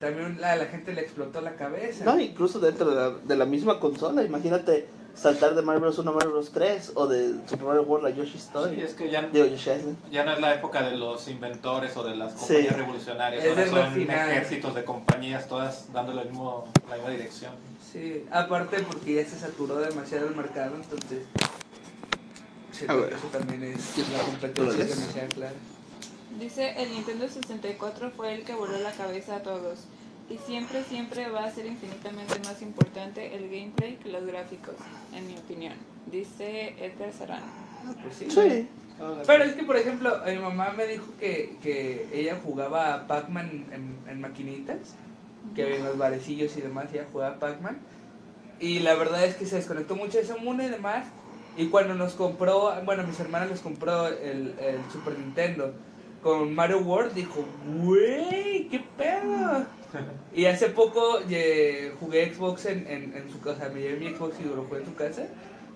también 0.00 0.40
la, 0.40 0.56
la 0.56 0.66
gente 0.66 0.92
le 0.92 1.00
explotó 1.02 1.40
la 1.40 1.56
cabeza. 1.56 2.04
No, 2.04 2.18
incluso 2.20 2.60
dentro 2.60 2.88
de 2.90 2.94
la, 2.96 3.10
de 3.10 3.36
la 3.36 3.44
misma 3.46 3.80
consola, 3.80 4.22
imagínate 4.22 4.86
saltar 5.20 5.54
de 5.54 5.62
Mario 5.62 5.80
Bros 5.80 5.98
1 5.98 6.10
a 6.10 6.14
Mario 6.14 6.30
Bros 6.32 6.50
3 6.52 6.92
o 6.94 7.06
de 7.06 7.34
Super 7.48 7.64
Mario 7.66 7.82
World 7.82 8.06
a 8.06 8.10
Yoshi's 8.10 8.44
Story. 8.44 8.76
Sí, 8.76 8.82
es 8.82 8.94
que 8.94 9.10
ya, 9.10 9.22
Digo, 9.22 9.46
Yoshi 9.46 9.70
Island. 9.70 9.96
ya 10.10 10.24
no 10.24 10.32
es 10.32 10.40
la 10.40 10.54
época 10.54 10.82
de 10.88 10.96
los 10.96 11.26
inventores 11.28 11.96
o 11.96 12.04
de 12.04 12.14
las 12.16 12.34
compañías 12.34 12.68
Sí. 12.68 12.74
revolucionarias, 12.80 13.44
Es 13.44 13.50
ahora 13.50 13.68
son 13.84 13.94
final. 13.94 14.30
ejércitos 14.30 14.74
de 14.74 14.84
compañías 14.84 15.48
todas 15.48 15.92
dando 15.92 16.12
el 16.12 16.28
mismo, 16.28 16.68
la 16.88 16.96
misma 16.96 17.10
dirección. 17.10 17.52
Sí, 17.92 18.24
aparte 18.30 18.80
porque 18.82 19.14
ya 19.14 19.24
se 19.24 19.38
saturó 19.38 19.76
demasiado 19.76 20.28
el 20.28 20.36
mercado, 20.36 20.76
entonces. 20.76 21.24
A 22.86 22.94
ver. 22.94 23.12
eso 23.12 23.26
también 23.32 23.62
es 23.64 23.98
la 23.98 24.04
¿Tú 24.04 24.12
lo 24.18 24.24
competencia 24.24 24.84
demasiado 24.84 25.28
clara. 25.34 25.52
Dice, 26.38 26.74
el 26.80 26.90
Nintendo 26.92 27.26
64 27.28 28.12
fue 28.16 28.34
el 28.34 28.44
que 28.44 28.54
voló 28.54 28.78
la 28.78 28.92
cabeza 28.92 29.36
a 29.36 29.42
todos. 29.42 29.80
Y 30.30 30.36
siempre, 30.38 30.84
siempre 30.84 31.28
va 31.30 31.44
a 31.44 31.50
ser 31.50 31.66
infinitamente 31.66 32.38
más 32.40 32.60
importante 32.60 33.34
el 33.34 33.48
gameplay 33.48 33.96
que 33.96 34.10
los 34.10 34.26
gráficos, 34.26 34.74
en 35.14 35.26
mi 35.26 35.38
opinión. 35.38 35.72
Dice 36.06 36.74
Edgar 36.78 37.12
Serrano. 37.12 37.46
Pues 38.02 38.16
sí. 38.16 38.30
Sí. 38.30 38.68
Pero 39.26 39.44
es 39.44 39.54
que, 39.54 39.62
por 39.62 39.76
ejemplo, 39.76 40.20
mi 40.26 40.38
mamá 40.38 40.74
me 40.76 40.86
dijo 40.86 41.06
que, 41.18 41.56
que 41.62 42.08
ella 42.12 42.38
jugaba 42.42 42.94
a 42.94 43.06
Pac-Man 43.06 43.66
en, 43.72 43.96
en 44.10 44.20
maquinitas, 44.20 44.96
que 45.54 45.76
en 45.76 45.84
los 45.84 45.96
barecillos 45.96 46.56
y 46.56 46.60
demás 46.60 46.86
ella 46.92 47.06
jugaba 47.10 47.36
a 47.36 47.38
Pac-Man. 47.38 47.78
Y 48.60 48.80
la 48.80 48.94
verdad 48.94 49.24
es 49.24 49.36
que 49.36 49.46
se 49.46 49.56
desconectó 49.56 49.94
mucho 49.94 50.18
de 50.18 50.24
ese 50.24 50.34
mundo 50.34 50.64
y 50.64 50.68
demás. 50.68 51.06
Y 51.56 51.68
cuando 51.68 51.94
nos 51.94 52.14
compró, 52.14 52.74
bueno, 52.84 53.04
mis 53.04 53.18
hermanas 53.18 53.50
les 53.50 53.60
compró 53.60 54.08
el, 54.08 54.54
el 54.60 54.78
Super 54.92 55.18
Nintendo 55.18 55.72
con 56.22 56.54
Mario 56.54 56.80
World, 56.80 57.14
dijo, 57.14 57.44
güey, 57.80 58.68
qué 58.68 58.84
pedo. 58.96 59.64
Y 60.34 60.46
hace 60.46 60.68
poco 60.68 61.20
jugué 62.00 62.34
Xbox 62.34 62.66
en, 62.66 62.86
en, 62.86 63.16
en 63.16 63.30
su 63.30 63.40
casa, 63.40 63.70
me 63.72 63.80
llevé 63.80 63.98
mi 63.98 64.14
Xbox 64.14 64.36
y 64.40 64.44
lo 64.44 64.64
jugué 64.64 64.80
en 64.80 64.86
su 64.86 64.94
casa. 64.94 65.26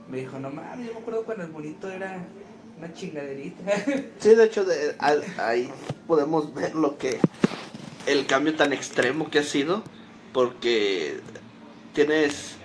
Me 0.09 0.19
dijo, 0.19 0.39
no 0.39 0.51
mames, 0.51 0.87
yo 0.87 0.93
me 0.95 1.01
acuerdo 1.01 1.25
cuando 1.25 1.45
el 1.45 1.51
bonito 1.51 1.91
era 1.91 2.19
una 2.79 2.93
chingaderita. 2.93 3.63
Sí, 4.19 4.35
de 4.35 4.45
hecho, 4.45 4.67
ahí 5.39 5.71
podemos 6.07 6.53
ver 6.55 6.75
lo 6.75 6.99
que. 6.99 7.21
El 8.07 8.27
cambio 8.27 8.55
tan 8.57 8.73
extremo 8.73 9.31
que 9.31 9.39
ha 9.41 9.45
sido. 9.45 9.83
Porque 10.33 11.21
tienes. 11.95 12.57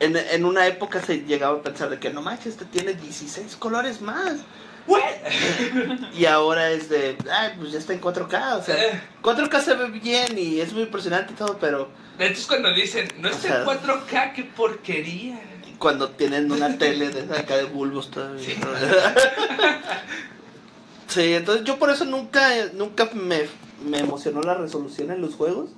En, 0.00 0.16
en 0.16 0.44
una 0.44 0.66
época 0.66 1.00
se 1.00 1.22
llegaba 1.22 1.58
a 1.58 1.62
pensar 1.62 1.88
de 1.88 1.98
que 1.98 2.10
no 2.10 2.20
manches, 2.20 2.54
este 2.54 2.64
tiene 2.66 2.94
16 2.94 3.56
colores 3.56 4.00
más. 4.00 4.40
Y 6.14 6.26
ahora 6.26 6.70
es 6.70 6.88
de. 6.88 7.16
Ay, 7.30 7.54
pues 7.58 7.72
ya 7.72 7.78
está 7.78 7.92
en 7.92 8.00
4K. 8.00 8.58
O 8.58 8.62
sea, 8.62 9.02
4K 9.22 9.60
se 9.60 9.74
ve 9.74 9.88
bien 9.88 10.38
y 10.38 10.60
es 10.60 10.72
muy 10.72 10.82
impresionante 10.82 11.32
y 11.32 11.36
todo, 11.36 11.56
pero 11.58 11.88
De 12.18 12.26
hecho 12.26 12.40
es 12.40 12.46
cuando 12.46 12.72
dicen, 12.72 13.08
no 13.18 13.28
es 13.28 13.44
en 13.44 13.52
Ajá. 13.52 13.64
4K, 13.64 14.32
qué 14.34 14.44
porquería. 14.44 15.40
cuando 15.78 16.10
tienen 16.10 16.50
una 16.52 16.76
tele 16.78 17.08
de 17.10 17.36
acá 17.36 17.56
de 17.56 17.64
bulbos 17.64 18.10
todavía. 18.10 18.54
Sí, 21.06 21.34
entonces 21.34 21.64
yo 21.64 21.78
por 21.78 21.90
eso 21.90 22.04
nunca, 22.06 22.48
nunca 22.72 23.08
me, 23.12 23.42
me 23.88 23.98
emocionó 24.00 24.40
la 24.40 24.54
resolución 24.54 25.10
en 25.12 25.20
los 25.20 25.34
juegos. 25.34 25.70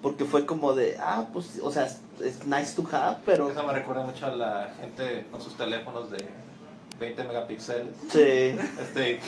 Porque 0.00 0.24
fue 0.24 0.46
como 0.46 0.72
de, 0.74 0.96
ah, 0.98 1.26
pues, 1.32 1.60
o 1.62 1.70
sea, 1.70 1.84
es 1.84 2.44
nice 2.46 2.74
to 2.74 2.84
have, 2.90 3.18
pero. 3.24 3.50
Eso 3.50 3.62
me 3.64 3.72
recuerda 3.72 4.02
mucho 4.02 4.26
a 4.26 4.30
la 4.34 4.74
gente 4.80 5.26
con 5.30 5.40
sus 5.40 5.56
teléfonos 5.56 6.10
de 6.10 6.26
20 7.02 7.24
megapíxeles. 7.24 7.96
Sí. 8.10 8.56
Este, 8.80 9.20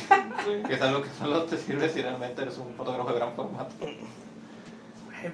que 0.66 0.74
es 0.74 0.80
algo 0.80 1.02
que 1.02 1.08
solo 1.18 1.42
te 1.44 1.58
sirve 1.58 1.88
si 1.88 2.02
realmente 2.02 2.42
eres 2.42 2.56
un 2.58 2.72
fotógrafo 2.74 3.10
de 3.10 3.18
gran 3.18 3.34
formato. 3.34 3.74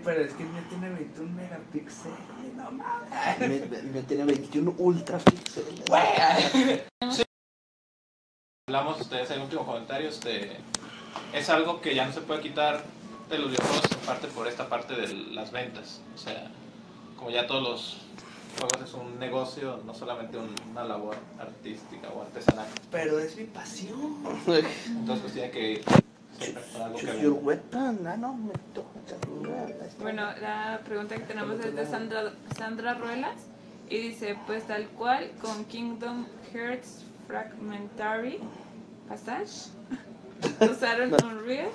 Pero 0.05 0.21
es 0.23 0.33
que 0.35 0.45
me 0.45 0.63
tiene 0.63 0.89
21 0.89 1.33
megapíxeles, 1.33 2.19
no 2.57 2.71
mames. 2.71 3.71
Me, 3.93 4.03
tiene 4.03 4.25
21 4.25 4.75
ultra 4.79 5.19
píxeles. 5.19 5.85
Hablamos, 8.69 9.01
ustedes, 9.01 9.31
el 9.33 9.41
último 9.41 9.67
comentario, 9.67 10.09
este, 10.09 10.59
es 11.35 11.51
algo 11.51 11.81
que 11.81 11.95
ya 11.95 12.07
no 12.07 12.13
se 12.13 12.21
puede 12.21 12.41
quitar 12.41 12.85
de 13.29 13.39
los 13.39 13.51
videojuegos 13.51 13.93
en 13.93 13.99
parte 14.07 14.29
por 14.29 14.47
esta 14.49 14.69
parte 14.69 14.95
de 14.95 15.13
las 15.35 15.51
ventas. 15.51 16.01
O 16.15 16.19
sea, 16.19 16.51
como 17.17 17.31
ya 17.31 17.47
todos 17.47 17.63
los 17.63 17.99
juegos 18.59 18.81
es 18.89 18.95
un 18.95 19.19
negocio, 19.19 19.81
no 19.87 19.95
solamente 19.95 20.37
un- 20.39 20.55
una 20.71 20.85
labor 20.85 21.17
artística 21.39 22.09
o 22.09 22.23
artesanal. 22.23 22.67
Pero 22.91 23.19
es 23.19 23.37
mi 23.37 23.45
pasión. 23.45 24.17
Entonces 24.47 25.21
pues 25.23 25.33
tiene 25.33 25.51
que 25.51 25.83
your 27.21 27.39
weapon. 27.43 28.03
No, 28.19 28.35
me 28.35 28.53
toca. 28.75 28.89
Bueno, 30.01 30.27
la 30.41 30.81
pregunta 30.85 31.17
que 31.17 31.25
tenemos 31.25 31.61
es 31.65 31.75
de 31.75 31.87
Sandra, 31.87 32.33
Sandra 32.57 32.95
Ruelas 32.95 33.37
y 33.89 33.99
dice, 33.99 34.37
pues 34.47 34.65
tal 34.67 34.87
cual 34.89 35.31
con 35.43 35.65
Kingdom 35.67 36.27
Hearts 36.53 37.05
Fragmentary 37.27 38.39
Passage 39.09 39.71
usaron 40.71 41.13
Unreal 41.25 41.69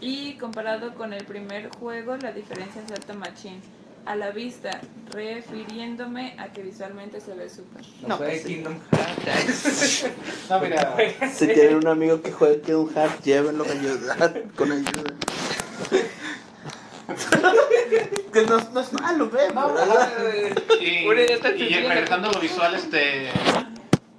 y 0.00 0.34
comparado 0.34 0.94
con 0.94 1.12
el 1.14 1.24
primer 1.24 1.70
juego 1.76 2.16
la 2.16 2.30
diferencia 2.32 2.82
es 2.82 2.92
alta 2.92 3.14
machine. 3.14 3.60
A 4.06 4.14
la 4.14 4.30
vista, 4.30 4.80
refiriéndome 5.10 6.36
a 6.38 6.52
que 6.52 6.62
visualmente 6.62 7.20
se 7.20 7.34
ve 7.34 7.50
súper. 7.50 7.82
No, 8.02 8.08
No, 8.08 8.18
pues 8.18 8.42
sí. 8.42 8.54
Kingdom 8.54 8.78
Hearts. 8.92 10.06
No, 10.50 10.60
mira, 10.60 10.94
Si 11.34 11.46
tienen 11.48 11.76
un 11.76 11.88
amigo 11.88 12.22
que 12.22 12.30
juegue 12.30 12.60
Kingdom 12.60 12.88
Hearts, 12.94 13.24
llévenlo 13.24 13.64
a 13.64 13.70
ayudar, 13.72 14.42
con 14.54 14.70
ayuda. 14.72 15.12
que 18.32 18.42
no, 18.46 18.58
no 18.72 18.80
es 18.80 18.92
malo, 18.92 19.30
ve, 19.30 19.48
¿verdad? 19.48 20.12
y, 20.80 20.84
y 20.84 21.38
sencilla. 21.42 21.88
regresando 21.88 22.28
a 22.28 22.32
lo 22.32 22.40
visual, 22.40 22.74
este, 22.74 23.30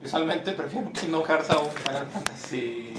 visualmente 0.02 0.52
prefiero 0.52 0.92
Kingdom 0.92 1.24
Hearts 1.24 1.50
a 1.50 1.60
un 1.60 1.72
Final 1.72 2.08
Fantasy 2.08 2.94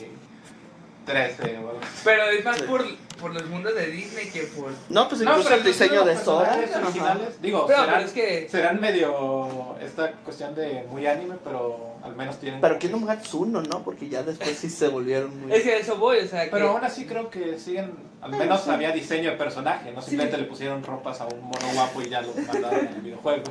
13 1.07 1.43
o 1.59 1.69
algo. 1.71 1.81
Pero 2.05 2.25
es 2.31 2.45
más 2.45 2.63
por, 2.63 2.85
por 3.19 3.35
los 3.35 3.47
mundos 3.47 3.75
de 3.75 3.87
Disney 3.89 4.31
que 4.31 4.45
por... 4.45 4.71
No, 4.89 5.09
pues 5.09 5.21
No, 5.21 5.31
incluso 5.33 5.49
pero 5.49 5.61
el 5.61 5.67
diseño 5.67 6.05
de 6.05 6.15
los 6.15 6.23
Sora. 6.23 6.55
personajes 6.55 6.77
originales, 6.85 7.43
digo, 7.43 7.67
Pero, 7.67 7.79
serán, 7.81 7.95
pero 7.95 8.07
es 8.07 8.13
que... 8.13 8.49
serán 8.49 8.81
medio 8.81 9.77
esta 9.81 10.13
cuestión 10.13 10.55
de 10.55 10.85
muy 10.91 11.07
anime, 11.07 11.37
pero 11.45 11.97
al 12.03 12.17
menos 12.17 12.39
tienen... 12.39 12.61
Pero 12.61 12.79
Kingdom 12.79 13.07
Hearts 13.07 13.35
1, 13.35 13.63
¿no? 13.63 13.83
Porque 13.83 14.09
ya 14.09 14.23
después 14.23 14.57
sí 14.57 14.71
se 14.71 14.89
volvieron 14.89 15.39
muy... 15.41 15.53
Es 15.53 15.63
que 15.63 15.75
a 15.75 15.77
eso 15.79 15.97
voy, 15.97 16.19
o 16.21 16.27
sea 16.27 16.45
que... 16.45 16.51
Pero 16.51 16.71
aún 16.71 16.85
así 16.85 17.05
creo 17.07 17.29
que 17.29 17.59
siguen, 17.59 17.93
al 18.23 18.31
menos 18.31 18.67
había 18.69 18.93
diseño 18.93 19.31
de 19.31 19.37
personaje, 19.37 19.93
no 19.93 20.01
simplemente 20.01 20.39
le 20.39 20.45
pusieron 20.45 20.83
ropas 20.83 21.21
a 21.21 21.27
un 21.27 21.41
mono 21.43 21.75
guapo 21.75 22.01
y 22.03 22.09
ya 22.09 22.23
lo 22.23 22.33
mandaron 22.35 22.81
en 22.87 22.95
el 22.95 23.01
videojuego. 23.03 23.45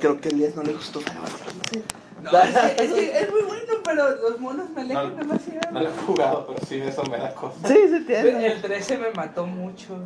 Creo 0.00 0.20
que 0.20 0.28
a 0.28 0.32
Elías 0.32 0.54
no 0.56 0.62
le 0.62 0.72
gustó 0.72 1.00
Final 1.00 1.26
Fantasy. 1.26 1.82
No, 2.32 2.38
es, 2.42 2.54
que, 2.76 2.84
es 2.84 2.92
que 2.92 3.18
es 3.20 3.30
muy 3.30 3.42
bueno, 3.42 3.72
pero 3.84 4.10
los 4.16 4.40
monos 4.40 4.70
me 4.70 4.80
alejan 4.82 5.10
No, 5.10 5.16
demasiado. 5.16 5.70
No 5.72 5.80
lo 5.80 5.88
he 5.88 5.92
jugado, 6.06 6.46
pero 6.46 6.66
sí, 6.66 6.80
eso 6.80 7.02
me 7.04 7.18
da 7.18 7.34
cosa. 7.34 7.56
Sí, 7.68 7.74
se 7.74 7.96
entiende. 7.98 8.46
El 8.46 8.62
13 8.62 8.98
me 8.98 9.10
mató 9.10 9.46
mucho. 9.46 9.96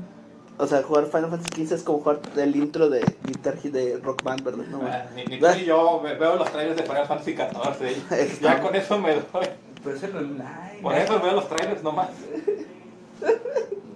O 0.60 0.66
sea, 0.66 0.82
jugar 0.82 1.06
Final 1.06 1.30
Fantasy 1.30 1.66
XV 1.66 1.74
es 1.74 1.82
como 1.84 1.98
jugar 2.00 2.18
el 2.36 2.56
intro 2.56 2.88
de 2.90 3.00
Guitar 3.24 3.54
de 3.62 3.98
Rock 4.02 4.24
Band, 4.24 4.42
¿verdad? 4.42 4.64
No, 4.66 4.80
Ah, 4.84 5.04
Ni, 5.14 5.24
ni 5.24 5.38
tú 5.38 5.46
ni 5.56 5.64
yo 5.64 6.00
ve- 6.02 6.14
veo 6.14 6.34
los 6.34 6.50
trailers 6.50 6.76
de 6.76 6.82
Final 6.82 7.06
Fantasy 7.06 7.34
14 7.36 7.92
y 7.92 7.94
Está- 8.14 8.40
ya 8.56 8.60
con 8.60 8.74
eso 8.74 8.98
me 8.98 9.14
doy. 9.14 9.46
Pero 9.84 9.96
es 9.96 10.02
el 10.02 10.16
online. 10.16 10.78
Por 10.82 10.94
eso 10.96 11.20
veo 11.20 11.32
los 11.34 11.48
trailers 11.48 11.82
nomás. 11.84 12.08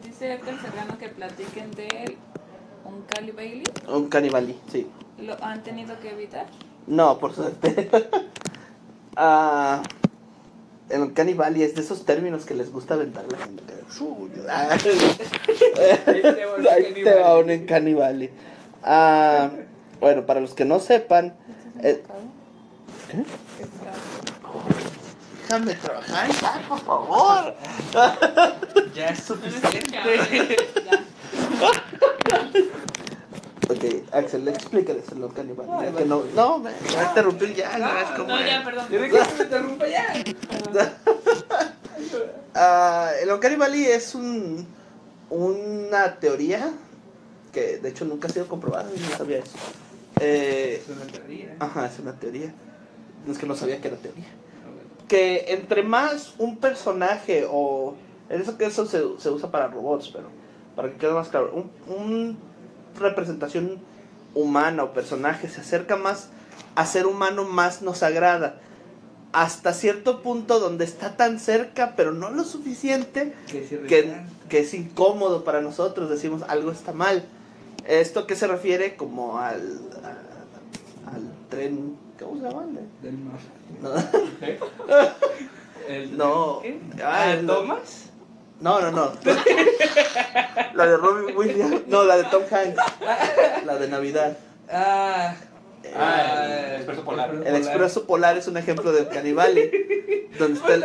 Dice 0.05 0.33
Edgar 0.35 0.61
Serrano 0.61 0.99
que 0.99 1.09
platiquen 1.09 1.71
de 1.73 1.87
él. 1.89 2.17
Un 2.85 3.03
Cali 3.03 3.31
Bailey. 3.33 3.65
Un 3.89 4.09
Cannibali, 4.09 4.59
sí. 4.71 4.87
¿Lo 5.19 5.43
han 5.43 5.63
tenido 5.63 5.99
que 6.01 6.11
evitar? 6.11 6.47
No, 6.87 7.19
por 7.19 7.35
suerte. 7.35 7.91
Ah, 9.15 9.83
el 10.89 11.13
Cannibali 11.13 11.63
es 11.63 11.75
de 11.75 11.83
esos 11.83 12.07
términos 12.07 12.47
que 12.47 12.55
les 12.55 12.73
gusta 12.73 12.95
aventar 12.95 13.27
la 13.31 13.37
gente. 13.37 13.63
Ah. 14.49 14.71
Ahí 16.73 16.95
te 16.95 17.15
va 17.15 17.39
un 17.39 17.51
en 17.51 17.67
Cannibali. 17.67 18.31
Ah, 18.83 19.51
bueno, 20.01 20.25
para 20.25 20.41
los 20.41 20.55
que 20.55 20.65
no 20.65 20.81
sepan, 20.81 21.35
eh, 21.83 22.03
déjame 25.43 25.75
trabajar 25.75 26.31
ya, 26.41 26.63
por 26.67 26.81
favor. 26.81 27.55
Ya 28.95 29.09
es 29.09 29.19
suficiente. 29.23 30.57
Ok, 33.73 33.85
Axel, 34.13 34.49
explícales 34.49 35.05
Cannibali. 35.35 35.69
ya 35.87 35.93
que 35.97 36.05
no, 36.05 36.23
no, 36.35 36.59
me 36.59 36.71
va 36.71 37.01
a 37.01 37.09
interrumpir 37.09 37.55
ya, 37.55 37.79
no 37.79 37.95
ves 37.95 38.05
cómo 38.17 38.29
No, 38.29 38.47
ya, 38.47 38.63
perdón. 38.65 38.87
¿Tiene 38.89 39.09
que 39.11 39.19
me 39.19 39.43
interrumpa 39.45 39.87
ya? 39.89 40.07
Ah, 42.55 43.11
el 43.23 43.57
Valley 43.57 43.87
es 43.87 44.15
un, 44.15 44.67
una 45.31 46.17
teoría 46.17 46.71
que 47.51 47.79
de 47.79 47.89
hecho 47.89 48.05
nunca 48.05 48.29
ha 48.29 48.31
sido 48.31 48.47
comprobada, 48.47 48.91
yo 48.95 49.09
no 49.11 49.17
sabía 49.17 49.39
eso. 49.39 49.57
Eh, 50.21 50.83
Es 50.85 50.95
una 50.95 51.07
teoría. 51.07 51.57
ajá, 51.59 51.87
es 51.87 51.99
una 51.99 52.13
teoría. 52.13 52.53
No 53.27 53.33
es 53.33 53.39
que 53.39 53.47
no 53.47 53.55
sabía 53.57 53.81
que 53.81 53.89
era 53.89 53.97
teoría. 53.97 54.27
Que 55.09 55.47
entre 55.49 55.83
más 55.83 56.35
un 56.39 56.59
personaje 56.59 57.47
o... 57.51 57.95
En 58.29 58.41
eso 58.43 58.59
que 58.59 58.67
eso 58.67 58.85
se, 58.87 59.03
se 59.19 59.31
usa 59.31 59.51
para 59.51 59.69
robots, 59.69 60.11
pero 60.13 60.29
para 60.77 60.91
que 60.91 60.97
quede 60.97 61.13
más 61.13 61.29
claro, 61.29 61.53
un, 61.55 61.71
un 61.95 62.39
representación 63.03 63.79
humana 64.35 64.83
o 64.85 64.93
personaje 64.95 65.49
se 65.49 65.61
acerca 65.61 65.97
más 65.97 66.29
a 66.75 66.87
ser 66.87 67.07
humano 67.07 67.45
más 67.45 67.83
nos 67.83 68.03
agrada. 68.03 68.59
Hasta 69.35 69.73
cierto 69.73 70.23
punto 70.23 70.61
donde 70.61 70.85
está 70.85 71.17
tan 71.17 71.39
cerca, 71.41 71.95
pero 71.97 72.13
no 72.13 72.31
lo 72.31 72.45
suficiente, 72.45 73.35
Que, 73.51 73.59
es 73.65 73.71
que, 73.89 74.15
que 74.49 74.77
incómodo 74.77 75.43
para 75.45 75.61
nosotros, 75.63 76.11
decimos 76.11 76.43
algo 76.49 76.71
está 76.71 76.93
mal. 76.93 77.25
¿Esto 77.87 78.27
qué 78.27 78.37
se 78.37 78.47
refiere? 78.47 78.95
Como 78.97 79.39
al, 79.39 79.81
al 81.13 81.23
tren, 81.49 81.97
¿cómo 82.19 82.37
se 82.37 82.43
llama? 82.43 82.65
Del 83.03 83.19
mar. 83.19 83.39
No, 83.83 83.99
¿Eh? 84.47 84.59
El- 85.89 86.17
No. 86.17 86.61
¿Qué? 86.63 86.79
Ah, 87.03 87.23
Ah, 87.25 87.33
el- 87.35 87.47
¿Thomas? 87.47 88.11
No, 88.63 88.81
no. 88.81 88.91
no. 88.91 89.13
La 90.75 90.87
de 90.87 90.97
Robin 90.97 91.37
Williams, 91.37 91.83
no, 91.87 92.05
la 92.05 92.17
de 92.17 92.25
Tom 92.25 92.43
Hanks, 92.51 92.77
la 93.67 93.77
de 93.77 93.89
Navidad. 93.89 94.37
Ah, 94.71 95.35
Ah, 95.97 96.71
el 96.71 96.77
Expreso 96.77 97.05
Polar. 97.05 97.43
El 97.45 97.57
Expreso 97.57 98.07
Polar 98.07 98.39
es 98.39 98.47
un 98.49 98.57
ejemplo 98.57 98.93
de 98.93 99.09
Canibale, 99.09 100.29
donde 100.39 100.59
está 100.59 100.75
el... 100.75 100.85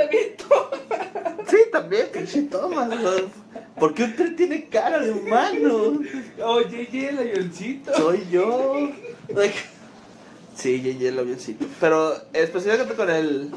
Sí, 1.47 1.57
también, 1.71 2.07
pinche 2.11 2.41
Thomas. 2.43 2.89
¿no? 2.89 3.11
¿Por 3.79 3.93
qué 3.93 4.03
un 4.03 4.15
tren 4.15 4.35
tiene 4.35 4.67
cara 4.67 4.99
de 4.99 5.11
humano? 5.11 5.99
Oye, 6.43 6.89
y 6.91 7.05
el 7.05 7.19
avioncito. 7.19 7.93
Soy 7.95 8.27
yo. 8.29 8.89
Sí, 10.55 10.81
J.J. 10.81 11.07
el 11.07 11.19
avioncito. 11.19 11.65
Pero 11.79 12.15
específicamente 12.33 12.95
con 12.95 13.09
el. 13.09 13.51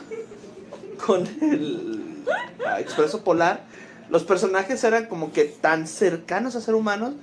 Con 1.04 1.26
el. 1.40 2.24
ah, 2.64 2.78
Expreso 2.80 3.24
Polar. 3.24 3.64
Los 4.10 4.24
personajes 4.24 4.82
eran 4.84 5.06
como 5.06 5.32
que 5.32 5.44
tan 5.44 5.86
cercanos 5.86 6.56
a 6.56 6.60
ser 6.60 6.74
humanos. 6.74 7.14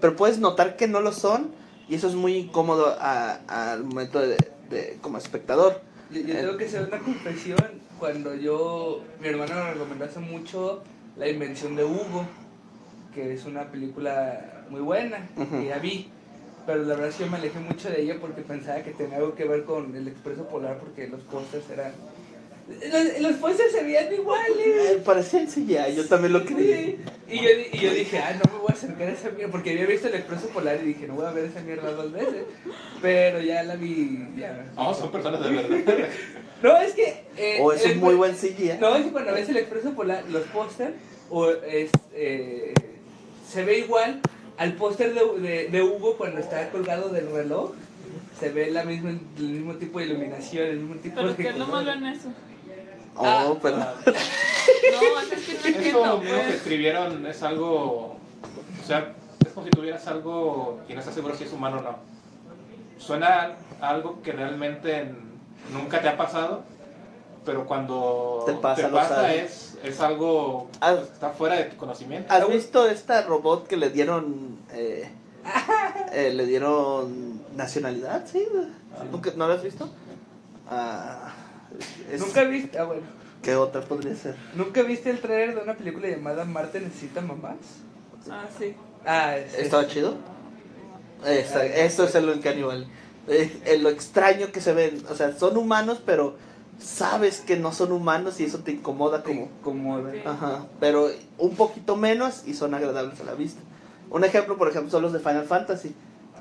Pero 0.00 0.16
puedes 0.16 0.38
notar 0.38 0.76
que 0.76 0.86
no 0.86 1.00
lo 1.00 1.12
son. 1.12 1.48
Y 1.88 1.94
eso 1.94 2.08
es 2.08 2.14
muy 2.14 2.36
incómodo 2.36 2.96
a- 2.98 3.38
al 3.48 3.84
momento 3.84 4.20
de, 4.20 4.36
de- 4.70 4.98
como 5.00 5.18
espectador. 5.18 5.80
Yo, 6.10 6.20
yo 6.20 6.34
tengo 6.34 6.56
que 6.56 6.66
hacer 6.66 6.86
una 6.88 6.98
confesión. 6.98 7.58
Cuando 7.98 8.34
yo. 8.34 9.02
Mi 9.20 9.28
hermano 9.28 9.54
me 9.54 9.72
recomendó 9.74 10.04
hace 10.04 10.20
mucho 10.20 10.82
La 11.16 11.28
Invención 11.28 11.76
de 11.76 11.84
Hugo. 11.84 12.26
Que 13.14 13.32
es 13.32 13.44
una 13.44 13.64
película 13.70 14.64
muy 14.70 14.80
buena. 14.80 15.28
Ujú. 15.36 15.58
Que 15.60 15.66
ya 15.66 15.78
vi. 15.78 16.10
Pero 16.66 16.82
la 16.82 16.94
verdad 16.94 17.08
es 17.10 17.16
que 17.16 17.24
yo 17.24 17.30
me 17.30 17.36
alejé 17.36 17.60
mucho 17.60 17.88
de 17.90 18.00
ella 18.02 18.16
porque 18.20 18.40
pensaba 18.42 18.80
que 18.82 18.90
tenía 18.92 19.18
algo 19.18 19.34
que 19.34 19.44
ver 19.44 19.64
con 19.64 19.94
el 19.94 20.08
Expreso 20.08 20.46
Polar. 20.48 20.78
Porque 20.78 21.06
los 21.08 21.20
pósters 21.22 21.68
eran. 21.70 21.92
Los, 22.66 23.20
los 23.20 23.32
pósters 23.36 23.72
se 23.72 23.82
veían 23.82 24.06
Eh, 24.06 24.14
iguales. 24.14 25.02
parecía 25.04 25.40
en 25.40 25.46
CGI, 25.48 25.94
yo 25.96 26.06
también 26.08 26.32
lo 26.32 26.44
creí. 26.44 26.98
Sí. 27.28 27.34
Y 27.36 27.36
yo, 27.42 27.48
y 27.72 27.78
yo 27.78 27.92
dije, 27.92 28.18
ah, 28.18 28.32
no 28.42 28.52
me 28.52 28.58
voy 28.58 28.68
a 28.70 28.72
acercar 28.72 29.08
a 29.08 29.12
esa 29.12 29.30
mierda, 29.30 29.52
porque 29.52 29.70
había 29.72 29.86
visto 29.86 30.08
el 30.08 30.14
Expreso 30.14 30.48
Polar 30.48 30.78
y 30.82 30.86
dije, 30.88 31.06
no 31.06 31.14
voy 31.14 31.26
a 31.26 31.30
ver 31.30 31.44
esa 31.44 31.60
mierda 31.60 31.90
dos 31.92 32.10
veces. 32.12 32.44
Pero 33.02 33.40
ya 33.40 33.62
la 33.64 33.76
vi, 33.76 34.26
ya. 34.36 34.66
No, 34.76 34.94
son 34.94 35.10
personas 35.12 35.42
de 35.44 35.50
verdad. 35.50 36.08
No, 36.62 36.78
es 36.78 36.94
que... 36.94 37.24
eh, 37.36 37.58
O 37.60 37.74
es 37.74 37.84
el 37.84 37.92
un 37.92 37.98
muy 38.04 38.14
buen 38.14 38.34
CGI. 38.34 38.78
No, 38.80 38.96
es 38.96 39.04
que 39.04 39.12
cuando 39.12 39.34
ves 39.34 39.46
el 39.50 39.58
Expreso 39.58 39.92
Polar, 39.92 40.24
los 40.30 40.44
póster, 40.44 40.94
o 41.28 41.50
es, 41.50 41.90
eh, 42.14 42.72
se 43.46 43.62
ve 43.64 43.80
igual 43.80 44.20
al 44.56 44.72
póster 44.74 45.12
de, 45.12 45.40
de, 45.46 45.68
de 45.68 45.82
Hugo 45.82 46.16
cuando 46.16 46.40
está 46.40 46.70
colgado 46.70 47.10
del 47.10 47.30
reloj. 47.30 47.72
Se 48.40 48.48
ve 48.48 48.70
la 48.70 48.82
misma, 48.84 49.10
el 49.10 49.44
mismo 49.44 49.74
tipo 49.74 49.98
de 49.98 50.06
iluminación, 50.06 50.66
el 50.66 50.76
mismo 50.78 50.94
tipo 50.96 51.16
Pero 51.16 51.34
de... 51.34 51.44
que 51.44 51.52
no 51.52 51.66
malo 51.66 51.92
en 51.92 52.06
eso. 52.06 52.28
Oh, 53.16 53.58
pero. 53.62 53.76
No, 53.78 53.84
es 55.20 55.28
que 55.28 55.52
no 55.54 55.58
Eso 55.58 55.68
entiendo. 55.68 56.18
mismo 56.18 56.20
que 56.20 56.28
pues. 56.42 56.54
escribieron 56.56 57.26
es 57.26 57.42
algo. 57.42 58.16
O 58.82 58.86
sea, 58.86 59.14
es 59.44 59.52
como 59.52 59.64
si 59.66 59.70
tuvieras 59.70 60.06
algo 60.06 60.80
y 60.88 60.94
no 60.94 61.00
estás 61.00 61.14
seguro 61.14 61.34
si 61.36 61.44
es 61.44 61.52
humano 61.52 61.78
o 61.78 61.82
no. 61.82 61.96
Suena 62.98 63.52
a 63.80 63.88
algo 63.88 64.22
que 64.22 64.32
realmente 64.32 65.12
nunca 65.72 66.00
te 66.00 66.08
ha 66.08 66.16
pasado, 66.16 66.62
pero 67.44 67.66
cuando 67.66 68.42
Te 68.46 68.54
pasa, 68.54 68.88
lo 68.88 68.98
sabes. 68.98 69.74
es, 69.82 69.92
es 69.94 70.00
algo 70.00 70.68
Ah. 70.80 70.94
que 70.96 71.02
está 71.12 71.30
fuera 71.30 71.56
de 71.56 71.64
tu 71.64 71.76
conocimiento. 71.76 72.32
¿Has 72.32 72.48
visto 72.48 72.86
esta 72.88 73.22
robot 73.22 73.66
que 73.66 73.76
le 73.76 73.90
dieron. 73.90 74.58
Eh, 74.72 75.08
eh, 76.12 76.32
le 76.34 76.46
dieron 76.46 77.42
nacionalidad? 77.56 78.24
Sí. 78.26 78.46
¿Nunca, 79.10 79.30
¿No 79.36 79.46
la 79.48 79.54
has 79.54 79.62
visto? 79.62 79.88
Ah, 80.70 81.33
es- 82.12 82.20
¿Nunca 82.20 82.44
viste? 82.44 82.78
Ah, 82.78 82.84
bueno. 82.84 83.02
¿Qué 83.42 83.54
otra 83.56 83.82
podría 83.82 84.14
ser? 84.16 84.36
¿Nunca 84.54 84.82
viste 84.82 85.10
el 85.10 85.20
trailer 85.20 85.54
de 85.56 85.62
una 85.62 85.74
película 85.74 86.08
llamada 86.08 86.44
Marte 86.44 86.80
necesita 86.80 87.20
mamás? 87.20 87.56
Ah, 88.30 88.46
sí. 88.58 88.74
Ah, 89.04 89.36
es, 89.36 89.54
¿Estaba 89.54 89.86
chido? 89.86 90.16
Esa- 91.26 91.64
eso 91.66 92.04
es 92.04 92.14
lo 92.22 92.40
caníbal. 92.40 92.86
Eh, 93.28 93.78
lo 93.80 93.88
extraño 93.88 94.50
que 94.52 94.60
se 94.60 94.72
ven. 94.72 95.02
O 95.10 95.14
sea, 95.14 95.36
son 95.36 95.56
humanos, 95.56 96.00
pero 96.04 96.36
sabes 96.78 97.40
que 97.40 97.56
no 97.56 97.72
son 97.72 97.92
humanos 97.92 98.40
y 98.40 98.44
eso 98.44 98.58
te 98.60 98.72
incomoda 98.72 99.22
como. 99.22 99.48
como 99.62 99.98
Sí. 100.10 100.18
Ajá, 100.24 100.66
pero 100.80 101.08
un 101.38 101.54
poquito 101.56 101.96
menos 101.96 102.42
y 102.46 102.54
son 102.54 102.74
agradables 102.74 103.20
a 103.20 103.24
la 103.24 103.34
vista. 103.34 103.60
Un 104.10 104.24
ejemplo, 104.24 104.56
por 104.58 104.68
ejemplo, 104.68 104.90
son 104.90 105.02
los 105.02 105.12
de 105.12 105.18
Final 105.20 105.44
Fantasy, 105.46 105.94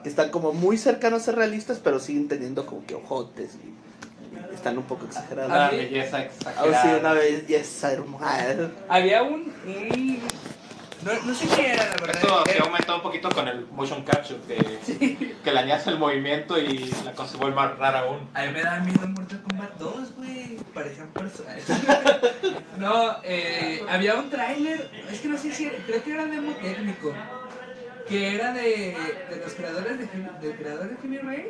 que 0.03 0.09
están 0.09 0.29
como 0.31 0.51
muy 0.53 0.77
cercanos 0.77 1.21
a 1.21 1.25
ser 1.25 1.35
realistas, 1.35 1.79
pero 1.81 1.99
siguen 1.99 2.27
teniendo 2.27 2.65
como 2.65 2.85
que 2.85 2.95
ojotes 2.95 3.51
y 3.55 3.73
están 4.63 4.77
un 4.77 4.85
poco 4.85 5.05
exagerados. 5.05 5.51
Una 5.51 5.67
a 5.67 5.71
mí- 5.71 5.77
belleza 5.77 6.17
Ah, 6.17 6.21
sí, 6.21 6.25
exagerada. 6.37 6.99
una 6.99 7.13
belleza 7.13 7.91
hermosa. 7.91 8.69
Había 8.87 9.23
un... 9.23 9.53
un- 9.65 10.19
No, 11.03 11.11
no 11.25 11.33
sé 11.35 11.47
qué 11.53 11.73
era, 11.73 11.83
la 11.83 11.91
verdad. 11.97 12.15
Esto 12.15 12.43
se 12.45 12.55
Era- 12.55 12.63
aumentó 12.65 12.95
un 12.95 13.01
poquito 13.01 13.29
con 13.29 13.45
el 13.49 13.65
motion 13.71 14.03
capture, 14.05 14.39
que, 14.47 15.35
que 15.43 15.51
le 15.51 15.59
añades 15.59 15.85
el 15.87 15.99
movimiento 15.99 16.57
y 16.57 16.89
la 17.03 17.11
cosa 17.11 17.31
se 17.33 17.37
vuelve 17.37 17.55
más 17.57 17.77
rara 17.77 17.99
aún. 17.99 18.29
A 18.33 18.45
mí 18.45 18.53
me 18.53 18.61
daba 18.61 18.79
miedo 18.79 19.05
Mortal 19.09 19.41
Kombat 19.41 19.73
2, 19.79 20.15
güey. 20.15 20.57
Parecían 20.73 21.09
personas. 21.09 21.57
no, 22.77 23.17
eh, 23.23 23.81
había 23.89 24.15
un 24.15 24.29
tráiler, 24.29 24.89
es 25.11 25.19
que 25.19 25.27
no 25.27 25.37
sé 25.37 25.51
si, 25.51 25.67
creo 25.67 26.01
que 26.01 26.13
era 26.13 26.25
demo 26.25 26.53
técnico. 26.53 27.11
Que 28.07 28.35
era 28.35 28.53
de, 28.53 28.95
de 29.29 29.41
los 29.43 29.53
creadores 29.55 29.97
de, 29.99 30.07
Heavy- 30.07 30.39
del 30.41 30.55
creador 30.55 30.89
de 30.89 30.95
Heavy 31.01 31.17
Rain. 31.17 31.45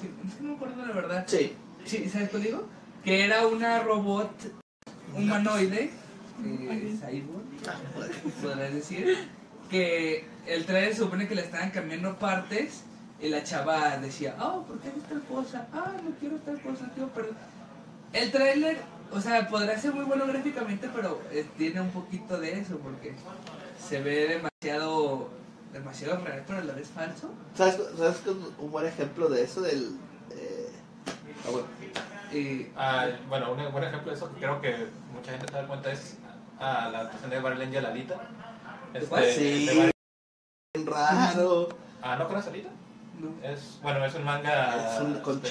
Sí, 0.00 0.10
es 0.26 0.34
que 0.36 0.42
no 0.42 0.48
me 0.50 0.54
acuerdo 0.56 0.86
la 0.86 0.92
verdad. 0.94 1.24
Sí. 1.26 1.54
Sí, 1.84 2.08
¿sabes 2.08 2.30
cuál 2.30 2.42
digo? 2.42 2.66
Que 3.04 3.24
era 3.24 3.46
una 3.46 3.80
robot 3.80 4.30
humanoide, 5.16 5.90
eh, 6.44 6.98
cyborg, 7.00 8.32
podrás 8.42 8.74
decir, 8.74 9.28
que 9.70 10.24
el 10.46 10.64
trailer 10.66 10.94
se 10.94 11.00
supone 11.00 11.28
que 11.28 11.34
le 11.34 11.42
estaban 11.42 11.70
cambiando 11.70 12.18
partes 12.18 12.82
y 13.20 13.28
la 13.28 13.42
chava 13.42 13.96
decía, 13.98 14.36
oh, 14.40 14.64
¿por 14.64 14.78
qué 14.80 14.88
haces 14.88 15.02
tal 15.04 15.22
cosa? 15.22 15.68
Ah, 15.72 15.92
no 16.02 16.10
quiero 16.18 16.36
tal 16.38 16.60
cosa, 16.60 16.86
no 16.86 16.92
quiero 16.92 17.08
perder. 17.10 17.34
El 18.12 18.30
trailer, 18.30 18.78
o 19.12 19.20
sea, 19.20 19.48
podrá 19.48 19.78
ser 19.78 19.92
muy 19.92 20.04
bueno 20.04 20.26
gráficamente, 20.26 20.88
pero 20.94 21.20
eh, 21.30 21.46
tiene 21.56 21.80
un 21.80 21.90
poquito 21.90 22.38
de 22.40 22.60
eso, 22.60 22.78
porque 22.78 23.14
se 23.88 24.00
ve 24.00 24.28
demasiado, 24.28 25.28
demasiado 25.72 26.24
real, 26.24 26.44
pero 26.46 26.60
a 26.60 26.64
la 26.64 26.74
vez 26.74 26.88
falso. 26.88 27.30
¿Sabes, 27.54 27.78
¿Sabes 27.96 28.18
qué 28.18 28.30
es 28.30 28.36
un 28.58 28.70
buen 28.70 28.86
ejemplo 28.86 29.28
de 29.28 29.42
eso? 29.42 29.60
Del. 29.60 29.96
Ah, 31.46 31.50
bueno. 31.50 31.66
Y 32.32 32.66
Ah, 32.76 33.06
bueno, 33.28 33.52
un 33.52 33.72
buen 33.72 33.84
ejemplo 33.84 34.10
de 34.10 34.16
eso 34.16 34.32
que 34.32 34.40
creo 34.40 34.60
que 34.60 34.86
mucha 35.12 35.32
gente 35.32 35.46
se 35.48 35.54
da 35.54 35.66
cuenta 35.66 35.90
es 35.92 36.18
a 36.58 36.88
la 36.90 37.00
actuación 37.00 37.30
de 37.30 37.40
Barry 37.40 37.62
Angel 37.62 37.86
Alita. 37.86 38.20
cuál? 39.08 39.24
Sí. 39.24 39.66
de 39.66 39.92
Raro. 40.84 41.68
Ah, 42.02 42.16
¿no 42.16 42.28
conoces 42.28 42.52
Alita? 42.52 42.70
no. 43.18 43.46
Es, 43.46 43.78
bueno, 43.82 44.04
es 44.04 44.14
un 44.14 44.24
manga 44.24 44.94
Es 44.94 45.00
un 45.00 45.16
este, 45.16 45.48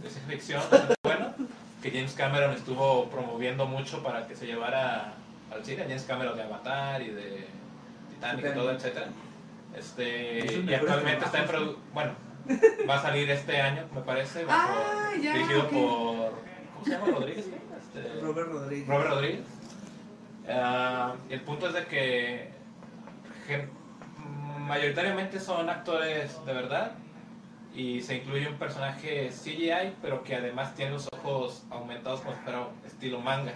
ciencia 0.00 0.22
ficción 0.26 0.62
bueno 1.04 1.34
que 1.80 1.90
James 1.90 2.14
Cameron 2.14 2.52
estuvo 2.54 3.08
promoviendo 3.10 3.66
mucho 3.66 4.02
para 4.02 4.26
que 4.26 4.34
se 4.34 4.46
llevara 4.46 5.12
al 5.52 5.64
cine. 5.64 5.82
James 5.82 6.04
Cameron 6.04 6.34
de 6.36 6.42
Avatar 6.42 7.02
y 7.02 7.10
de 7.10 7.46
Titanic 8.10 8.46
y 8.50 8.54
todo, 8.54 8.70
etcétera. 8.70 9.08
Este, 9.76 10.46
Es 10.46 10.64
y 10.64 10.74
actualmente 10.74 11.24
está 11.26 11.44
en 11.44 11.76
bueno, 11.92 12.12
va 12.88 12.96
a 12.96 13.02
salir 13.02 13.30
este 13.30 13.60
año, 13.60 13.86
me 13.94 14.00
parece, 14.02 14.44
bajo- 14.44 14.72
Ah, 14.74 15.10
ya, 15.20 15.32
dirigido 15.34 15.62
por 15.68 15.72
¿cómo 15.72 16.84
se 16.84 16.90
llama? 16.90 17.06
Rodríguez. 17.06 17.46
Este, 17.78 18.20
Robert 18.20 18.48
Rodríguez. 18.52 18.88
Robert 18.88 19.10
Rodríguez. 19.10 19.44
Y 21.30 21.32
el 21.32 21.40
punto 21.42 21.68
es 21.68 21.74
de 21.74 21.86
que 21.86 22.50
mayoritariamente 24.58 25.40
son 25.40 25.68
actores 25.68 26.44
de 26.46 26.52
verdad 26.52 26.92
y 27.74 28.00
se 28.02 28.16
incluye 28.16 28.48
un 28.48 28.54
personaje 28.56 29.30
CGI, 29.30 29.94
pero 30.00 30.22
que 30.22 30.36
además 30.36 30.74
tiene 30.74 30.92
los 30.92 31.08
ojos 31.12 31.64
aumentados 31.70 32.20
como 32.20 32.36
fuera 32.36 32.66
estilo 32.86 33.20
manga. 33.20 33.52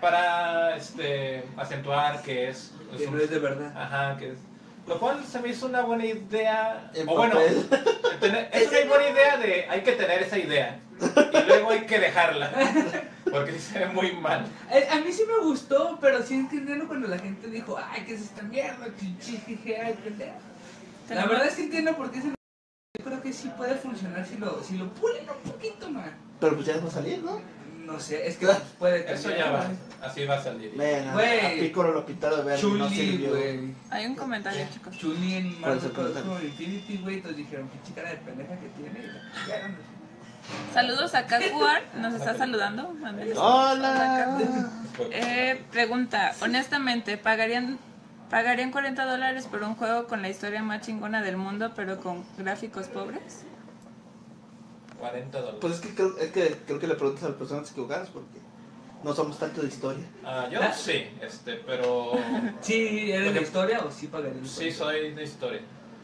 Para 0.00 0.76
este, 0.76 1.44
acentuar 1.56 2.22
que 2.22 2.48
es, 2.50 2.72
es 2.92 2.98
Que 3.00 3.06
un- 3.08 3.16
no 3.16 3.20
es 3.20 3.30
de 3.30 3.38
verdad. 3.38 3.72
Ajá, 3.76 4.16
que 4.16 4.32
es. 4.32 4.38
Lo 4.88 4.98
cual 4.98 5.22
se 5.24 5.38
me 5.40 5.48
hizo 5.48 5.66
una 5.66 5.82
buena 5.82 6.04
idea. 6.06 6.90
En 6.94 7.08
o 7.08 7.14
bueno, 7.14 7.34
papel. 7.34 7.68
tener- 8.20 8.48
es 8.52 8.68
una 8.68 8.84
buena 8.88 9.08
idea 9.10 9.36
de 9.36 9.66
hay 9.68 9.82
que 9.82 9.92
tener 9.92 10.22
esa 10.22 10.38
idea. 10.38 10.80
Y 11.00 11.46
luego 11.46 11.70
hay 11.70 11.80
que 11.86 11.98
dejarla. 11.98 12.50
Porque 13.30 13.52
sí 13.52 13.58
se 13.58 13.78
ve 13.80 13.86
muy 13.86 14.12
mal. 14.12 14.46
Eh, 14.72 14.88
A 14.90 14.96
mí 15.00 15.12
sí 15.12 15.22
me 15.28 15.44
gustó, 15.44 15.98
pero 16.00 16.22
sí 16.22 16.34
entiendo 16.34 16.86
cuando 16.86 17.06
la 17.08 17.18
gente 17.18 17.48
dijo, 17.48 17.76
ay, 17.78 18.04
¿qué 18.06 18.14
es 18.14 18.22
esta 18.22 18.42
mierda? 18.42 18.86
Jeje, 19.20 19.80
ay, 19.80 19.94
pendejo. 20.02 20.32
La 21.10 21.26
verdad 21.26 21.46
es 21.46 21.54
que 21.54 21.62
entiendo 21.64 21.94
por 21.94 22.10
qué 22.10 22.22
se 22.22 22.32
creo 23.04 23.22
que 23.22 23.32
sí 23.32 23.50
puede 23.56 23.74
funcionar 23.76 24.26
si 24.26 24.36
lo, 24.36 24.62
si 24.62 24.76
lo 24.78 24.88
pulen 24.94 25.24
un 25.28 25.50
poquito 25.52 25.90
más. 25.90 26.08
Pero 26.40 26.54
pues 26.54 26.66
ya 26.66 26.78
va 26.78 26.88
a 26.88 26.90
salir, 26.90 27.22
¿no? 27.22 27.40
No 27.88 27.98
sé, 27.98 28.26
es 28.28 28.36
que 28.36 28.46
puede 28.78 29.10
Eso 29.12 29.28
cambiar, 29.30 29.46
ya 29.46 29.50
va, 29.52 30.06
así 30.06 30.24
va 30.26 30.34
a 30.36 30.42
salir. 30.42 30.72
Ven, 30.76 31.08
a- 31.08 31.12
Güey. 31.14 31.46
a 31.46 31.60
Piccolo 31.60 31.92
lo 31.92 32.04
pintaron 32.04 32.40
de 32.40 32.44
verde 32.44 32.68
y 32.68 32.72
no 32.72 32.88
sirvió. 32.90 33.30
güey. 33.30 33.74
Hay 33.90 34.06
un 34.06 34.14
comentario, 34.14 34.66
chicos. 34.72 34.96
Chun-Li 34.98 35.34
en 35.34 35.54
¿Cuál 35.54 35.78
es 35.78 35.84
el 35.84 35.92
Marvel 35.92 36.22
como 36.22 36.38
Infinity, 36.40 36.98
güey. 36.98 37.14
Entonces 37.16 37.38
dijeron, 37.38 37.70
qué 37.70 37.88
chica 37.88 38.02
de 38.02 38.16
pendeja 38.18 38.54
que 38.56 38.68
tiene. 38.76 39.00
y. 39.00 40.74
Saludos 40.74 41.14
a 41.14 41.26
Kakuar, 41.26 41.82
nos 41.96 42.14
está 42.14 42.36
saludando. 42.36 42.94
Hola. 43.36 44.38
Eh, 45.10 45.60
pregunta, 45.72 46.34
honestamente, 46.40 47.16
¿pagarían, 47.16 47.78
¿pagarían 48.30 48.70
40 48.70 49.04
dólares 49.06 49.46
por 49.46 49.62
un 49.62 49.74
juego 49.76 50.06
con 50.06 50.20
la 50.22 50.28
historia 50.28 50.62
más 50.62 50.82
chingona 50.82 51.22
del 51.22 51.36
mundo, 51.36 51.72
pero 51.74 52.00
con 52.00 52.24
gráficos 52.36 52.86
pobres? 52.88 53.44
40 54.98 55.38
dólares. 55.38 55.58
Pues 55.60 55.74
es 55.74 55.80
que 55.80 55.94
creo, 55.94 56.18
es 56.18 56.30
que 56.32 56.56
creo 56.66 56.78
que 56.78 56.86
le 56.86 56.94
preguntas 56.94 57.24
a 57.24 57.28
las 57.28 57.36
personas 57.36 57.70
equivocadas 57.70 58.08
porque 58.10 58.38
no 59.04 59.14
somos 59.14 59.38
tanto 59.38 59.62
de 59.62 59.68
historia. 59.68 60.04
Ah, 60.24 60.48
yo 60.50 60.60
sí, 60.76 61.06
este, 61.22 61.54
pero 61.66 62.12
Sí, 62.60 63.12
¿eres 63.12 63.34
de 63.34 63.42
historia 63.42 63.80
o 63.84 63.90
sí 63.90 64.08
pagarías? 64.08 64.48
sí 64.48 64.70
soy 64.72 65.12
de 65.14 65.22
historia. 65.22 65.60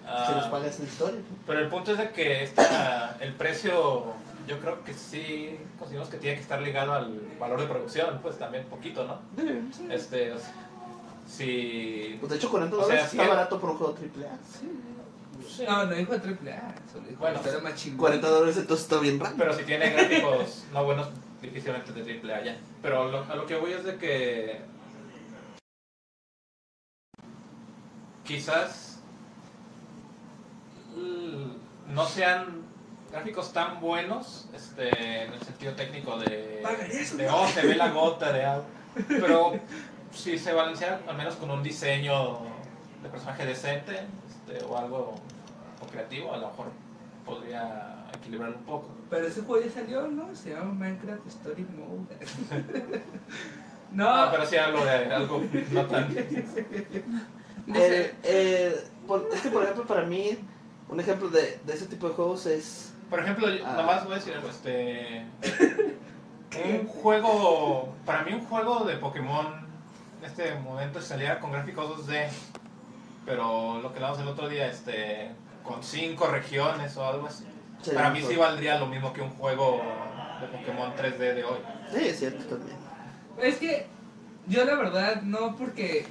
Ah, 0.07 0.27
Si 0.29 0.35
nos 0.35 0.47
pagas 0.49 0.79
en 0.81 0.87
historia. 0.87 1.21
Pero 1.47 1.61
el 1.61 1.69
punto 1.69 1.93
es 1.93 1.99
de 1.99 2.11
que 2.11 2.45
esta- 2.45 3.17
el 3.21 3.33
precio, 3.35 4.05
yo 4.47 4.59
creo 4.61 4.85
que 4.85 4.93
sí 4.95 5.59
consideramos 5.79 6.11
que 6.13 6.19
tiene 6.19 6.37
que 6.37 6.43
estar 6.43 6.61
ligado 6.61 6.93
al 6.93 7.21
valor 7.41 7.61
de 7.61 7.67
producción, 7.67 8.19
pues 8.23 8.39
también 8.39 8.65
poquito, 8.67 9.05
¿no? 9.07 9.19
Este, 9.91 10.33
o 10.33 10.39
sea, 10.39 10.53
si... 11.27 12.17
Pues 12.21 12.31
de 12.31 12.37
hecho 12.37 12.51
40 12.51 12.77
O 12.77 12.79
sea, 12.81 12.87
dólares 12.89 13.11
sí, 13.11 13.17
está 13.19 13.29
barato 13.29 13.59
por 13.59 13.71
un 13.71 13.77
juego 13.79 13.95
triple 13.95 14.27
A. 14.29 14.37
sí, 15.49 15.65
No, 15.69 15.85
no 15.85 15.95
dijo 15.95 16.21
triple 16.21 16.53
A, 16.53 16.75
solo 16.93 17.07
dijo 17.09 17.21
Bueno, 17.21 17.41
más 17.63 17.75
chingona. 17.77 17.99
40 18.01 18.29
dólares 18.29 18.57
entonces 18.57 18.85
está 18.85 18.99
bien 19.01 19.21
raro. 19.21 19.35
Pero 19.39 19.53
si 19.55 19.65
tiene 19.65 19.91
gráficos 19.91 20.65
no 20.73 20.85
buenos, 20.85 21.09
difícilmente 21.43 21.93
de 21.93 22.03
triple 22.03 22.35
A 22.35 22.45
ya. 22.45 22.57
Pero 22.83 23.11
lo- 23.11 23.25
a 23.25 23.35
lo 23.37 23.47
que 23.47 23.57
voy 23.57 23.73
es 23.73 23.85
de 23.85 23.97
que 23.97 24.61
quizás 28.25 28.99
mm, 30.97 31.93
no 31.95 32.07
sean 32.07 32.63
gráficos 33.13 33.53
tan 33.53 33.81
buenos 33.81 34.49
este, 34.55 34.89
en 35.25 35.33
el 35.33 35.41
sentido 35.43 35.73
técnico 35.75 36.19
de, 36.19 36.63
de 37.17 37.29
oh, 37.31 37.47
se 37.49 37.67
ve 37.67 37.75
la 37.77 37.91
gota 37.91 38.33
de 38.33 38.45
agua. 38.45 38.65
Pero 39.09 39.55
si 40.13 40.39
se 40.39 40.53
balancea 40.53 41.01
al 41.07 41.17
menos 41.17 41.35
con 41.37 41.51
un 41.51 41.63
diseño 41.63 42.39
de 43.03 43.09
personaje 43.09 43.45
decente 43.45 44.01
este, 44.29 44.65
o 44.65 44.77
algo 44.79 45.15
o 45.85 45.91
creativo, 45.91 46.33
a 46.33 46.39
lo 46.39 46.49
mejor 46.49 46.67
podría 47.25 48.05
equilibrar 48.15 48.51
un 48.51 48.63
poco. 48.65 48.89
Pero 49.11 49.27
ese 49.27 49.43
juego 49.43 49.65
ya 49.65 49.71
salió, 49.73 50.07
¿no? 50.09 50.35
Se 50.35 50.51
llama 50.51 50.73
Minecraft 50.73 51.27
Story 51.27 51.67
Mode. 51.77 52.17
no, 53.93 54.09
Ah, 54.09 54.29
pero 54.31 54.47
sí 54.47 54.57
hablo 54.57 54.85
de 54.85 54.91
algo 55.15 55.43
no 55.73 55.87
tan... 55.87 56.09
Dice, 56.15 56.67
Eh, 57.75 58.15
eh, 58.25 58.85
por- 59.07 59.27
es 59.33 59.41
que 59.41 59.49
por 59.49 59.63
ejemplo 59.63 59.87
para 59.87 60.03
mí 60.03 60.37
un 60.89 61.01
ejemplo 61.01 61.29
de, 61.31 61.59
de 61.65 61.73
ese 61.73 61.87
tipo 61.87 62.09
de 62.09 62.15
juegos 62.15 62.45
es 62.47 62.93
Por 63.09 63.21
ejemplo, 63.21 63.49
yo- 63.49 63.65
Ah. 63.67 63.75
nomás 63.77 64.05
voy 64.05 64.13
a 64.13 64.17
decir 64.17 64.35
algo, 64.35 64.49
este... 64.49 65.25
Un 66.65 66.87
juego... 66.87 67.95
Para 68.05 68.23
mí 68.23 68.33
un 68.33 68.45
juego 68.47 68.85
de 68.85 68.97
Pokémon 68.97 69.47
en 70.21 70.25
este 70.25 70.55
momento 70.57 71.01
saliera 71.01 71.41
con 71.41 71.53
gráficos 71.53 72.07
2D, 72.07 72.29
pero 73.27 73.81
lo 73.81 73.91
que 73.93 73.97
hablamos 73.97 74.19
el 74.21 74.29
otro 74.29 74.49
día, 74.49 74.67
este... 74.69 75.31
Con 75.65 75.83
cinco 75.83 76.27
regiones 76.29 76.97
o 76.97 77.05
algo 77.05 77.27
así. 77.27 77.45
Para 77.93 78.11
mí 78.11 78.21
sí 78.21 78.27
juego. 78.27 78.43
valdría 78.43 78.79
lo 78.79 78.87
mismo 78.87 79.13
que 79.13 79.21
un 79.21 79.31
juego 79.31 79.83
de 80.41 80.47
Pokémon 80.47 80.93
3D 80.95 81.19
de 81.19 81.45
hoy. 81.45 81.59
Sí, 81.93 82.09
es 82.09 82.19
cierto 82.19 82.45
también. 82.45 82.77
es 83.43 83.57
que 83.57 83.87
yo 84.47 84.65
la 84.65 84.75
verdad 84.75 85.23
no, 85.23 85.57
porque 85.57 86.07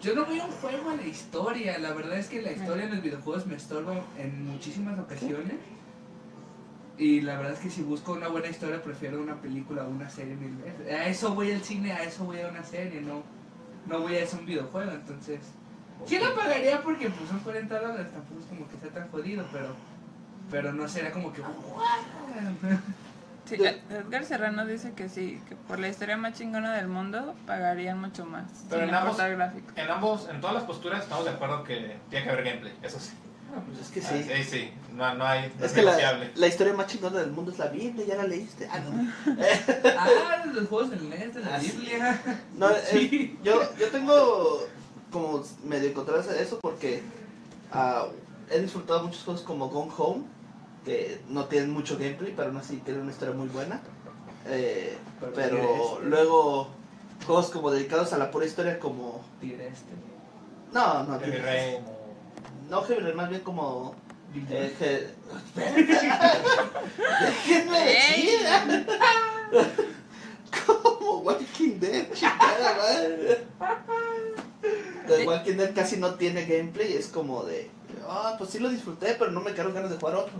yo 0.00 0.14
no 0.14 0.26
voy 0.26 0.38
a 0.38 0.44
un 0.44 0.52
juego 0.52 0.90
a 0.90 0.96
la 0.96 1.06
historia. 1.06 1.78
La 1.78 1.92
verdad 1.92 2.18
es 2.18 2.28
que 2.28 2.42
la 2.42 2.52
historia 2.52 2.84
en 2.84 2.90
los 2.90 3.02
videojuegos 3.02 3.46
me 3.46 3.56
estorba 3.56 3.94
en 4.18 4.46
muchísimas 4.46 4.98
ocasiones. 4.98 5.56
Y 6.96 7.22
la 7.22 7.36
verdad 7.36 7.54
es 7.54 7.58
que 7.58 7.70
si 7.70 7.82
busco 7.82 8.12
una 8.12 8.28
buena 8.28 8.48
historia 8.48 8.80
prefiero 8.80 9.20
una 9.20 9.40
película 9.40 9.84
o 9.84 9.88
una 9.88 10.08
serie 10.08 10.36
mil 10.36 10.54
veces. 10.56 10.92
A 10.92 11.08
eso 11.08 11.34
voy 11.34 11.50
al 11.50 11.62
cine, 11.62 11.92
a 11.92 12.04
eso 12.04 12.24
voy 12.24 12.40
a 12.40 12.48
una 12.48 12.62
serie, 12.62 13.00
no, 13.00 13.22
no 13.86 14.00
voy 14.00 14.14
a 14.14 14.20
eso 14.20 14.36
a 14.36 14.40
un 14.40 14.46
videojuego. 14.46 14.92
Entonces, 14.92 15.40
sí 16.06 16.18
lo 16.18 16.34
pagaría 16.34 16.82
porque 16.82 17.10
pues 17.10 17.28
son 17.28 17.40
40 17.40 17.80
dólares, 17.80 18.06
tampoco 18.12 18.40
es 18.40 18.46
como 18.46 18.68
que 18.68 18.76
sea 18.78 18.90
tan 18.90 19.08
jodido, 19.10 19.44
pero, 19.52 19.68
pero 20.50 20.72
no 20.72 20.88
será 20.88 21.10
como 21.12 21.32
que... 21.32 21.42
sí, 23.46 23.56
Edgar 23.90 24.24
Serrano 24.24 24.64
dice 24.66 24.92
que 24.94 25.08
sí, 25.08 25.40
que 25.48 25.54
por 25.56 25.78
la 25.78 25.88
historia 25.88 26.16
más 26.16 26.34
chingona 26.34 26.72
del 26.74 26.88
mundo 26.88 27.34
pagarían 27.46 28.00
mucho 28.00 28.24
más. 28.26 28.44
Pero 28.70 28.84
en 28.84 28.94
ambos-. 28.94 29.18
En 29.76 29.90
ambos, 29.90 30.28
en 30.28 30.40
todas 30.40 30.54
las 30.54 30.64
posturas 30.64 31.02
estamos 31.02 31.24
de 31.24 31.30
acuerdo 31.32 31.62
que 31.64 31.96
tiene 32.10 32.24
que 32.24 32.30
haber 32.30 32.44
gameplay, 32.44 32.72
eso 32.82 32.98
sí. 32.98 33.12
Ah, 33.56 33.60
pues 33.66 33.78
es 33.82 33.88
que 33.92 34.00
Ah, 34.00 34.10
sí. 34.10 34.24
sí, 34.24 34.42
sí, 34.50 34.72
no, 34.94 35.14
no 35.14 35.24
hay... 35.24 35.52
no 35.58 35.64
Es 35.64 35.72
que 35.72 35.82
la, 35.82 35.96
la 36.34 36.46
historia 36.48 36.72
más 36.72 36.86
chingona 36.88 37.20
del 37.20 37.30
mundo 37.30 37.52
es 37.52 37.58
la 37.58 37.68
Biblia, 37.68 38.04
¿ya 38.04 38.16
la 38.16 38.24
leíste? 38.24 38.66
Ah, 38.68 38.80
no. 38.80 39.12
ah, 39.96 40.44
los 40.52 40.66
juegos 40.68 40.90
de 40.90 40.96
la 40.96 41.54
Ah. 41.54 41.58
Biblia. 41.60 42.20
No, 42.56 42.70
eh, 42.76 42.82
Sí. 42.90 43.38
yo, 43.44 43.60
yo 43.78 43.88
tengo 43.90 44.66
como 45.14 45.42
medio 45.64 45.88
encontrado 45.90 46.20
eso 46.32 46.58
porque 46.60 47.00
ah, 47.72 48.06
he 48.50 48.58
disfrutado 48.60 49.04
muchos 49.04 49.22
juegos 49.22 49.42
como 49.42 49.68
Gone 49.68 49.92
Home, 49.96 50.24
que 50.84 51.20
no 51.28 51.44
tienen 51.46 51.70
mucho 51.70 51.96
gameplay, 51.96 52.32
pero 52.36 52.48
aún 52.48 52.56
así 52.58 52.78
tienen 52.78 53.02
una 53.04 53.12
historia 53.12 53.32
muy 53.34 53.46
buena. 53.48 53.80
Eh, 54.46 54.98
Pero 55.20 55.32
pero 55.32 55.56
Tigre 55.56 56.08
luego 56.10 56.68
juegos 57.26 57.50
como 57.50 57.70
dedicados 57.70 58.12
a 58.12 58.18
la 58.18 58.30
pura 58.30 58.44
historia 58.44 58.78
como... 58.78 59.24
Tigre 59.40 59.68
este. 59.68 59.92
No, 60.72 61.04
no, 61.04 61.18
Heavy. 61.20 61.38
Rain 61.38 61.84
No, 62.68 62.82
Heavy 62.82 63.00
Rain, 63.00 63.16
más 63.16 63.30
bien 63.30 63.40
como... 63.42 63.94
Eh, 64.50 64.74
que- 64.78 65.14
Déjenme 67.20 67.80
decir. 67.84 68.86
Como 70.66 71.18
Walking 71.18 71.78
Dead, 71.80 72.12
chingada 72.12 72.74
madre. 72.76 73.44
The 75.06 75.26
Walking 75.26 75.56
Dead 75.56 75.74
casi 75.74 75.96
no 75.98 76.14
tiene 76.14 76.44
gameplay, 76.46 76.94
es 76.94 77.08
como 77.08 77.42
de. 77.44 77.70
Ah, 78.08 78.34
pues 78.38 78.50
sí 78.50 78.58
lo 78.58 78.68
disfruté, 78.70 79.14
pero 79.18 79.30
no 79.30 79.40
me 79.40 79.52
quedaron 79.52 79.74
ganas 79.74 79.90
de 79.90 79.96
jugar 79.98 80.16
otro. 80.16 80.34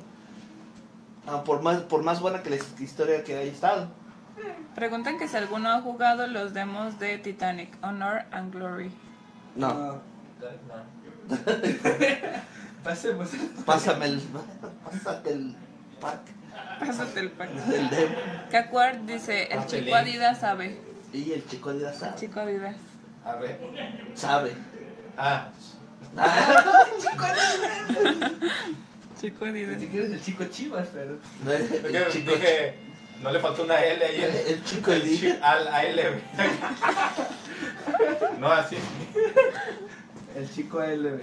Ah, 1.27 1.43
por 1.45 1.62
más 1.62 1.81
por 1.83 2.03
más 2.03 2.20
buena 2.20 2.43
que 2.43 2.51
la 2.51 2.57
his- 2.57 2.81
historia 2.81 3.22
que 3.25 3.37
haya 3.37 3.51
estado. 3.51 3.89
Preguntan 4.75 5.18
que 5.18 5.29
si 5.29 5.37
alguno 5.37 5.70
ha 5.70 5.81
jugado 5.81 6.27
los 6.27 6.53
demos 6.55 6.99
de 6.99 7.18
Titanic, 7.18 7.77
Honor 7.83 8.22
and 8.33 8.53
Glory. 8.53 8.91
No, 9.55 9.72
No. 9.72 10.01
pasemos. 12.85 13.31
pásame 13.64 14.07
el. 14.07 14.22
Pásate 14.85 15.31
el 15.33 15.55
pack 16.01 16.20
Pásate 16.81 17.20
el 17.20 17.31
pack. 17.31 17.51
del 17.66 17.91
demo. 17.91 18.14
Kakuar 18.51 19.07
dice, 19.07 19.45
el 19.53 19.59
Ah, 19.61 19.66
chico. 19.66 19.95
Adidas 19.95 20.41
sabe. 20.41 20.79
Y 21.12 21.33
el 21.33 21.47
chico 21.47 21.72
de 21.72 21.81
la 21.85 21.91
El 21.93 21.97
sabe. 21.97 22.16
chico 22.16 22.41
Adidas. 22.41 22.77
Arre. 23.25 23.59
Sabe. 24.14 24.53
Ah, 25.16 25.49
Chico 29.20 29.45
Adidas. 29.47 29.81
Si 29.81 29.87
quieres 29.89 30.11
el 30.11 30.22
chico 30.22 30.45
Chivas, 30.45 30.89
pero. 30.93 31.18
No, 31.45 31.53
el, 31.53 31.62
dije, 31.70 31.97
el 31.99 32.12
chico, 32.12 32.33
dije, 32.33 32.75
no 33.22 33.31
le 33.33 33.41
faltó 33.41 33.62
una 33.64 33.83
L 33.83 34.05
ahí. 34.05 34.20
el, 34.22 34.37
el 34.55 34.64
chico 34.64 34.93
El 34.93 35.03
de 35.03 35.16
chi- 35.16 35.39
al 35.43 35.68
a 35.68 35.85
L. 35.85 36.03
güey. 36.11 36.22
No, 38.39 38.49
así. 38.53 38.77
El 40.37 40.51
chico 40.53 40.81
LB. 40.81 41.20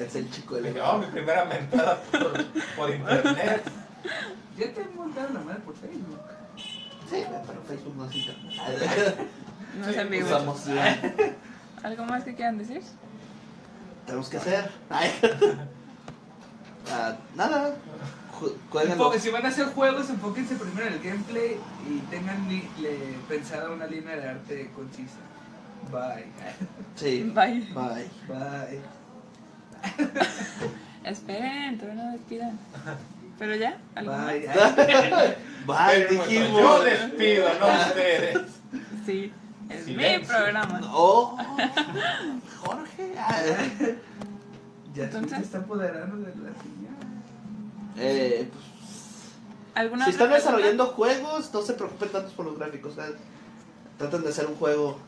Es 0.00 0.14
el 0.16 0.30
chico 0.30 0.56
Dije, 0.56 0.78
la 0.78 0.90
oh, 0.92 0.98
mi 0.98 1.06
primera 1.06 1.44
mentada 1.44 2.00
por, 2.10 2.44
por 2.76 2.90
internet. 2.90 3.62
Ya 4.56 4.72
te 4.72 4.84
montaron 4.96 5.34
la 5.34 5.40
madre 5.40 5.60
por 5.60 5.76
Facebook. 5.76 6.18
Sí, 7.10 7.24
pero 7.46 7.62
Facebook 7.68 7.96
no 7.96 8.06
es 8.08 8.16
internet. 8.16 9.28
No 9.78 9.88
es 9.88 9.96
en 9.96 10.10
vivo. 10.10 10.26
Usamos 10.26 10.62
¿Algo 11.82 12.04
más 12.04 12.24
que 12.24 12.34
quieran 12.34 12.58
decir? 12.58 12.80
Tenemos 14.06 14.28
que 14.28 14.36
hacer. 14.36 14.70
Ay. 14.90 15.10
Ah, 16.90 17.16
nada. 17.36 17.76
Ju- 18.40 18.56
Enfo- 18.72 19.16
Si 19.18 19.30
van 19.30 19.46
a 19.46 19.50
hacer 19.50 19.66
juegos, 19.66 20.10
enfóquense 20.10 20.56
primero 20.56 20.88
en 20.88 20.94
el 20.94 20.98
gameplay 21.00 21.56
y 21.88 22.00
tengan 22.10 22.48
li- 22.48 22.68
le- 22.80 23.16
pensada 23.28 23.70
una 23.70 23.86
línea 23.86 24.16
de 24.16 24.28
arte 24.28 24.68
concisa. 24.74 25.18
Bye. 25.92 26.26
Sí. 26.96 27.22
Bye. 27.32 27.60
Bye. 27.72 28.10
Bye. 28.28 28.80
Esperen, 31.04 31.78
todavía 31.78 32.02
no 32.04 32.12
despidan. 32.12 32.58
Pero 33.38 33.54
ya, 33.56 33.78
¿algo 33.94 34.12
más? 34.12 34.26
Bye. 34.26 34.40
Bye, 35.66 36.06
Pero, 36.08 36.24
dijimos. 36.24 36.60
Yo 36.60 36.82
despido, 36.84 37.48
no 37.60 37.66
ustedes. 37.66 38.38
Sí, 39.06 39.32
es 39.74 39.86
mi 39.86 40.26
programa. 40.26 40.80
Oh, 40.92 41.36
Jorge. 42.64 43.14
Ya 44.94 45.04
Entonces- 45.04 45.38
se 45.38 45.44
está 45.44 45.58
apoderando 45.58 46.16
de 46.18 46.26
la 46.26 46.50
señal. 46.60 46.96
Eh, 47.96 48.50
¿Alguna 49.74 50.04
si 50.04 50.10
otra 50.10 50.24
están 50.26 50.28
pregunta? 50.28 50.34
desarrollando 50.36 50.86
juegos, 50.88 51.50
no 51.54 51.62
se 51.62 51.72
preocupen 51.72 52.10
tanto 52.10 52.30
por 52.32 52.44
los 52.44 52.58
gráficos. 52.58 52.94
traten 53.96 54.22
de 54.22 54.28
hacer 54.28 54.46
un 54.46 54.56
juego 54.56 54.98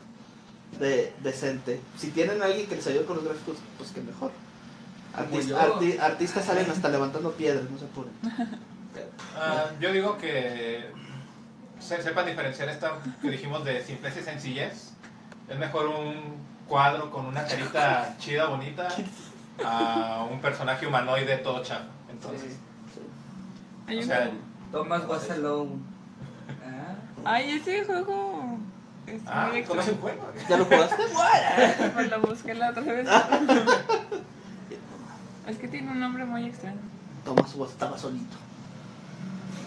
de, 0.79 1.13
decente. 1.21 1.79
Si 1.97 2.09
tienen 2.09 2.41
a 2.41 2.45
alguien 2.45 2.65
que 2.67 2.77
les 2.77 2.87
ayude 2.87 3.05
con 3.05 3.17
los 3.17 3.25
gráficos, 3.25 3.57
pues 3.77 3.91
que 3.91 4.01
mejor. 4.01 4.31
Arti- 5.15 5.99
artistas 5.99 6.45
salen 6.45 6.69
hasta 6.71 6.89
levantando 6.89 7.31
piedras, 7.33 7.69
no 7.69 7.77
se 7.77 7.85
apuren. 7.85 8.11
Ah, 9.37 9.65
yo 9.79 9.91
digo 9.93 10.17
que 10.17 10.85
se, 11.79 12.01
sepan 12.01 12.25
diferenciar 12.25 12.69
esto 12.69 12.87
que 13.21 13.29
dijimos 13.29 13.63
de 13.65 13.83
simpleza 13.83 14.19
y 14.19 14.23
sencillez. 14.23 14.91
Es 15.49 15.57
mejor 15.59 15.87
un 15.87 16.35
cuadro 16.67 17.11
con 17.11 17.25
una 17.27 17.45
carita 17.45 18.15
chida, 18.19 18.47
bonita, 18.47 18.87
a 19.63 20.25
un 20.29 20.39
personaje 20.41 20.87
humanoide 20.87 21.37
todo 21.37 21.61
chafa. 21.63 21.85
Entonces, 22.09 22.57
Hay 23.87 23.97
o 23.97 24.01
un- 24.01 24.05
sea, 24.07 24.31
Thomas 24.71 25.03
was 25.07 25.29
alone. 25.31 25.73
Ah. 26.65 26.95
Ay, 27.25 27.51
ese 27.51 27.83
juego 27.85 28.57
es 29.07 29.21
ah, 29.27 29.49
muy 29.51 29.63
¿conoce 29.63 29.91
un 29.91 29.97
extraño. 29.97 30.01
juego? 30.01 30.33
¿Ya 30.49 30.57
lo 30.57 30.65
jugaste? 30.65 30.95
Pues 31.93 32.09
lo 32.09 32.21
busqué 32.21 32.53
la 32.55 32.69
otra 32.71 32.81
vez. 32.83 33.07
es 35.47 35.57
que 35.57 35.67
tiene 35.67 35.91
un 35.91 35.99
nombre 35.99 36.25
muy 36.25 36.45
extraño. 36.45 36.77
Tomás 37.23 37.53
estaba 37.71 37.97
solito. 37.97 38.35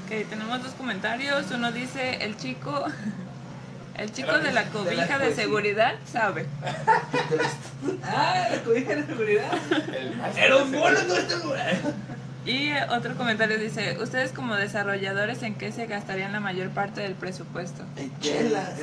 Ok, 0.08 0.26
tenemos 0.30 0.62
dos 0.62 0.72
comentarios. 0.72 1.50
Uno 1.50 1.70
dice, 1.70 2.24
el 2.24 2.36
chico... 2.36 2.84
El 3.98 4.12
chico 4.12 4.30
El 4.30 4.44
de 4.44 4.52
la 4.52 4.62
de 4.62 4.66
la 4.66 4.70
cobija 4.70 5.18
de 5.18 5.34
seguridad 5.34 5.94
sabe. 6.10 6.46
Ah, 8.04 8.46
la 8.52 8.62
cobija 8.62 8.94
de 8.94 9.04
seguridad. 9.04 9.50
Era 10.36 10.56
un 10.56 10.70
seguridad. 10.70 11.04
todo 11.04 11.18
este 11.18 11.36
lugar. 11.44 11.76
Y 12.46 12.68
eh, 12.68 12.86
otro 12.90 13.16
comentario 13.16 13.58
dice, 13.58 13.98
ustedes 14.00 14.30
como 14.30 14.54
desarrolladores, 14.54 15.42
¿en 15.42 15.56
qué 15.56 15.72
se 15.72 15.86
gastarían 15.86 16.32
la 16.32 16.38
mayor 16.38 16.70
parte 16.70 17.00
del 17.00 17.14
presupuesto? 17.14 17.82
En 17.96 18.16
chelas. 18.20 18.74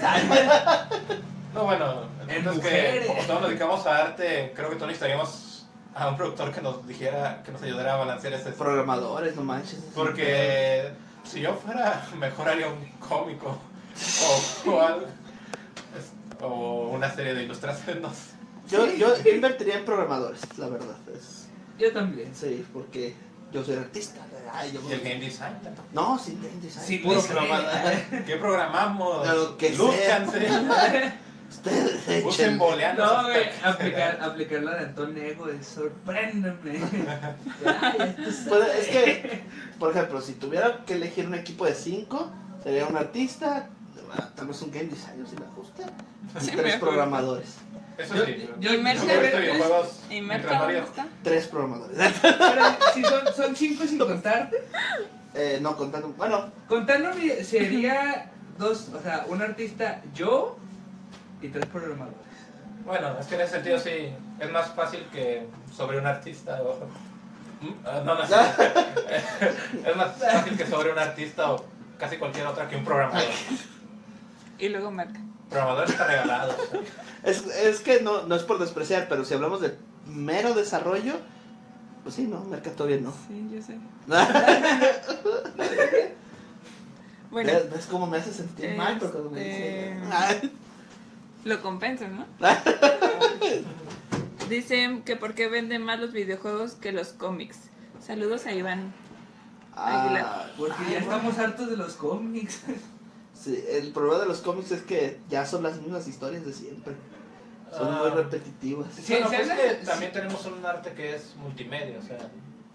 No, 1.54 1.64
bueno, 1.64 2.10
el 2.28 2.36
En 2.36 2.44
punto 2.44 2.68
es 2.68 2.74
que 2.74 3.08
como 3.08 3.24
todos 3.24 3.40
nos 3.40 3.50
dedicamos 3.50 3.88
a 3.88 3.98
arte, 4.00 4.52
creo 4.54 4.70
que 4.70 4.76
todos 4.76 4.90
necesitaríamos 4.90 5.66
a 5.96 6.10
un 6.10 6.18
productor 6.18 6.52
que 6.52 6.62
nos 6.62 6.86
dijera, 6.86 7.42
que 7.46 7.54
nos 7.54 7.64
ayudara 7.64 7.94
a 7.94 7.96
balancear 7.96 8.34
ese... 8.34 8.52
Programadores, 8.52 9.38
no 9.38 9.44
manches. 9.44 9.80
Porque 9.96 10.92
si 11.26 11.42
yo 11.42 11.56
fuera, 11.56 12.08
mejor 12.20 12.50
haría 12.50 12.68
un 12.68 12.86
cómico 13.00 13.58
o, 14.24 14.70
o 14.72 14.82
algo. 14.82 15.08
O 16.42 16.90
una 16.90 17.14
serie 17.14 17.34
de 17.34 17.44
ilustraciones. 17.44 18.34
Yo, 18.70 18.86
yo, 18.94 19.22
yo 19.24 19.32
invertiría 19.32 19.78
en 19.78 19.86
programadores, 19.86 20.42
la 20.58 20.68
verdad. 20.68 20.98
Es, 21.16 21.48
Yo 21.80 21.94
también. 21.94 22.34
sí, 22.36 22.66
porque 22.74 23.16
yo 23.52 23.64
soy 23.64 23.76
artista. 23.78 24.22
Ay, 24.52 24.72
yo 24.74 24.82
Y 24.90 24.94
el 24.94 25.02
game 25.02 25.20
design. 25.20 25.54
No, 25.94 26.18
sin 26.20 26.42
game 26.42 26.60
design. 26.62 26.86
Sí, 26.86 26.98
puro 27.00 27.22
programador. 27.22 27.94
¿Qué 28.26 28.36
programamos? 28.38 29.28
Lo 29.28 29.58
que 29.58 29.76
sea. 29.76 30.26
Ustedes 31.50 32.26
Usen 32.26 32.46
echen. 32.46 32.58
boleanos. 32.58 33.12
No, 33.12 33.24
güey, 33.24 33.44
aplicar, 33.64 34.20
aplicar 34.22 34.64
la 34.64 34.76
de 34.76 34.80
Antón 34.86 35.14
Nego 35.14 35.48
es 35.50 35.66
sorpréndeme. 35.66 36.80
Ay, 37.82 38.16
esto 38.28 38.30
es- 38.30 38.46
Pues, 38.48 38.78
es 38.80 38.88
que, 38.88 39.44
por 39.80 39.92
ejemplo, 39.92 40.22
si 40.22 40.34
tuviera 40.34 40.84
que 40.86 40.94
elegir 40.96 41.28
un 41.28 41.36
equipo 41.36 41.66
de 41.66 41.74
cinco, 41.76 42.32
sería 42.64 42.86
un 42.88 42.98
artista, 42.98 43.70
tal 44.36 44.48
vez 44.48 44.62
un 44.62 44.72
game 44.72 44.86
designer 44.86 45.28
si 45.28 45.36
le 45.38 45.46
ajusta, 45.46 45.84
y 45.84 46.40
Sí, 46.46 46.52
tres 46.52 46.64
mejor. 46.64 46.80
programadores. 46.80 47.56
Eso 47.98 48.16
Yo- 48.16 48.26
sí. 48.26 48.50
yo- 48.60 48.74
¿Y 48.74 48.78
Merca? 48.80 49.06
Yo 49.06 49.12
he 49.14 49.20
visto 49.22 49.38
videojuegos 49.40 50.00
¿Y 50.10 50.14
mientras 50.22 50.28
Merca 50.28 50.50
dónde 50.60 50.66
varios- 50.74 50.90
está? 50.90 51.08
Tres 51.24 51.48
programadores. 51.48 51.98
Pero 52.22 52.64
si 52.94 53.04
son, 53.04 53.22
son 53.36 53.56
cinco 53.56 53.86
sin 53.86 53.98
contarte, 54.00 54.58
Eh, 55.38 55.60
no, 55.62 55.76
contando. 55.78 56.10
Bueno, 56.18 56.50
contándome 56.68 57.44
sería 57.44 58.32
dos, 58.58 58.90
o 58.98 59.02
sea, 59.02 59.26
un 59.28 59.42
artista, 59.42 60.02
yo 60.14 60.58
y 61.46 61.50
tres 61.50 61.66
programadores. 61.68 62.18
Bueno, 62.86 63.18
es 63.20 63.26
que 63.28 63.36
en 63.36 63.42
ese 63.42 63.54
sentido 63.54 63.80
sí, 63.80 64.14
es 64.40 64.52
más 64.52 64.72
fácil 64.74 65.06
que 65.12 65.48
sobre 65.76 65.98
un 66.00 66.06
artista 66.06 66.62
o... 66.62 66.86
¿Mm? 67.62 67.74
Ah, 67.86 68.02
No, 68.06 68.14
es 69.90 69.96
más 69.96 70.18
fácil 70.18 70.58
que 70.58 70.68
sobre 70.68 70.92
un 70.92 71.00
artista 71.00 71.54
o 71.54 71.66
casi 71.98 72.18
cualquier 72.18 72.46
otra 72.48 72.68
que 72.68 72.76
un 72.76 72.84
programador. 72.86 73.30
Y 74.60 74.70
luego 74.70 74.92
Merca. 74.92 75.20
Programador 75.50 75.90
está 75.90 76.06
regalado. 76.08 76.56
es, 77.24 77.46
es 77.48 77.80
que 77.80 78.02
no, 78.02 78.24
no 78.24 78.36
es 78.36 78.44
por 78.44 78.60
despreciar, 78.60 79.08
pero 79.10 79.26
si 79.26 79.34
hablamos 79.34 79.62
de 79.62 79.78
mero 80.06 80.54
desarrollo, 80.54 81.14
pues 82.04 82.16
sí, 82.16 82.28
no, 82.28 82.44
Mercado 82.44 82.76
todavía 82.76 83.00
no. 83.02 83.14
Sí, 83.28 83.48
yo 83.52 83.62
sé. 83.62 83.78
¿Ves, 85.58 86.12
Bueno, 87.32 87.52
ves 87.72 87.86
cómo 87.90 88.06
me 88.08 88.18
hace 88.18 88.32
sentir 88.32 88.76
mal? 88.76 89.00
Cuando 89.00 89.30
me 89.32 89.40
dice, 89.44 89.98
Ay, 90.12 90.52
lo 91.46 91.62
compensan, 91.62 92.18
¿no? 92.18 92.26
Dicen 94.50 95.02
que 95.04 95.16
por 95.16 95.34
qué 95.34 95.48
venden 95.48 95.84
más 95.84 96.00
los 96.00 96.12
videojuegos 96.12 96.74
que 96.74 96.92
los 96.92 97.10
cómics. 97.10 97.58
Saludos 98.06 98.46
a 98.46 98.54
Iván. 98.54 98.94
ah, 99.76 100.46
Porque 100.58 100.84
ya 100.92 101.00
estamos 101.00 101.38
hartos 101.40 101.70
de 101.70 101.78
los 101.78 101.94
cómics. 101.94 102.62
sí, 103.34 103.64
el 103.70 103.92
problema 103.92 104.20
de 104.20 104.28
los 104.28 104.42
cómics 104.42 104.72
es 104.72 104.82
que 104.84 105.20
ya 105.30 105.46
son 105.46 105.64
las 105.64 105.82
mismas 105.82 106.08
historias 106.08 106.46
de 106.46 106.54
siempre. 106.54 106.94
Son 107.76 107.92
muy 107.96 108.10
Ah. 108.12 108.16
repetitivas. 108.16 108.94
Sí, 108.94 109.14
Bueno, 109.14 109.28
pues 109.30 109.42
habla- 109.50 109.56
que 109.56 109.74
también 109.86 110.12
tenemos 110.12 110.46
un 110.46 110.64
arte 110.66 110.94
que 110.94 111.16
es 111.16 111.36
multimedia, 111.38 111.98
o 111.98 112.02
sea, 112.04 112.18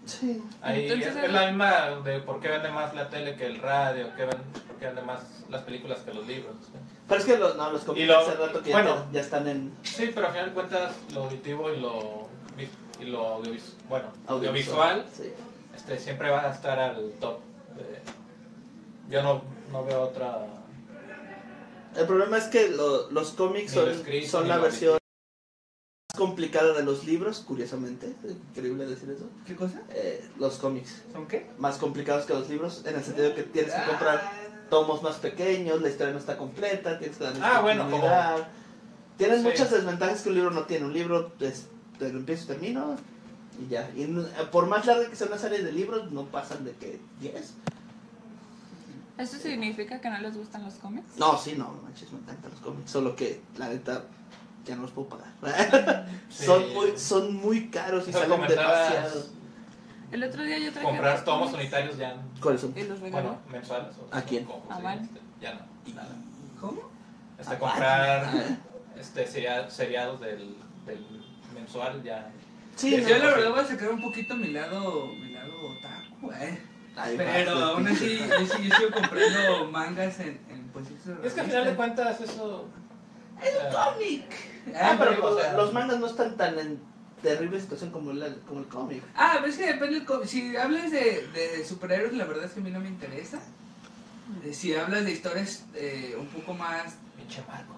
Sí. 0.05 0.41
ahí 0.61 0.83
Entonces, 0.87 1.15
es, 1.15 1.23
es 1.23 1.31
la 1.31 1.47
misma 1.47 2.01
de 2.03 2.19
por 2.19 2.41
qué 2.41 2.49
vende 2.49 2.69
más 2.71 2.93
la 2.93 3.09
tele 3.09 3.35
que 3.37 3.45
el 3.45 3.59
radio, 3.59 4.07
qué 4.17 4.25
ven- 4.25 4.43
por 4.67 4.75
qué 4.77 4.87
vende 4.87 5.01
más 5.03 5.21
las 5.49 5.61
películas 5.63 5.99
que 5.99 6.13
los 6.13 6.27
libros. 6.27 6.55
o 6.59 6.71
sea. 6.71 6.81
Pero 7.11 7.19
es 7.19 7.27
que 7.27 7.37
los, 7.37 7.57
no, 7.57 7.71
los 7.73 7.83
cómics 7.83 8.07
lo- 8.07 8.19
hace 8.19 8.35
rato 8.35 8.63
que 8.63 8.71
bueno. 8.71 8.95
ya, 8.95 9.07
ya 9.11 9.19
están 9.19 9.45
en 9.49 9.73
Sí, 9.83 10.11
pero 10.15 10.27
al 10.27 10.31
final 10.31 10.47
de 10.47 10.53
cuentas 10.53 10.95
lo 11.13 11.23
auditivo 11.25 11.69
y 11.73 11.79
lo, 11.81 12.29
y 13.01 13.05
lo 13.05 13.37
audiovis- 13.37 13.73
bueno, 13.89 14.05
audiovisual. 14.27 15.01
audiovisual 15.01 15.05
Sí. 15.13 15.33
este, 15.75 15.99
siempre 15.99 16.29
va 16.29 16.45
a 16.49 16.53
estar 16.53 16.79
al 16.79 17.11
top. 17.19 17.39
de- 17.75 19.11
yo 19.11 19.21
no, 19.23 19.41
no 19.73 19.83
veo 19.83 20.03
otra... 20.03 20.39
El 21.97 22.05
problema 22.07 22.37
es 22.37 22.45
que 22.45 22.69
lo- 22.69 23.11
los 23.11 23.31
cómics 23.31 23.73
son, 23.73 23.89
escrito, 23.89 24.29
son 24.29 24.47
la 24.47 24.57
versión 24.59 24.93
más 24.93 26.17
complicada 26.17 26.71
de 26.73 26.83
los 26.83 27.03
libros, 27.03 27.39
curiosamente. 27.45 28.13
Es 28.23 28.31
increíble 28.31 28.85
decir 28.85 29.09
eso. 29.09 29.25
¿Qué 29.45 29.55
cosa? 29.57 29.81
Eh, 29.89 30.25
los 30.39 30.55
cómics. 30.59 31.01
¿Son 31.11 31.27
qué? 31.27 31.49
Más 31.57 31.75
complicados 31.77 32.25
que 32.25 32.33
los 32.33 32.47
libros, 32.47 32.83
en 32.85 32.95
el 32.95 33.03
sentido 33.03 33.35
que 33.35 33.43
tienes 33.43 33.73
que 33.73 33.83
comprar 33.85 34.31
tomos 34.71 35.03
más 35.03 35.17
pequeños, 35.17 35.81
la 35.81 35.89
historia 35.89 36.13
no 36.13 36.19
está 36.19 36.37
completa, 36.37 36.97
tienes 36.97 37.17
que 37.17 37.25
darle 37.25 37.41
Ah, 37.43 37.59
bueno, 37.61 37.83
continuidad. 37.83 38.47
Tienen 39.17 39.39
Sí. 39.41 39.43
muchas 39.43 39.69
desventajas 39.69 40.21
que 40.21 40.29
un 40.29 40.35
libro 40.35 40.49
no 40.49 40.61
tiene. 40.63 40.85
Un 40.85 40.93
libro 40.93 41.33
es, 41.41 41.67
te 41.99 42.11
lo 42.11 42.17
empiezo 42.17 42.45
y 42.45 42.47
termino 42.47 42.95
y 43.61 43.69
ya. 43.69 43.91
Y 43.95 44.05
no- 44.05 44.23
por 44.49 44.65
más 44.67 44.85
larga 44.85 45.07
que 45.09 45.15
sea 45.15 45.27
una 45.27 45.37
serie 45.37 45.61
de 45.61 45.71
libros, 45.73 46.09
no 46.11 46.23
pasan 46.25 46.63
de 46.63 46.71
que 46.71 46.99
10. 47.19 47.53
¿Eso 49.17 49.37
significa 49.37 49.99
que 49.99 50.09
no 50.09 50.17
les 50.19 50.35
gustan 50.35 50.63
los 50.63 50.75
cómics? 50.75 51.17
No, 51.17 51.37
sí, 51.37 51.53
no, 51.57 51.65
no 51.65 51.81
manches, 51.83 52.11
me 52.13 52.19
encantan 52.19 52.49
los 52.51 52.61
cómics. 52.61 52.89
Solo 52.89 53.15
que, 53.15 53.41
la 53.57 53.67
neta, 53.67 54.03
ya 54.65 54.75
no 54.77 54.83
los 54.83 54.91
puedo 54.91 55.09
pagar. 55.09 55.27
Sí. 56.31 56.45
son, 56.45 56.73
muy, 56.73 56.97
son 56.97 57.35
muy 57.35 57.67
caros 57.69 58.05
y 58.07 58.11
Eso 58.11 58.19
salen 58.19 58.47
demasiado. 58.47 59.25
El 60.11 60.23
otro 60.23 60.43
día 60.43 60.57
yo 60.57 60.71
traje 60.71 60.85
Comprar 60.87 61.23
tomos 61.23 61.51
cómics 61.51 61.59
unitarios 61.61 61.97
ya... 61.97 62.15
¿Cuáles 62.41 62.61
son? 62.61 62.73
Y 62.77 62.83
los 62.83 62.99
regalé. 62.99 63.27
Bueno, 63.27 63.39
mensuales. 63.51 63.95
o- 63.97 64.15
¿A 64.15 64.21
quién? 64.21 64.45
o- 64.47 64.71
A 64.71 64.77
sí, 64.77 64.83
Val. 64.83 64.99
este, 65.01 65.19
ya 65.41 65.53
no, 65.53 65.93
nada. 65.93 66.09
¿Cómo? 66.59 66.81
Este, 67.39 67.53
Ah, 67.55 67.59
comprar 67.59 68.25
ah. 68.25 68.57
este, 68.99 69.25
seria- 69.27 69.69
seriados 69.69 70.19
del, 70.19 70.57
del 70.85 71.05
mensual 71.53 72.03
ya... 72.03 72.29
Sí, 72.75 72.89
Sí, 72.95 73.01
no, 73.01 73.07
Yo 73.09 73.17
la 73.19 73.25
verdad 73.25 73.49
voy 73.51 73.59
a 73.59 73.65
sacar 73.65 73.89
un 73.89 74.01
poquito 74.01 74.35
mi 74.35 74.47
lado, 74.47 75.07
mi 75.07 75.31
lado 75.31 75.53
otaku, 75.77 76.31
eh. 76.33 76.61
Ay, 76.95 77.15
Pero 77.17 77.51
aún 77.51 77.87
así, 77.87 78.17
yo, 78.19 78.45
sí- 78.45 78.67
yo 78.69 78.75
sigo 78.75 78.91
comprando 78.91 79.71
mangas 79.71 80.19
en, 80.19 80.39
en 80.49 80.67
pues, 80.73 80.85
Es 81.23 81.33
que 81.33 81.39
al 81.41 81.47
final 81.47 81.65
de 81.65 81.75
cuentas 81.75 82.19
eso... 82.21 82.65
¡Es 83.41 83.55
un 83.55 83.67
eh, 83.67 83.73
cómic! 83.73 84.75
Ah, 84.75 84.95
pero 84.99 85.37
sea- 85.39 85.53
los 85.53 85.71
mangas 85.73 85.99
no 85.99 86.05
están 86.07 86.35
tan 86.37 86.59
en 86.59 86.79
terrible 87.21 87.59
situación 87.59 87.91
como, 87.91 88.13
la- 88.13 88.35
como 88.47 88.59
el 88.61 88.67
cómic. 88.67 89.03
Ah, 89.15 89.33
pero 89.39 89.47
es 89.51 89.57
que 89.57 89.65
depende 89.67 89.95
del 89.95 90.05
cómic. 90.05 90.27
Si 90.27 90.55
hablas 90.55 90.91
de, 90.91 91.27
de 91.33 91.65
superhéroes, 91.65 92.13
la 92.13 92.25
verdad 92.25 92.45
es 92.45 92.51
que 92.51 92.59
a 92.59 92.63
mí 92.63 92.71
no 92.71 92.79
me 92.79 92.89
interesa. 92.89 93.39
Eh, 94.43 94.53
Si 94.53 94.73
hablas 94.73 95.03
de 95.05 95.11
historias 95.11 95.65
eh, 95.75 96.15
un 96.19 96.27
poco 96.27 96.53
más... 96.53 96.93
Pinche 97.17 97.43
Marco. 97.47 97.75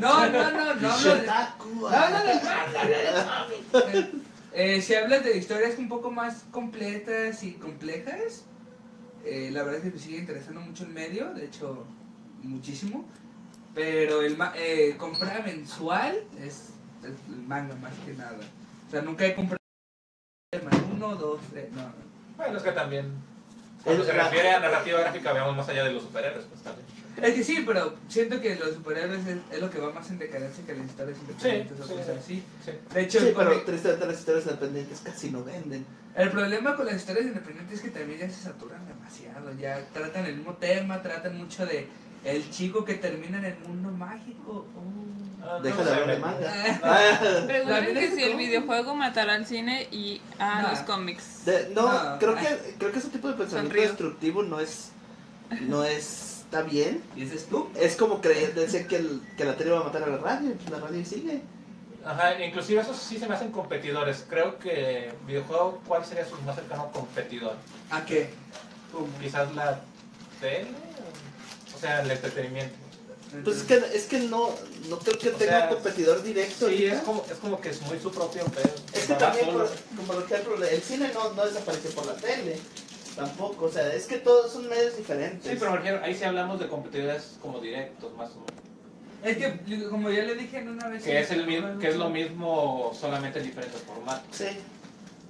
No, 0.00 0.28
no, 0.30 0.50
no, 0.50 0.74
no 0.76 0.90
hablo 0.92 1.14
de... 1.14 1.26
No, 1.26 1.32
ah. 1.88 2.10
no, 2.10 2.24
no, 2.24 2.34
no, 2.34 3.42
no, 3.72 3.80
no. 3.80 3.88
Eh, 3.92 4.10
eh, 4.76 4.82
si 4.82 4.94
hablas 4.94 5.24
de 5.24 5.36
historias 5.36 5.78
un 5.78 5.88
poco 5.88 6.10
más 6.10 6.44
completas 6.50 7.42
y 7.44 7.52
complejas, 7.52 8.44
eh, 9.24 9.50
la 9.52 9.62
verdad 9.62 9.78
es 9.80 9.84
que 9.84 9.96
me 9.96 10.02
sigue 10.02 10.18
interesando 10.18 10.60
mucho 10.60 10.84
el 10.84 10.90
medio, 10.90 11.32
de 11.34 11.44
hecho, 11.46 11.86
muchísimo. 12.42 13.04
Pero 13.74 14.22
el 14.22 14.36
ma- 14.36 14.52
eh, 14.56 14.96
comprar 14.98 15.44
mensual 15.44 16.24
es, 16.42 16.70
el 17.04 17.16
manga 17.46 17.74
más 17.76 17.92
que 18.04 18.12
nada. 18.14 18.38
O 18.86 18.90
sea, 18.90 19.02
nunca 19.02 19.26
he 19.26 19.34
comprado 19.34 19.58
uno, 20.92 21.14
dos, 21.16 21.40
tres, 21.50 21.70
no, 21.72 21.82
no. 21.82 21.92
Bueno, 22.36 22.56
es 22.56 22.62
que 22.62 22.72
también. 22.72 23.12
Cuando 23.84 24.02
El- 24.02 24.10
se 24.10 24.16
la- 24.16 24.24
refiere 24.24 24.50
a 24.50 24.60
narrativa 24.60 25.00
gráfica, 25.00 25.32
veamos 25.32 25.56
más 25.56 25.68
allá 25.68 25.84
de 25.84 25.92
los 25.92 26.02
superhéroes, 26.02 26.44
pues 26.46 26.60
también. 26.62 26.86
Es 27.16 27.34
que 27.34 27.44
sí, 27.44 27.62
pero 27.66 27.94
siento 28.08 28.40
que 28.40 28.56
los 28.56 28.74
superhéroes 28.74 29.26
es, 29.26 29.38
es 29.50 29.60
lo 29.60 29.70
que 29.70 29.78
va 29.78 29.90
más 29.92 30.10
en 30.10 30.18
decadencia 30.18 30.64
que 30.66 30.74
las 30.74 30.86
historias 30.86 31.18
independientes 31.18 31.76
Sí, 31.76 31.82
o 31.82 31.86
sí, 31.86 31.92
cosas 31.94 32.16
así. 32.18 32.42
Sí. 32.64 32.70
De 32.94 33.00
hecho, 33.02 33.20
Sí, 33.20 33.32
pero 33.36 33.60
tristemente 33.62 34.06
las 34.06 34.18
historias 34.18 34.44
independientes 34.46 35.00
casi 35.00 35.30
no 35.30 35.44
venden. 35.44 35.86
el 36.14 36.30
problema 36.30 36.76
con 36.76 36.86
las 36.86 36.96
historias 36.96 37.26
independientes 37.26 37.78
es 37.78 37.82
que 37.84 37.90
también 37.90 38.20
ya 38.20 38.28
se 38.30 38.42
saturan 38.42 38.86
demasiado. 38.86 39.52
Ya 39.58 39.84
tratan 39.92 40.26
el 40.26 40.36
mismo 40.36 40.54
tema, 40.54 41.00
tratan 41.02 41.38
mucho 41.38 41.64
de 41.66 41.88
el 42.24 42.50
chico 42.50 42.84
que 42.84 42.94
termina 42.94 43.38
en 43.38 43.44
el 43.46 43.58
mundo 43.60 43.90
mágico. 43.90 44.66
Oh. 44.76 45.29
Ah, 45.42 45.56
hablar 45.56 46.00
de 46.00 46.06
me- 46.06 46.18
manga. 46.18 46.52
Ah. 46.82 47.20
Ah, 47.66 47.80
que 47.84 48.04
es 48.04 48.14
si 48.14 48.22
el 48.22 48.36
videojuego 48.36 48.94
matará 48.94 49.34
al 49.34 49.46
cine 49.46 49.88
y 49.90 50.20
a 50.38 50.70
los 50.70 50.80
cómics. 50.80 51.44
de- 51.44 51.70
no, 51.74 51.82
No. 52.12 52.18
creo 52.18 52.34
que 52.36 52.74
creo 52.78 52.92
que 52.92 52.98
ese 52.98 53.08
tipo 53.08 53.28
de 53.28 53.34
pensamiento 53.34 53.70
Sonrío. 53.74 53.88
destructivo 53.88 54.42
no 54.42 54.60
es 54.60 54.90
no 55.62 55.84
está 55.84 56.62
bien. 56.62 57.02
¿Y 57.16 57.24
ese 57.24 57.36
es 57.36 57.46
tú? 57.46 57.70
Es 57.76 57.96
como 57.96 58.20
creer, 58.20 58.54
decir 58.54 58.86
que, 58.86 58.96
el- 58.96 59.20
que 59.36 59.44
la 59.44 59.56
tele 59.56 59.70
va 59.70 59.80
a 59.80 59.84
matar 59.84 60.02
a 60.04 60.06
la 60.08 60.18
radio, 60.18 60.52
la 60.70 60.78
radio 60.78 61.04
sigue. 61.04 61.42
Ajá, 62.04 62.42
inclusive 62.42 62.80
esos 62.80 62.96
sí 62.96 63.18
se 63.18 63.26
me 63.28 63.34
hacen 63.34 63.50
competidores. 63.52 64.24
Creo 64.28 64.58
que 64.58 65.12
videojuego, 65.26 65.82
¿cuál 65.86 66.04
sería 66.04 66.24
su 66.24 66.34
más 66.42 66.54
cercano 66.56 66.90
competidor? 66.92 67.56
¿A 67.90 68.04
qué? 68.04 68.30
Quizás 69.20 69.54
la 69.54 69.80
tele, 70.40 70.68
o 71.74 71.78
sea, 71.78 72.00
el 72.02 72.10
entretenimiento. 72.10 72.74
Pues 73.44 73.58
es 73.58 73.62
que, 73.62 73.74
es 73.94 74.06
que 74.06 74.18
no, 74.20 74.50
no 74.88 74.98
creo 74.98 75.18
que 75.18 75.28
O 75.28 75.32
tenga 75.32 75.58
sea, 75.58 75.68
un 75.68 75.74
competidor 75.74 76.22
directo. 76.22 76.68
Sí, 76.68 76.86
es 76.86 77.00
como, 77.02 77.24
es 77.30 77.36
como 77.38 77.60
que 77.60 77.70
es 77.70 77.80
muy 77.82 77.98
su 78.00 78.10
propio 78.10 78.44
pedo. 78.46 78.70
Es 78.92 79.06
que 79.06 79.14
también, 79.14 79.46
por, 79.46 79.70
como 79.96 80.12
por 80.14 80.22
ejemplo, 80.24 80.64
el 80.64 80.82
cine 80.82 81.10
no, 81.14 81.32
no 81.34 81.46
desapareció 81.46 81.90
por 81.90 82.06
la 82.06 82.14
tele. 82.16 82.58
Tampoco, 83.14 83.66
o 83.66 83.70
sea, 83.70 83.92
es 83.94 84.06
que 84.06 84.18
todos 84.18 84.52
son 84.52 84.68
medios 84.68 84.96
diferentes. 84.96 85.48
Sí, 85.50 85.56
pero 85.58 85.76
refiero, 85.76 86.00
ahí 86.02 86.14
sí 86.14 86.24
hablamos 86.24 86.58
de 86.58 86.68
competidores 86.68 87.36
como 87.40 87.60
directos, 87.60 88.12
más 88.16 88.30
o 88.30 88.40
menos. 88.40 88.50
Es 89.22 89.36
que, 89.36 89.88
como 89.90 90.10
ya 90.10 90.22
le 90.22 90.34
dije 90.34 90.58
en 90.58 90.68
una 90.70 90.88
vez... 90.88 91.04
Que 91.04 91.20
es, 91.20 91.30
el, 91.30 91.46
mi- 91.46 91.78
que 91.78 91.88
es 91.88 91.96
lo 91.96 92.08
mismo, 92.08 92.92
solamente 92.98 93.38
en 93.40 93.46
diferentes 93.46 93.82
formatos. 93.82 94.24
Sí. 94.34 94.46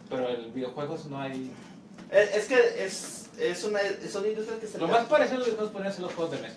Pero 0.09 0.29
en 0.29 0.55
videojuegos 0.55 1.07
no 1.07 1.21
hay... 1.21 1.51
Es, 2.11 2.37
es 2.37 2.45
que 2.47 2.85
es, 2.85 3.25
es 3.39 3.65
una, 3.65 3.81
son 4.11 4.27
industrias 4.27 4.61
que 4.61 4.67
se 4.69 4.79
Lo 4.79 4.87
más 4.89 5.07
parecido 5.07 5.37
a 5.37 5.39
los 5.39 5.47
videojuegos 5.49 5.73
podrían 5.73 5.93
ser 5.93 6.03
los 6.03 6.15
juegos 6.15 6.33
de 6.37 6.43
mesa. 6.43 6.57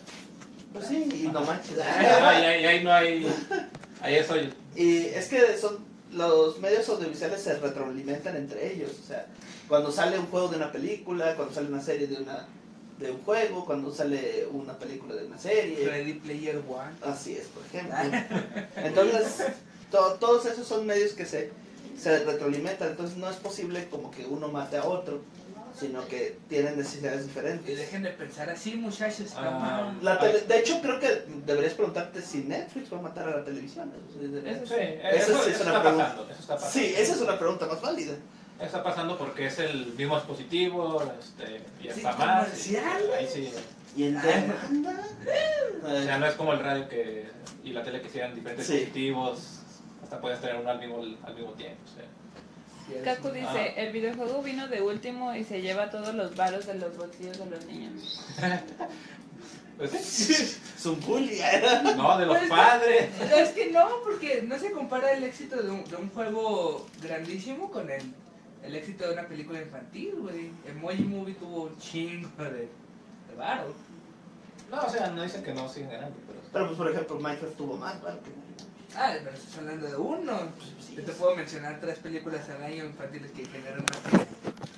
Pues 0.74 0.88
sí, 0.88 1.08
y 1.26 1.28
no 1.28 1.42
manches. 1.42 1.78
Ahí, 1.80 2.44
ahí, 2.46 2.66
ahí 2.66 2.84
no 2.84 2.92
hay... 2.92 3.28
Ahí 4.02 4.16
eso... 4.16 4.36
Y 4.76 4.98
es 5.06 5.28
que 5.28 5.58
son 5.58 5.78
los 6.12 6.60
medios 6.60 6.88
audiovisuales 6.90 7.42
se 7.42 7.58
retroalimentan 7.60 8.36
entre 8.36 8.74
ellos. 8.74 8.92
O 9.04 9.08
sea, 9.08 9.28
cuando 9.68 9.92
sale 9.92 10.18
un 10.20 10.26
juego 10.28 10.48
de 10.50 10.58
una 10.58 10.72
película, 10.72 11.36
cuando 11.36 11.54
sale 11.54 11.68
una 11.68 11.82
serie 11.82 12.08
de 12.08 12.18
una 12.18 12.48
de 13.00 13.12
un 13.12 13.22
juego, 13.24 13.66
cuando 13.66 13.94
sale 13.94 14.48
una 14.52 14.74
película 14.78 15.16
de 15.16 15.26
una 15.26 15.38
serie. 15.38 15.86
Ready 15.88 16.14
Player 16.14 16.58
One. 16.58 16.92
Así 17.04 17.34
es, 17.36 17.48
por 17.48 17.64
ejemplo. 17.66 17.98
Entonces, 18.78 19.48
to- 19.92 20.14
todos 20.20 20.46
esos 20.46 20.68
son 20.68 20.86
medios 20.86 21.14
que 21.14 21.26
se, 21.26 21.52
se 22.00 22.24
retroalimentan. 22.24 22.90
Entonces, 22.90 23.18
no 23.18 23.30
es 23.30 23.36
posible 23.38 23.88
como 23.90 24.12
que 24.12 24.26
uno 24.26 24.48
mate 24.50 24.78
a 24.78 24.86
otro, 24.86 25.22
sino 25.78 26.06
que 26.08 26.38
tienen 26.50 26.78
necesidades 26.78 27.24
Y 27.26 27.28
diferentes. 27.28 27.78
dejen 27.78 28.04
de 28.04 28.10
pensar 28.12 28.50
así, 28.50 28.76
muchachos. 28.76 29.34
Ah. 29.36 29.92
La 30.02 30.20
tele- 30.20 30.42
de 30.42 30.60
hecho, 30.60 30.80
creo 30.82 31.00
que 31.00 31.24
deberías 31.46 31.74
preguntarte 31.74 32.22
si 32.22 32.40
Netflix 32.44 32.94
va 32.94 33.00
a 33.00 33.02
matar 33.02 33.28
a 33.30 33.38
la 33.38 33.44
televisión. 33.44 33.92
Eso 34.46 34.66
sí, 34.68 34.74
Eso 34.76 35.32
eso, 35.34 35.44
sí 35.44 35.50
es 35.50 35.56
eso 35.56 35.64
una 35.64 35.72
está 35.72 35.82
pregunta. 35.82 36.04
pasando. 36.06 36.30
Eso 36.32 36.40
está 36.42 36.56
pasando. 36.56 36.74
Sí, 36.74 36.94
esa 36.98 37.14
es 37.14 37.22
una 37.22 37.40
pregunta 37.40 37.66
más 37.68 37.82
válida. 37.82 38.14
Está 38.62 38.84
pasando 38.84 39.18
porque 39.18 39.48
es 39.48 39.60
el 39.60 39.88
mismo 39.94 40.16
dispositivo, 40.16 41.02
este, 41.20 41.62
y 41.82 41.92
Sí, 41.92 42.06
hasta 42.06 42.26
más. 42.26 42.44
comerciales. 42.46 43.10
Ahí 43.18 43.28
sí. 43.28 43.52
¿Y 43.96 44.04
en 44.06 44.22
demanda? 44.22 45.04
O 45.84 46.02
sea, 46.04 46.18
no 46.18 46.26
es 46.28 46.34
como 46.36 46.54
el 46.54 46.60
radio 46.60 46.88
que, 46.88 47.28
y 47.64 47.72
la 47.74 47.84
tele 47.84 48.02
que 48.02 48.10
sean 48.10 48.34
diferentes 48.36 48.68
Sí. 48.68 48.74
dispositivos, 48.74 49.60
hasta 50.04 50.22
puedes 50.22 50.40
tener 50.40 50.56
uno 50.58 50.70
al 50.70 50.80
mismo, 50.80 50.98
al 51.24 51.36
mismo 51.36 51.52
tiempo. 51.54 51.78
o 51.84 51.96
sea. 51.96 52.06
Kaku 53.04 53.30
dice, 53.30 53.48
Ah. 53.48 53.66
el 53.78 53.92
videojuego 53.94 54.42
vino 54.42 54.68
de 54.68 54.82
último 54.82 55.34
y 55.36 55.44
se 55.44 55.62
lleva 55.62 55.90
todos 55.90 56.14
los 56.14 56.36
varos 56.36 56.66
de 56.68 56.76
los 56.76 56.96
bolsillos 56.98 57.38
de 57.40 57.46
los 57.46 57.66
niños. 57.66 58.26
Pues, 59.78 60.30
Es 60.78 60.86
un 60.86 61.00
bully. 61.02 61.40
no, 61.98 62.18
de 62.20 62.26
los 62.28 62.38
Pues, 62.38 62.50
padres. 62.50 63.10
Es 63.36 63.50
que 63.50 63.72
no, 63.72 63.88
porque 64.04 64.44
no 64.44 64.58
se 64.60 64.72
compara 64.72 65.14
el 65.14 65.24
éxito 65.24 65.62
de 65.62 65.70
un, 65.72 65.84
de 65.86 65.96
un 65.96 66.10
juego 66.12 66.86
grandísimo 67.02 67.72
con 67.72 67.90
el, 67.90 68.04
el 68.64 68.76
éxito 68.76 69.08
de 69.08 69.14
una 69.14 69.28
película 69.28 69.60
infantil, 69.62 70.14
güey. 70.20 70.52
Emoji 70.68 71.04
Movie 71.04 71.34
tuvo 71.36 71.64
un 71.64 71.78
chingo 71.80 72.30
de, 72.44 72.52
de 72.52 73.36
varo. 73.36 73.74
No, 74.70 74.82
o 74.82 74.90
sea, 74.90 75.08
no 75.10 75.24
dicen 75.24 75.44
que 75.44 75.54
no 75.54 75.68
siguen 75.68 75.90
ganando, 75.90 76.18
pero... 76.28 76.40
Pero, 76.54 76.66
pues, 76.68 76.78
por 76.78 76.92
ejemplo, 76.92 77.20
Minecraft 77.20 77.56
tuvo 77.58 77.76
más, 77.78 77.96
que- 77.96 78.43
Ah, 78.96 79.16
pero 79.24 79.36
estás 79.36 79.58
hablando 79.58 79.88
de 79.88 79.96
uno. 79.96 80.40
Yo 80.96 81.04
te 81.04 81.12
puedo 81.14 81.36
mencionar 81.36 81.80
tres 81.80 82.00
películas 82.00 82.48
al 82.50 82.64
año 82.64 82.86
infantiles 82.86 83.32
que 83.32 83.46
generan 83.46 83.84
más 83.86 83.98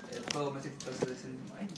que 0.10 0.16
el 0.16 0.24
juego 0.32 0.52
más 0.52 0.66
exitoso 0.66 1.06
de 1.06 1.14
ese 1.14 1.28
mismo 1.28 1.56
año. 1.56 1.70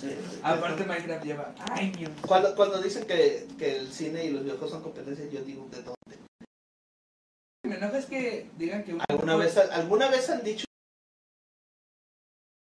Sí. 0.00 0.14
Aparte 0.42 0.84
Minecraft 0.84 1.24
lleva 1.24 1.54
años. 1.72 2.10
Cuando, 2.26 2.54
cuando 2.54 2.80
dicen 2.80 3.06
que, 3.06 3.48
que 3.58 3.76
el 3.78 3.92
cine 3.92 4.24
y 4.26 4.30
los 4.30 4.42
videojuegos 4.44 4.70
son 4.70 4.82
competencias, 4.82 5.30
yo 5.32 5.40
digo 5.42 5.66
de 5.70 5.82
dónde. 5.82 6.18
Me 7.64 7.76
enoja 7.76 7.98
es 7.98 8.06
que 8.06 8.48
digan 8.56 8.84
que 8.84 8.94
un 8.94 9.00
¿Alguna 9.08 9.32
juego- 9.34 9.38
vez, 9.38 9.56
¿Alguna 9.56 10.08
vez 10.08 10.30
han 10.30 10.44
dicho 10.44 10.64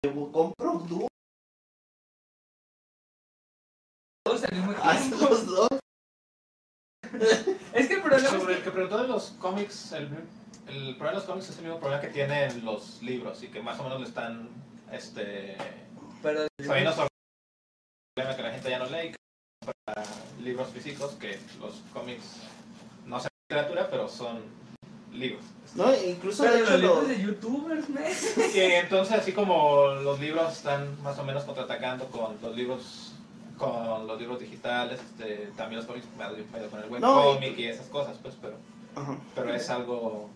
que 0.01 0.09
compro 0.31 0.73
Doom? 0.89 1.07
todos 4.25 4.43
al 4.45 4.55
mismo 4.55 4.73
tiempo. 4.73 5.29
los 5.29 5.45
dos. 5.45 5.78
Es 7.73 7.87
que 7.87 7.93
el 7.95 8.01
problema 8.01 8.27
es 8.27 8.33
Sobre 8.33 8.53
el 8.53 8.59
que 8.59 8.65
que 8.65 8.71
preguntó 8.71 9.01
de 9.01 9.07
los 9.07 9.23
cómics, 9.39 9.91
el, 9.93 10.09
el 10.67 10.95
problema 10.95 11.09
de 11.11 11.15
los 11.15 11.23
cómics 11.23 11.49
es 11.49 11.57
el 11.57 11.63
mismo 11.65 11.79
problema 11.79 12.01
que 12.01 12.07
tienen 12.09 12.65
los 12.65 13.01
libros 13.01 13.41
y 13.43 13.47
que 13.47 13.61
más 13.61 13.79
o 13.79 13.83
menos 13.83 13.99
le 14.01 14.07
están 14.07 14.49
este, 14.91 15.55
pero 16.23 16.47
sabiendo 16.65 16.91
sobre 16.93 17.03
el 17.05 17.09
problema 18.15 18.35
que 18.37 18.43
la 18.43 18.51
gente 18.51 18.69
ya 18.69 18.79
no 18.79 18.85
lee, 18.85 19.11
que 19.11 19.71
para 19.85 20.03
libros 20.41 20.69
físicos, 20.69 21.11
que 21.13 21.39
los 21.59 21.75
cómics 21.93 22.23
no 23.05 23.19
son 23.19 23.29
literatura, 23.49 23.87
pero 23.89 24.07
son 24.09 24.41
libros. 25.13 25.43
No, 25.75 25.93
incluso 25.95 26.43
pero 26.43 26.55
de 26.55 26.59
los 26.61 26.69
hecho 26.69 26.77
libros 26.79 27.03
lo- 27.03 27.07
de 27.09 27.21
youtubers, 27.21 27.89
me. 27.89 28.09
Y 28.55 28.59
entonces, 28.73 29.19
así 29.19 29.31
como 29.33 29.87
los 30.01 30.19
libros 30.19 30.51
están 30.53 31.01
más 31.03 31.17
o 31.19 31.23
menos 31.23 31.43
contraatacando 31.43 32.05
con 32.07 32.37
los 32.41 32.55
libros 32.55 33.08
con 33.59 34.07
los 34.07 34.19
libros 34.19 34.39
digitales, 34.39 34.99
este, 35.01 35.51
también 35.57 35.79
los 35.79 35.85
cómics 35.85 36.07
medio, 36.17 36.69
con 36.71 36.79
el 36.81 36.89
webcomic 36.89 37.57
y 37.59 37.65
esas 37.65 37.87
cosas, 37.87 38.17
pues, 38.21 38.35
pero, 38.41 38.55
Ajá. 38.95 39.17
pero 39.35 39.53
es 39.53 39.69
algo... 39.69 40.29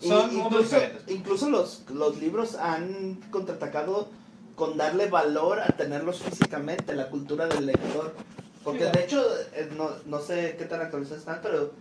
Son 0.00 0.32
incluso, 0.32 0.58
diferentes. 0.60 1.02
incluso 1.08 1.50
los, 1.50 1.84
los 1.90 2.16
libros 2.18 2.54
han 2.54 3.20
contraatacado 3.30 4.08
con 4.54 4.78
darle 4.78 5.06
valor 5.08 5.60
a 5.60 5.66
tenerlos 5.68 6.22
físicamente, 6.22 6.94
la 6.94 7.10
cultura 7.10 7.46
del 7.46 7.66
lector. 7.66 8.14
Porque 8.64 8.86
Sí, 8.86 8.90
de 8.92 9.04
hecho, 9.04 9.24
eh, 9.52 9.70
no, 9.76 9.90
no 10.06 10.20
sé 10.20 10.54
qué 10.58 10.64
tan 10.64 10.80
actualizados 10.80 11.20
están, 11.20 11.40
pero 11.42 11.72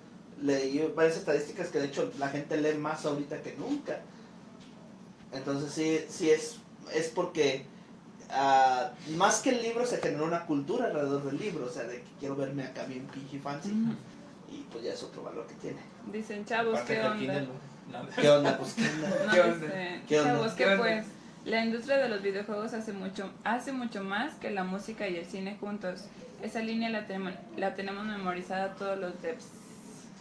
leí 0.42 0.92
varias 0.96 1.18
estadísticas 1.18 1.70
que 1.70 1.80
de 1.80 1.88
hecho 1.88 2.12
la 2.18 2.30
gente 2.30 2.58
lee 2.58 2.78
más 2.78 3.06
ahorita 3.06 3.42
que 3.42 3.56
nunca. 3.58 4.02
Entonces 5.32 5.72
sí, 5.72 6.00
sí 6.10 6.30
es, 6.30 6.58
es 6.94 7.10
porque 7.10 7.66
ah, 8.32 8.92
más 9.16 9.42
que 9.42 9.50
el 9.52 9.62
libro 9.62 9.86
se 9.86 9.98
generó 9.98 10.26
una 10.26 10.46
cultura 10.46 10.86
alrededor 10.88 11.24
del 11.24 11.38
libro, 11.40 11.66
o 11.66 11.70
sea, 11.70 11.84
de 11.84 12.02
que 12.02 12.10
quiero 12.20 12.36
verme 12.36 12.64
acá 12.64 12.86
bien 12.86 13.06
pinche 13.08 13.40
fancy. 13.40 13.74
Y 14.52 14.66
pues 14.72 14.84
ya 14.84 14.94
es 14.94 15.04
otro 15.04 15.24
valor 15.24 15.46
que 15.48 15.54
tiene. 15.56 15.80
Dicen, 16.12 16.44
chavos, 16.46 16.74
Aparte 16.74 16.96
¿qué 16.96 17.06
onda? 17.06 17.46
¿Qué 18.20 18.30
onda? 18.30 18.58
Pues, 18.58 18.74
¿qué 18.74 18.90
onda? 18.90 19.10
No, 19.26 19.32
¿Qué 19.32 19.42
onda? 19.42 19.54
dice, 19.54 20.02
¿Qué 20.08 20.20
onda? 20.20 20.32
Chavos, 20.34 20.52
¿Qué 20.54 20.66
onda? 20.66 20.78
pues 20.78 21.06
la 21.46 21.64
industria 21.64 21.98
de 21.98 22.10
los 22.10 22.22
videojuegos 22.22 22.74
hace 22.74 22.94
mucho, 22.94 23.30
hace 23.44 23.72
mucho 23.72 24.04
más 24.04 24.34
que 24.36 24.50
la 24.52 24.64
música 24.64 25.08
y 25.08 25.18
el 25.18 25.26
cine 25.26 25.58
juntos. 25.60 26.06
Esa 26.42 26.62
línea 26.62 26.90
la, 26.90 27.06
tenemos 27.06 27.34
la 27.58 27.76
tenemos 27.76 28.06
memorizada 28.06 28.74
todos 28.76 28.98
los 28.98 29.22
devs. 29.22 29.46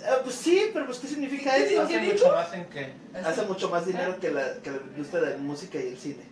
Ah, 0.05 0.19
pues 0.23 0.37
sí, 0.37 0.71
pero 0.73 0.87
pues 0.87 0.99
¿qué 0.99 1.09
significa 1.09 1.55
¿Qué 1.55 1.73
eso? 1.75 1.83
Hace 1.83 1.99
dijo? 1.99 2.13
mucho 2.15 2.33
más 2.33 2.53
en 2.55 2.65
que... 2.67 2.93
Hace 3.25 3.43
mucho 3.43 3.69
más 3.71 3.87
dinero 3.87 4.19
que 4.21 4.31
la, 4.31 4.55
que 4.63 4.71
la 4.71 4.77
industria 4.77 5.21
de 5.23 5.31
la 5.33 5.37
música 5.39 5.79
y 5.81 5.89
el 5.89 5.99
cine. 5.99 6.23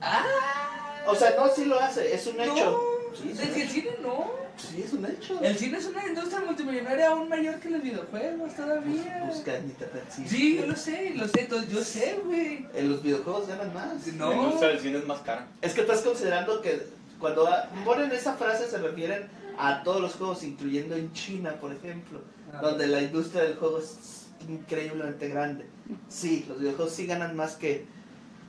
Ah, 0.00 0.81
O 1.06 1.14
sea, 1.14 1.34
no, 1.36 1.48
sí 1.54 1.64
lo 1.64 1.78
hace, 1.80 2.14
es 2.14 2.26
un 2.26 2.36
no. 2.36 2.42
hecho. 2.44 2.80
Sí, 3.14 3.30
es 3.30 3.40
Es 3.40 3.48
un 3.48 3.54
que 3.54 3.62
el 3.62 3.68
cine 3.68 3.90
no. 4.02 4.30
Sí, 4.56 4.82
es 4.86 4.92
un 4.92 5.04
hecho. 5.06 5.40
El 5.42 5.56
cine 5.58 5.78
es 5.78 5.86
una 5.86 6.06
industria 6.06 6.40
multimillonaria 6.40 7.08
aún 7.10 7.28
mayor 7.28 7.56
que 7.58 7.70
los 7.70 7.82
videojuegos 7.82 8.54
todavía. 8.54 9.24
Busca 9.26 9.56
en 9.56 9.64
internet, 9.64 10.04
sí. 10.14 10.24
Sí, 10.28 10.56
yo 10.58 10.66
lo 10.66 10.76
sé, 10.76 11.12
lo 11.14 11.26
sé, 11.28 11.44
todo- 11.44 11.64
yo 11.64 11.82
sé, 11.82 12.20
güey. 12.24 12.66
En 12.74 12.90
los 12.90 13.02
videojuegos 13.02 13.48
ganan 13.48 13.72
más. 13.74 14.06
No. 14.14 14.30
La 14.30 14.36
industria 14.36 14.68
del 14.70 14.80
cine 14.80 14.98
es 14.98 15.06
más 15.06 15.20
cara. 15.20 15.46
Es 15.60 15.74
que 15.74 15.80
estás 15.82 16.00
considerando 16.02 16.60
que 16.62 16.86
cuando 17.18 17.48
ponen 17.84 18.10
esa 18.12 18.34
frase 18.34 18.68
se 18.68 18.78
refieren 18.78 19.28
a 19.58 19.82
todos 19.82 20.00
los 20.00 20.14
juegos, 20.14 20.42
incluyendo 20.42 20.96
en 20.96 21.12
China, 21.12 21.56
por 21.60 21.72
ejemplo, 21.72 22.20
Ah. 22.54 22.60
donde 22.62 22.86
la 22.86 23.00
industria 23.02 23.42
del 23.42 23.56
juego 23.56 23.78
es 23.78 24.26
increíblemente 24.48 25.28
grande. 25.28 25.66
Sí, 26.08 26.44
los 26.48 26.58
videojuegos 26.60 26.94
sí 26.94 27.06
ganan 27.06 27.34
más 27.36 27.56
que, 27.56 27.86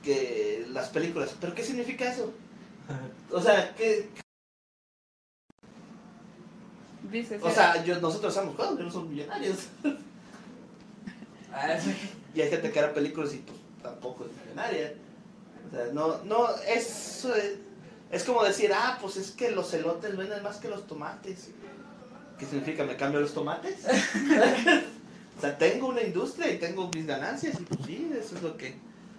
que 0.04 0.66
las 0.70 0.90
películas. 0.90 1.34
¿Pero 1.40 1.54
qué 1.54 1.64
significa 1.64 2.12
eso? 2.12 2.32
O 3.30 3.40
sea, 3.40 3.74
¿qué, 3.74 4.08
o 7.42 7.50
sea 7.50 7.84
yo, 7.84 8.00
nosotros 8.00 8.34
somos 8.34 8.56
juegos, 8.56 8.78
no 8.78 8.90
somos 8.90 9.10
millonarios. 9.10 9.68
Ah. 11.52 11.78
Y 12.34 12.40
hay 12.40 12.50
gente 12.50 12.72
que 12.72 12.78
hará 12.78 12.92
películas 12.92 13.32
y 13.34 13.38
pues 13.38 13.58
tampoco 13.82 14.24
es 14.24 14.30
millonaria. 14.42 14.94
O 15.68 15.74
sea, 15.74 15.86
no, 15.92 16.24
no, 16.24 16.48
es, 16.66 17.26
es 18.10 18.24
como 18.24 18.42
decir, 18.42 18.72
ah, 18.74 18.98
pues 19.00 19.16
es 19.16 19.30
que 19.30 19.50
los 19.52 19.72
elotes 19.74 20.16
venden 20.16 20.42
más 20.42 20.56
que 20.56 20.68
los 20.68 20.86
tomates. 20.86 21.50
¿Qué 22.38 22.46
significa? 22.46 22.84
¿Me 22.84 22.96
cambio 22.96 23.20
los 23.20 23.32
tomates? 23.32 23.84
o 25.38 25.40
sea, 25.40 25.56
tengo 25.56 25.88
una 25.88 26.02
industria 26.02 26.50
y 26.50 26.58
tengo 26.58 26.90
mis 26.92 27.06
ganancias 27.06 27.60
y 27.60 27.62
pues 27.62 27.80
sí, 27.86 28.10
eso 28.18 28.34
es 28.36 28.42
lo 28.42 28.56
que... 28.56 28.74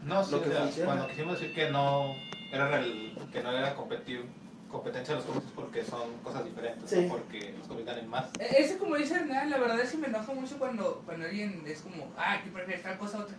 No, 0.06 0.24
sí, 0.24 0.32
Lo 0.32 0.42
que 0.44 0.50
o 0.50 0.52
sea, 0.54 0.62
funciona. 0.62 0.86
cuando 0.94 1.08
quisimos 1.08 1.40
decir 1.40 1.54
que 1.56 1.70
no 1.72 2.16
era 2.52 2.68
real- 2.70 3.12
que 3.32 3.42
no 3.44 3.52
era 3.52 3.74
competir, 3.76 4.26
competencia 4.72 5.16
de 5.16 5.22
los 5.22 5.30
cómics 5.30 5.52
porque 5.56 5.84
son 5.84 6.18
cosas 6.24 6.46
diferentes, 6.46 6.90
Sí. 6.90 7.02
no 7.02 7.10
porque 7.16 7.54
los 7.58 7.68
cómics 7.68 7.88
ganen 7.88 8.08
más. 8.08 8.26
E- 8.40 8.62
Ese 8.62 8.78
como 8.78 8.96
dice 8.96 9.16
Hernán, 9.16 9.50
la 9.50 9.58
verdad 9.58 9.80
es 9.80 9.92
que 9.92 9.98
me 9.98 10.08
enoja 10.08 10.34
mucho 10.34 10.58
cuando, 10.60 11.02
cuando 11.06 11.26
alguien 11.26 11.64
es 11.66 11.82
como, 11.82 12.12
ah, 12.18 12.40
¿qué 12.44 12.52
prefieres 12.52 12.84
tal 12.84 12.98
cosa 12.98 13.18
u 13.20 13.22
otra? 13.22 13.36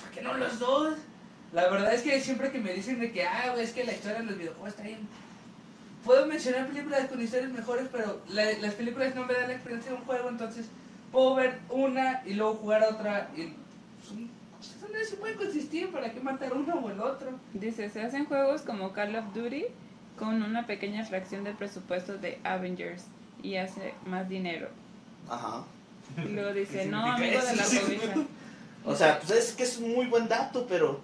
¿Por 0.00 0.10
qué 0.10 0.22
no 0.22 0.34
los 0.34 0.58
dos? 0.58 0.94
La 1.52 1.68
verdad 1.68 1.92
es 1.94 2.02
que 2.02 2.20
siempre 2.20 2.50
que 2.52 2.58
me 2.58 2.72
dicen 2.72 3.00
de 3.00 3.10
que, 3.12 3.24
ah, 3.24 3.54
es 3.58 3.72
que 3.72 3.84
la 3.84 3.92
historia 3.92 4.18
de 4.20 4.24
los 4.26 4.38
videojuegos 4.38 4.68
está 4.70 4.82
bien. 4.82 5.08
Puedo 6.04 6.26
mencionar 6.26 6.68
películas 6.68 7.08
con 7.08 7.20
historias 7.20 7.50
mejores, 7.50 7.88
pero 7.90 8.20
la- 8.28 8.52
las 8.60 8.74
películas 8.74 9.14
no 9.14 9.24
me 9.26 9.34
dan 9.34 9.48
la 9.48 9.54
experiencia 9.54 9.90
de 9.92 9.98
un 9.98 10.04
juego, 10.04 10.28
entonces 10.28 10.66
puedo 11.10 11.34
ver 11.34 11.58
una 11.70 12.22
y 12.24 12.34
luego 12.34 12.54
jugar 12.54 12.84
otra 12.84 13.28
y 13.36 13.54
son 14.60 14.74
cosas 14.74 14.80
donde 14.80 15.04
se 15.04 15.16
pueden 15.16 15.36
consistir, 15.36 15.90
¿para 15.90 16.12
qué 16.12 16.20
matar 16.20 16.52
uno 16.54 16.74
o 16.76 16.90
el 16.90 17.00
otro? 17.00 17.30
dice, 17.54 17.88
se 17.90 18.02
hacen 18.02 18.24
juegos 18.26 18.62
como 18.62 18.92
Call 18.92 19.14
of 19.16 19.32
Duty 19.34 19.64
con 20.18 20.42
una 20.42 20.66
pequeña 20.66 21.04
fracción 21.04 21.44
del 21.44 21.54
presupuesto 21.54 22.16
de 22.18 22.38
Avengers 22.44 23.04
y 23.42 23.56
hace 23.56 23.94
más 24.06 24.28
dinero. 24.28 24.68
Ajá. 25.28 25.64
Y 26.24 26.28
luego 26.28 26.52
dice, 26.52 26.80
¿Qué 26.82 26.86
no, 26.86 27.12
amigo 27.12 27.40
de 27.42 27.56
la 27.56 27.62
eso? 27.62 27.80
cobija. 27.84 28.14
O 28.84 28.94
sea, 28.94 29.18
pues 29.20 29.30
es 29.32 29.52
que 29.52 29.64
es 29.64 29.78
un 29.78 29.92
muy 29.94 30.06
buen 30.06 30.28
dato, 30.28 30.66
pero... 30.68 31.00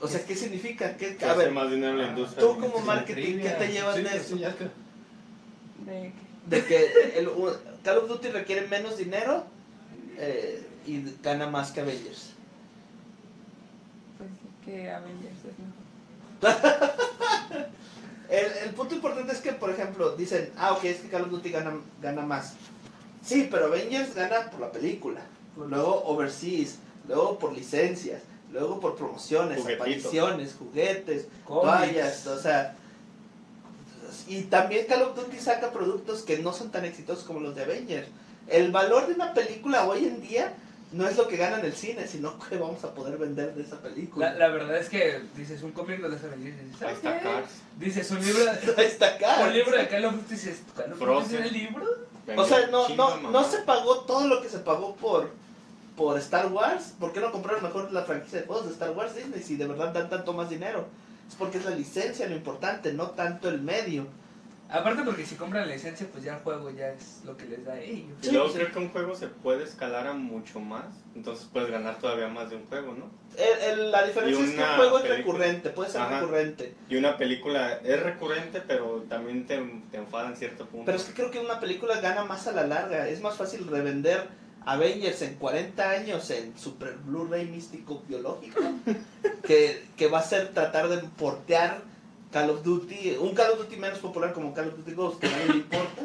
O 0.00 0.06
sea, 0.06 0.24
¿qué 0.24 0.36
significa? 0.36 0.96
¿Qué, 0.96 1.16
Que 1.16 1.24
a 1.24 1.30
hace 1.32 1.38
ver, 1.44 1.50
más 1.52 1.70
dinero 1.70 1.94
la 1.96 2.08
industria. 2.08 2.38
tú 2.40 2.60
como 2.60 2.78
marketing, 2.80 3.40
¿qué 3.40 3.48
te 3.58 3.68
llevas 3.72 3.96
Sí, 3.96 4.02
de 4.02 4.10
sí, 4.10 4.16
eso? 4.16 4.36
ya 4.36 4.48
es 4.50 4.54
que- 4.54 4.64
De- 5.84 6.12
de 6.46 6.64
que 6.64 7.18
el, 7.18 7.28
Call 7.82 7.98
of 7.98 8.08
Duty 8.08 8.28
requiere 8.28 8.68
menos 8.68 8.96
dinero 8.96 9.44
eh, 10.18 10.64
y 10.86 11.02
gana 11.22 11.48
más 11.48 11.72
que 11.72 11.80
Avengers. 11.80 12.27
Que 14.68 14.90
Avengers 14.90 15.38
es 15.48 15.58
mejor. 15.58 15.82
El, 18.28 18.46
el 18.68 18.74
punto 18.74 18.94
importante 18.94 19.32
es 19.32 19.40
que, 19.40 19.52
por 19.52 19.70
ejemplo, 19.70 20.14
dicen, 20.14 20.52
ah, 20.58 20.72
ok, 20.74 20.84
es 20.84 20.98
que 21.00 21.08
Call 21.08 21.22
of 21.22 21.30
Duty 21.30 21.48
gana, 21.50 21.72
gana 22.02 22.20
más. 22.20 22.52
Sí, 23.24 23.48
pero 23.50 23.66
Avengers 23.66 24.14
gana 24.14 24.50
por 24.50 24.60
la 24.60 24.70
película, 24.70 25.22
luego 25.56 26.04
overseas, 26.04 26.74
luego 27.06 27.38
por 27.38 27.54
licencias, 27.54 28.20
luego 28.52 28.80
por 28.80 28.96
promociones, 28.96 29.60
Juguetitos. 29.62 29.80
apariciones, 29.80 30.54
juguetes, 30.58 31.26
Cómics. 31.46 31.62
toallas, 31.64 32.26
o 32.26 32.38
sea... 32.38 32.76
Y 34.26 34.42
también 34.42 34.84
Call 34.86 35.02
of 35.02 35.16
Duty 35.16 35.38
saca 35.38 35.70
productos 35.70 36.20
que 36.20 36.36
no 36.38 36.52
son 36.52 36.70
tan 36.70 36.84
exitosos 36.84 37.24
como 37.24 37.40
los 37.40 37.54
de 37.54 37.62
Avengers. 37.62 38.08
El 38.46 38.70
valor 38.72 39.06
de 39.06 39.14
una 39.14 39.32
película 39.32 39.86
hoy 39.86 40.04
en 40.04 40.20
día 40.20 40.52
no 40.92 41.06
es 41.06 41.16
lo 41.16 41.28
que 41.28 41.36
gana 41.36 41.58
en 41.58 41.66
el 41.66 41.74
cine, 41.74 42.06
sino 42.06 42.38
que 42.38 42.56
vamos 42.56 42.82
a 42.84 42.94
poder 42.94 43.18
vender 43.18 43.54
de 43.54 43.62
esa 43.62 43.80
película. 43.80 44.32
La, 44.32 44.38
la 44.38 44.48
verdad 44.48 44.76
es 44.78 44.88
que 44.88 45.20
dices 45.36 45.62
un 45.62 45.72
cómic 45.72 46.00
de 46.00 46.08
y 46.08 46.40
dices, 46.40 46.82
Ahí 46.82 46.94
está. 46.94 47.20
Cars. 47.20 47.50
Dices 47.78 48.10
un 48.10 48.24
libro, 48.24 48.44
de- 48.44 48.50
Ahí 48.76 48.86
está 48.86 49.18
un 49.44 49.52
libro 49.52 49.76
de 49.76 49.88
Call 49.88 50.04
of 50.06 50.14
Duty 50.14 50.34
dices, 50.34 50.62
¿Call 50.74 50.92
of 50.92 50.98
Duty 50.98 51.04
Frozen. 51.04 51.38
es 51.40 51.46
el 51.46 51.52
libro? 51.52 51.86
O 52.36 52.44
sea, 52.44 52.66
no, 52.68 52.88
no, 52.90 53.30
no 53.30 53.44
se 53.44 53.58
pagó 53.58 54.00
todo 54.00 54.26
lo 54.26 54.42
que 54.42 54.48
se 54.48 54.58
pagó 54.58 54.96
por, 54.96 55.30
por 55.96 56.18
Star 56.18 56.46
Wars. 56.52 56.94
¿Por 56.98 57.12
qué 57.12 57.20
no 57.20 57.32
compraron 57.32 57.62
mejor 57.62 57.92
la 57.92 58.02
franquicia 58.02 58.40
de 58.40 58.46
juegos 58.46 58.66
de 58.66 58.72
Star 58.72 58.90
Wars 58.90 59.14
Disney 59.14 59.42
si 59.42 59.56
de 59.56 59.66
verdad 59.66 59.92
dan 59.92 60.08
tanto 60.08 60.32
más 60.32 60.50
dinero? 60.50 60.86
Es 61.28 61.34
porque 61.34 61.58
es 61.58 61.64
la 61.64 61.70
licencia 61.72 62.26
lo 62.26 62.34
importante, 62.34 62.92
no 62.92 63.10
tanto 63.10 63.48
el 63.48 63.60
medio. 63.60 64.06
Aparte 64.70 65.02
porque 65.02 65.24
si 65.24 65.34
compran 65.36 65.66
la 65.66 65.74
licencia, 65.74 66.06
pues 66.12 66.24
ya 66.24 66.34
el 66.36 66.42
juego 66.42 66.68
ya 66.70 66.88
es 66.88 67.22
lo 67.24 67.36
que 67.38 67.46
les 67.46 67.64
da 67.64 67.72
a 67.72 67.80
ellos. 67.80 68.10
Y 68.22 68.30
luego 68.32 68.52
creo 68.52 68.70
que 68.70 68.78
un 68.78 68.90
juego 68.90 69.14
se 69.14 69.28
puede 69.28 69.64
escalar 69.64 70.06
a 70.06 70.12
mucho 70.12 70.60
más. 70.60 70.84
Entonces 71.14 71.48
puedes 71.50 71.70
ganar 71.70 71.98
todavía 71.98 72.28
más 72.28 72.50
de 72.50 72.56
un 72.56 72.66
juego, 72.66 72.92
¿no? 72.92 73.10
El- 73.36 73.78
el- 73.80 73.90
la 73.90 74.02
diferencia 74.06 74.44
es 74.44 74.50
que 74.50 74.56
una 74.56 74.76
juego 74.76 74.98
es 74.98 75.08
recurrente, 75.08 75.70
puede 75.70 75.90
ser 75.90 76.02
Ajá. 76.02 76.20
recurrente. 76.20 76.74
Y 76.90 76.96
una 76.96 77.16
película 77.16 77.80
es 77.82 78.02
recurrente, 78.02 78.60
pero 78.60 79.04
también 79.08 79.46
te, 79.46 79.56
te 79.90 79.96
enfada 79.96 80.28
en 80.28 80.36
cierto 80.36 80.66
punto. 80.66 80.84
Pero 80.84 80.98
es 80.98 81.04
que 81.04 81.14
creo 81.14 81.30
que 81.30 81.40
una 81.40 81.60
película 81.60 82.00
gana 82.00 82.24
más 82.24 82.46
a 82.46 82.52
la 82.52 82.66
larga. 82.66 83.08
Es 83.08 83.22
más 83.22 83.36
fácil 83.36 83.66
revender 83.68 84.28
Avengers 84.66 85.22
en 85.22 85.36
40 85.36 85.88
años 85.90 86.28
en 86.30 86.58
Super 86.58 86.94
Blu-ray 87.06 87.46
místico 87.46 88.02
biológico 88.06 88.60
que, 89.46 89.82
que 89.96 90.08
va 90.08 90.18
a 90.18 90.22
ser 90.22 90.48
tratar 90.52 90.88
de 90.88 90.98
portear 91.16 91.80
Call 92.32 92.50
of 92.50 92.62
Duty, 92.62 93.16
un 93.20 93.34
Call 93.34 93.52
of 93.52 93.58
Duty 93.58 93.76
menos 93.76 93.98
popular 93.98 94.32
como 94.32 94.52
Call 94.54 94.68
of 94.68 94.76
Duty 94.76 94.92
Ghost, 94.92 95.20
que 95.20 95.26
a 95.26 95.30
nadie 95.30 95.46
le 95.48 95.54
importa. 95.56 96.02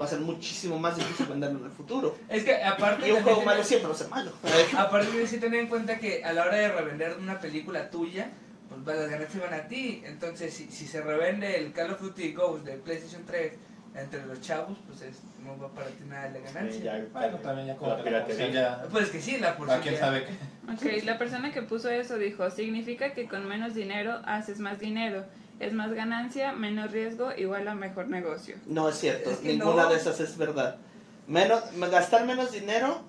Va 0.00 0.06
a 0.06 0.08
ser 0.08 0.20
muchísimo 0.20 0.78
más 0.78 0.96
difícil 0.96 1.26
venderlo 1.26 1.58
en 1.58 1.66
el 1.66 1.70
futuro. 1.72 2.16
Es 2.28 2.42
que 2.42 2.54
aparte... 2.64 3.06
Y 3.06 3.10
un 3.12 3.22
juego 3.22 3.40
tiene- 3.40 3.44
malo 3.52 3.62
siempre 3.64 3.88
va 3.88 3.94
a 3.94 3.98
ser 3.98 4.08
malo. 4.08 4.32
Aparte 4.78 5.10
de 5.16 5.26
sí 5.26 5.38
tener 5.38 5.60
en 5.60 5.66
cuenta 5.66 5.98
que 5.98 6.24
a 6.24 6.32
la 6.32 6.44
hora 6.44 6.56
de 6.56 6.68
revender 6.72 7.16
una 7.20 7.38
película 7.38 7.90
tuya, 7.90 8.30
pues 8.70 8.96
las 8.98 9.10
ganancias 9.10 9.42
van 9.42 9.52
a 9.60 9.68
ti. 9.68 10.02
Entonces, 10.06 10.54
si, 10.54 10.68
si 10.70 10.86
se 10.86 11.02
revende 11.02 11.54
el 11.58 11.72
Call 11.74 11.90
of 11.90 12.00
Duty 12.00 12.32
Ghost 12.32 12.64
de 12.64 12.78
PlayStation 12.78 13.24
3 13.26 13.52
entre 13.94 14.24
los 14.24 14.40
chavos, 14.40 14.78
pues 14.88 15.02
es, 15.02 15.18
no 15.44 15.58
va 15.58 15.68
para 15.74 15.88
ti 15.88 16.04
nada 16.08 16.30
de 16.30 16.38
Sí, 16.38 16.44
ganancia. 16.54 16.82
ya, 16.98 17.04
Bueno, 17.12 17.36
también 17.38 17.66
ya 17.66 17.76
como 17.76 17.94
la 17.94 18.02
piratería. 18.02 18.82
Pues 18.90 19.10
que 19.10 19.20
sí, 19.20 19.36
la 19.38 19.54
porción. 19.54 19.80
quién 19.82 19.98
sabe 19.98 20.24
qué. 20.24 20.32
Ok, 20.98 21.04
la 21.04 21.18
persona 21.18 21.52
que 21.52 21.60
puso 21.60 21.90
eso 21.90 22.16
dijo, 22.16 22.48
significa 22.50 23.12
que 23.12 23.28
con 23.28 23.46
menos 23.46 23.74
dinero 23.74 24.18
haces 24.24 24.60
más 24.60 24.78
dinero. 24.78 25.26
Es 25.60 25.72
más 25.74 25.92
ganancia, 25.92 26.52
menos 26.52 26.90
riesgo, 26.90 27.30
igual 27.36 27.68
a 27.68 27.74
mejor 27.74 28.08
negocio. 28.08 28.56
No 28.66 28.88
es 28.88 28.96
cierto, 28.98 29.30
Es 29.30 29.36
que 29.38 29.48
ninguna 29.52 29.84
no. 29.84 29.90
de 29.90 29.96
esas 29.96 30.18
es 30.20 30.36
verdad. 30.38 30.76
Menos, 31.26 31.62
gastar 31.90 32.24
menos 32.26 32.50
dinero, 32.50 33.02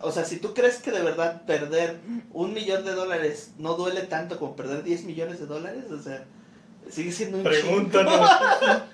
o 0.00 0.10
sea, 0.12 0.24
si 0.24 0.38
tú 0.38 0.52
crees 0.52 0.78
que 0.78 0.90
de 0.90 1.00
verdad 1.02 1.42
perder 1.46 1.98
un 2.32 2.52
millón 2.52 2.84
de 2.84 2.92
dólares 2.92 3.52
no 3.58 3.74
duele 3.74 4.02
tanto 4.02 4.38
como 4.38 4.56
perder 4.56 4.82
10 4.82 5.04
millones 5.04 5.38
de 5.40 5.46
dólares, 5.46 5.84
o 5.90 6.02
sea, 6.02 6.24
sigue 6.90 7.12
siendo 7.12 7.38
un 7.38 7.44
Pregúntanos. 7.44 8.12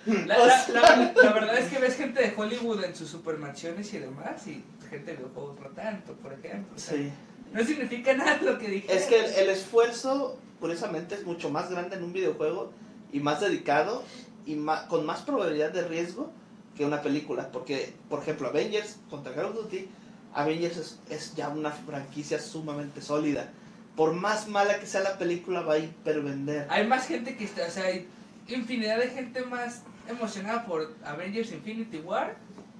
La, 0.07 0.39
la- 0.39 0.65
la- 0.73 1.13
la 1.23 1.33
verdad 1.33 1.59
es 1.59 1.71
que 1.73 1.79
ves 1.79 1.97
gente 1.97 2.21
de 2.23 2.35
Hollywood 2.37 2.85
en 2.85 2.95
sus 2.95 3.09
supermansiones 3.09 3.93
y 3.95 3.99
demás, 3.99 4.47
y 4.47 4.63
gente 4.91 5.13
de 5.13 5.17
videojuegos 5.17 5.59
no 5.61 5.69
tanto, 5.71 6.13
por 6.15 6.33
ejemplo. 6.35 6.75
O 6.77 6.79
sea, 6.79 6.97
Sí. 6.97 7.11
No 7.53 7.65
significa 7.65 8.13
nada 8.15 8.39
lo 8.43 8.59
que 8.59 8.69
dije. 8.69 8.95
Es 8.95 9.05
que 9.07 9.25
el, 9.25 9.33
el 9.33 9.49
esfuerzo, 9.51 10.39
curiosamente, 10.61 11.15
es 11.15 11.25
mucho 11.25 11.51
más 11.51 11.71
grande 11.71 11.97
en 11.97 12.05
un 12.05 12.13
videojuego 12.13 12.73
y 13.13 13.21
más 13.21 13.41
dedicado 13.41 14.03
y 14.45 14.55
ma- 14.55 14.87
con 14.89 15.05
más 15.07 15.21
probabilidad 15.23 15.71
de 15.71 15.87
riesgo 15.87 16.31
que 16.77 16.85
una 16.85 17.03
película. 17.03 17.51
Porque, 17.53 17.93
por 18.09 18.21
ejemplo, 18.21 18.49
Avengers 18.49 18.97
contra 19.11 19.35
Call 19.35 19.47
of 19.47 19.55
Duty, 19.55 19.89
Avengers 20.35 20.77
es, 20.77 20.99
es 21.11 21.35
ya 21.35 21.49
una 21.49 21.71
franquicia 21.71 22.39
sumamente 22.39 23.01
sólida. 23.01 23.51
Por 23.97 24.13
más 24.13 24.49
mala 24.49 24.79
que 24.79 24.87
sea 24.87 25.01
la 25.01 25.17
película, 25.19 25.63
va 25.63 25.75
a 25.75 25.79
hipervender. 25.79 26.67
Hay 26.69 26.87
más 26.87 27.07
gente 27.07 27.37
que 27.37 27.45
está, 27.45 27.67
o 27.67 27.71
sea, 27.71 27.85
hay 27.85 28.07
infinidad 28.49 28.99
de 28.99 29.09
gente 29.09 29.43
más 29.47 29.83
emocionada 30.09 30.67
por 30.67 30.93
Avengers 31.05 31.51
Infinity 31.53 31.99
War 31.99 32.37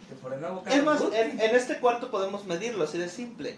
que 0.09 0.15
por 0.17 0.33
el 0.35 0.41
nuevo 0.41 0.63
Call 0.63 0.73
Es 0.75 0.85
más, 0.85 1.03
en, 1.13 1.41
en 1.41 1.57
este 1.57 1.79
cuarto 1.79 2.11
podemos 2.11 2.45
medirlo, 2.47 2.85
así 2.85 2.99
de 2.99 3.09
simple. 3.09 3.57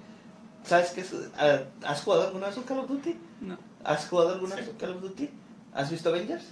¿Sabes 0.64 0.90
qué? 0.90 1.00
es? 1.02 1.12
Ah, 1.36 1.61
¿Has 1.86 2.02
jugado 2.02 2.24
alguna 2.26 2.48
vez 2.48 2.56
un 2.56 2.64
Call 2.64 2.78
of 2.80 2.88
Duty? 2.88 3.16
No. 3.40 3.56
¿Has 3.84 4.06
jugado 4.09 4.30
alguna 4.34 4.56
vez 4.56 4.64
Sí. 4.66 4.70
un 4.72 4.76
Call 4.78 4.90
of 4.90 5.02
Duty? 5.02 5.30
¿Has 5.74 5.90
visto 5.90 6.09
Avengers? 6.11 6.44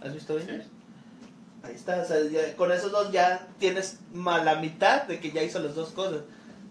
¿Has 0.00 0.12
visto 0.14 0.32
Avengers? 0.32 0.66
Ahí 1.62 1.74
está, 1.74 2.00
o 2.00 2.04
sea, 2.06 2.16
ya- 2.30 2.56
con 2.56 2.72
esos 2.72 2.90
dos 2.90 3.12
ya 3.12 3.46
tienes 3.58 3.98
ma- 4.14 4.42
la 4.42 4.54
mitad 4.56 5.02
de 5.02 5.20
que 5.20 5.30
ya 5.30 5.42
hizo 5.42 5.58
las 5.58 5.74
dos 5.74 5.90
cosas. 5.90 6.22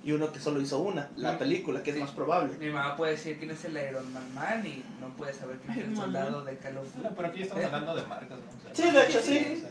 Y 0.03 0.13
uno 0.13 0.31
que 0.31 0.39
solo 0.39 0.61
hizo 0.61 0.79
una, 0.79 1.09
la 1.17 1.33
Mm. 1.33 1.37
película, 1.39 1.83
que 1.83 1.89
es 1.91 1.97
Sí. 1.97 2.01
más 2.01 2.11
probable. 2.11 2.57
Mi 2.57 2.69
mamá 2.71 2.95
puede 2.95 3.11
decir 3.11 3.37
quién 3.37 3.51
es 3.51 3.63
el 3.65 3.73
Iron 3.77 4.11
Man 4.13 4.33
Man 4.33 4.65
y 4.65 4.83
no 5.01 5.09
puede 5.15 5.33
saber 5.33 5.57
quién 5.59 5.77
es 5.77 5.87
el 5.89 5.95
soldado 5.95 6.43
de 6.45 6.57
Call 6.57 6.77
of 6.77 6.87
Duty. 6.95 7.09
pero 7.15 7.27
aquí 7.27 7.41
estamos 7.43 7.65
hablando 7.65 7.95
de 7.95 8.03
marcas, 8.07 8.29
¿no? 8.39 8.71
O 8.71 8.75
sea, 8.75 8.85
Sí, 8.85 8.91
de 8.91 9.05
hecho, 9.05 9.21
sí. 9.21 9.63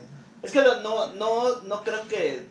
Es 0.42 0.52
que 0.52 0.60
no, 0.62 0.80
no, 0.82 1.12
no, 1.14 1.60
no 1.62 1.82
creo 1.82 2.06
que... 2.08 2.46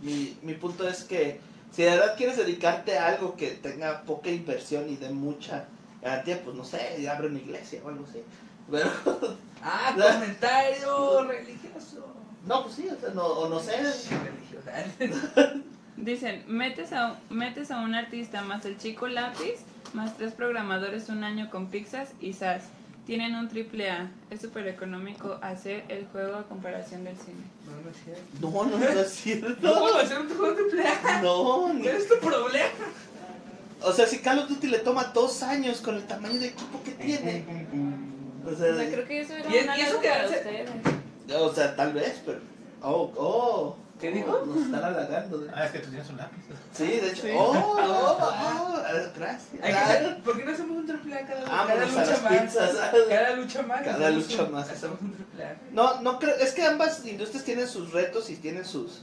Mi, 0.00 0.38
mi 0.42 0.54
punto 0.54 0.88
es 0.88 1.02
que 1.02 1.40
si 1.72 1.82
de 1.82 1.90
verdad 1.90 2.16
quieres 2.16 2.36
dedicarte 2.36 2.98
a 2.98 3.08
algo 3.08 3.36
que 3.36 3.48
tenga 3.48 4.02
poca 4.02 4.30
inversión 4.30 4.88
y 4.88 4.96
de 4.96 5.10
mucha 5.10 5.66
garantía, 6.02 6.42
pues 6.42 6.56
no 6.56 6.64
sé, 6.64 7.08
abre 7.08 7.28
una 7.28 7.38
iglesia 7.38 7.80
o 7.84 7.88
algo 7.88 8.04
así. 8.08 8.22
Pero, 8.70 8.90
Ah, 9.62 9.92
comentario 9.96 11.24
religioso. 11.24 12.14
no, 12.46 12.62
pues 12.62 12.74
sí, 12.76 12.88
o, 12.88 13.00
sea, 13.00 13.10
no, 13.14 13.24
o 13.24 13.48
no 13.48 13.60
sé. 13.60 13.76
Religioso. 13.76 15.62
Dicen, 15.96 16.44
metes 16.46 16.92
a, 16.92 17.18
metes 17.28 17.70
a 17.70 17.80
un 17.80 17.94
artista 17.94 18.42
más 18.42 18.64
el 18.64 18.78
chico 18.78 19.08
lápiz 19.08 19.64
más 19.94 20.16
tres 20.16 20.32
programadores 20.34 21.08
un 21.08 21.24
año 21.24 21.50
con 21.50 21.68
Pixar 21.68 22.06
y 22.20 22.34
SAS. 22.34 22.64
Tienen 23.08 23.34
un 23.36 23.48
triple 23.48 23.90
A. 23.90 24.10
Es 24.28 24.42
súper 24.42 24.68
económico 24.68 25.38
hacer 25.40 25.82
el 25.88 26.06
juego 26.08 26.36
a 26.36 26.42
comparación 26.42 27.04
del 27.04 27.16
cine. 27.16 27.40
No, 27.64 27.80
no 27.82 27.90
es 27.90 27.96
cierto. 28.04 28.22
No, 28.38 28.64
no, 28.66 28.78
no 28.94 29.00
es 29.00 29.10
cierto. 29.14 29.56
No 29.62 29.96
hacer 29.96 30.20
un 30.20 30.28
juego 30.28 30.54
de 30.54 30.64
playa. 30.64 31.22
No, 31.22 31.72
ni- 31.72 31.82
¿Cuál 31.84 31.96
es 31.96 32.06
tu 32.06 32.18
problema? 32.18 32.68
O 33.82 33.92
sea, 33.94 34.06
si 34.06 34.18
Call 34.18 34.40
of 34.40 34.48
Duty 34.50 34.66
le 34.66 34.80
toma 34.80 35.04
dos 35.14 35.42
años 35.42 35.80
con 35.80 35.94
el 35.94 36.06
tamaño 36.06 36.38
de 36.38 36.48
equipo 36.48 36.82
que 36.82 36.90
tiene. 36.90 37.46
O 38.44 38.50
O 38.50 38.54
sea, 38.54 38.74
creo 38.74 39.06
que 39.08 39.20
eso 39.22 39.32
era 39.36 39.56
¿Y 39.56 39.58
una 39.64 39.78
y 39.78 39.80
eso 39.80 40.00
que 40.00 40.10
hace- 40.10 40.66
o 41.34 41.54
sea, 41.54 41.74
tal 41.76 41.94
vez, 41.94 42.20
pero. 42.26 42.40
Oh, 42.82 43.10
oh. 43.16 43.76
¿Qué 44.00 44.10
dijo? 44.12 44.44
Nos 44.46 44.58
están 44.66 44.84
halagando. 44.84 45.44
Ah, 45.52 45.64
es 45.66 45.72
que 45.72 45.78
tú 45.80 45.90
tienes 45.90 46.08
un 46.10 46.16
lápiz. 46.18 46.38
Sí, 46.72 46.84
de 46.86 47.08
hecho. 47.10 47.22
Sí. 47.22 47.30
Oh, 47.36 47.50
oh, 47.52 48.18
oh, 48.20 48.82
gracias. 49.16 49.48
Hay 49.60 49.72
que 49.72 49.78
Ah, 49.78 49.84
hacer- 49.84 50.22
¿Por 50.22 50.36
qué 50.38 50.44
no 50.44 50.52
hacemos 50.52 50.76
un 50.76 50.86
triple 50.86 51.14
A 51.16 51.26
cada, 51.26 51.44
cada 51.44 51.56
Vámonos 51.64 51.82
a 51.96 52.00
lucha 52.00 52.10
las 52.12 52.22
más? 52.22 52.32
pizzas. 52.42 52.76
Cada 53.08 53.30
lucha 53.36 53.62
más. 53.62 53.82
Cada 53.82 54.06
hacemos 54.08 54.28
lucha 54.30 54.42
un- 54.44 54.52
más. 54.52 54.70
Hacemos 54.70 55.00
un 55.00 55.12
triple 55.14 55.44
A. 55.44 55.56
No, 55.72 56.00
no 56.02 56.18
creo, 56.20 56.36
es 56.36 56.52
que 56.52 56.62
ambas 56.64 57.04
industrias 57.06 57.44
tienen 57.44 57.66
sus 57.66 57.92
retos 57.92 58.30
y 58.30 58.36
tienen 58.36 58.64
sus, 58.64 59.02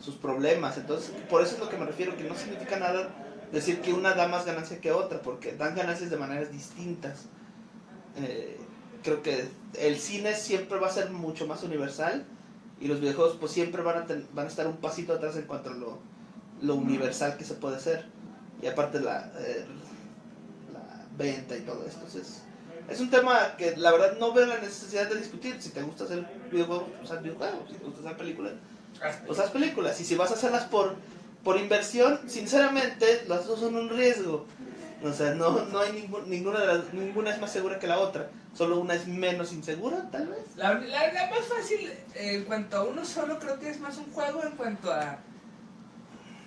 sus 0.00 0.14
problemas, 0.14 0.76
entonces 0.76 1.10
por 1.28 1.42
eso 1.42 1.54
es 1.54 1.58
lo 1.60 1.68
que 1.68 1.76
me 1.76 1.86
refiero, 1.86 2.16
que 2.16 2.24
no 2.24 2.36
significa 2.36 2.78
nada 2.78 3.08
decir 3.50 3.80
que 3.80 3.92
una 3.92 4.14
da 4.14 4.28
más 4.28 4.44
ganancia 4.46 4.80
que 4.80 4.92
otra, 4.92 5.20
porque 5.22 5.52
dan 5.56 5.74
ganancias 5.74 6.10
de 6.10 6.16
maneras 6.16 6.52
distintas. 6.52 7.22
Eh, 8.18 8.58
creo 9.02 9.22
que 9.22 9.48
el 9.78 9.98
cine 9.98 10.34
siempre 10.34 10.78
va 10.78 10.86
a 10.88 10.92
ser 10.92 11.10
mucho 11.10 11.46
más 11.46 11.62
universal 11.62 12.24
y 12.80 12.88
los 12.88 13.00
videojuegos 13.00 13.36
pues 13.40 13.52
siempre 13.52 13.82
van 13.82 13.98
a, 13.98 14.06
ten- 14.06 14.26
van 14.34 14.46
a 14.46 14.48
estar 14.48 14.66
un 14.66 14.76
pasito 14.76 15.12
atrás 15.14 15.36
en 15.36 15.42
cuanto 15.42 15.70
a 15.70 15.74
lo, 15.74 15.98
lo 16.62 16.74
universal 16.74 17.36
que 17.36 17.44
se 17.44 17.54
puede 17.54 17.76
hacer. 17.76 18.04
Y 18.62 18.66
aparte 18.66 19.00
la, 19.00 19.30
eh, 19.38 19.64
la 20.72 21.04
venta 21.16 21.56
y 21.56 21.60
todo 21.60 21.84
esto. 21.86 21.98
Entonces, 22.06 22.42
es 22.88 23.00
un 23.00 23.10
tema 23.10 23.56
que 23.56 23.76
la 23.76 23.92
verdad 23.92 24.16
no 24.18 24.32
veo 24.32 24.46
la 24.46 24.58
necesidad 24.58 25.08
de 25.08 25.16
discutir. 25.18 25.60
Si 25.60 25.70
te 25.70 25.82
gusta 25.82 26.04
hacer 26.04 26.26
videojuegos, 26.50 26.88
pues 26.98 27.10
haz 27.10 27.22
videojuegos. 27.22 27.68
Si 27.70 27.74
te 27.76 27.84
gusta 27.84 28.00
hacer 28.00 28.16
películas, 28.16 28.52
pues 29.26 29.38
haz 29.38 29.50
películas. 29.50 30.00
Y 30.00 30.04
si 30.04 30.14
vas 30.14 30.30
a 30.30 30.34
hacerlas 30.34 30.64
por, 30.64 30.94
por 31.44 31.58
inversión, 31.58 32.20
sinceramente, 32.26 33.24
las 33.28 33.46
dos 33.46 33.60
son 33.60 33.76
un 33.76 33.88
riesgo. 33.90 34.46
O 35.08 35.12
sea, 35.12 35.34
no, 35.34 35.64
no 35.66 35.78
hay 35.80 35.92
ningún- 35.92 36.28
ninguna 36.28 36.60
de 36.60 36.66
las, 36.66 36.92
ninguna 36.94 37.30
es 37.30 37.40
más 37.40 37.52
segura 37.52 37.78
que 37.78 37.86
la 37.86 37.98
otra. 37.98 38.30
Solo 38.54 38.78
una 38.80 38.94
es 38.94 39.06
menos 39.06 39.52
insegura, 39.52 40.10
tal 40.10 40.28
vez. 40.28 40.40
La, 40.56 40.74
la, 40.74 41.12
la 41.12 41.30
más 41.30 41.44
fácil 41.46 41.80
eh, 42.14 42.34
en 42.36 42.44
cuanto 42.44 42.76
a 42.78 42.84
uno 42.84 43.04
solo 43.04 43.38
creo 43.38 43.58
que 43.58 43.68
es 43.70 43.78
más 43.80 43.96
un 43.98 44.10
juego 44.12 44.42
en 44.44 44.52
cuanto 44.52 44.92
a 44.92 45.18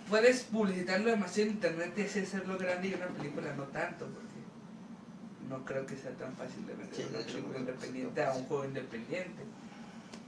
puedes 0.10 0.42
publicitarlo 0.46 1.12
demasiado 1.12 1.50
en 1.50 1.56
internet 1.56 1.94
y 1.98 2.02
así 2.02 2.20
hacerlo 2.22 2.58
grande 2.58 2.88
y 2.88 2.94
una 2.96 3.08
película 3.08 3.54
no 3.56 3.64
tanto 3.66 4.06
porque 4.08 4.40
no 5.48 5.64
creo 5.66 5.86
que 5.86 5.96
sea 5.96 6.12
tan 6.12 6.36
fácil 6.36 6.66
de 6.66 6.74
vender 6.74 6.96
Sí, 6.96 7.06
una 7.10 7.20
película 7.20 7.60
independiente 7.60 8.24
a 8.24 8.34
un 8.34 8.46
juego 8.46 8.66
independiente 8.66 9.44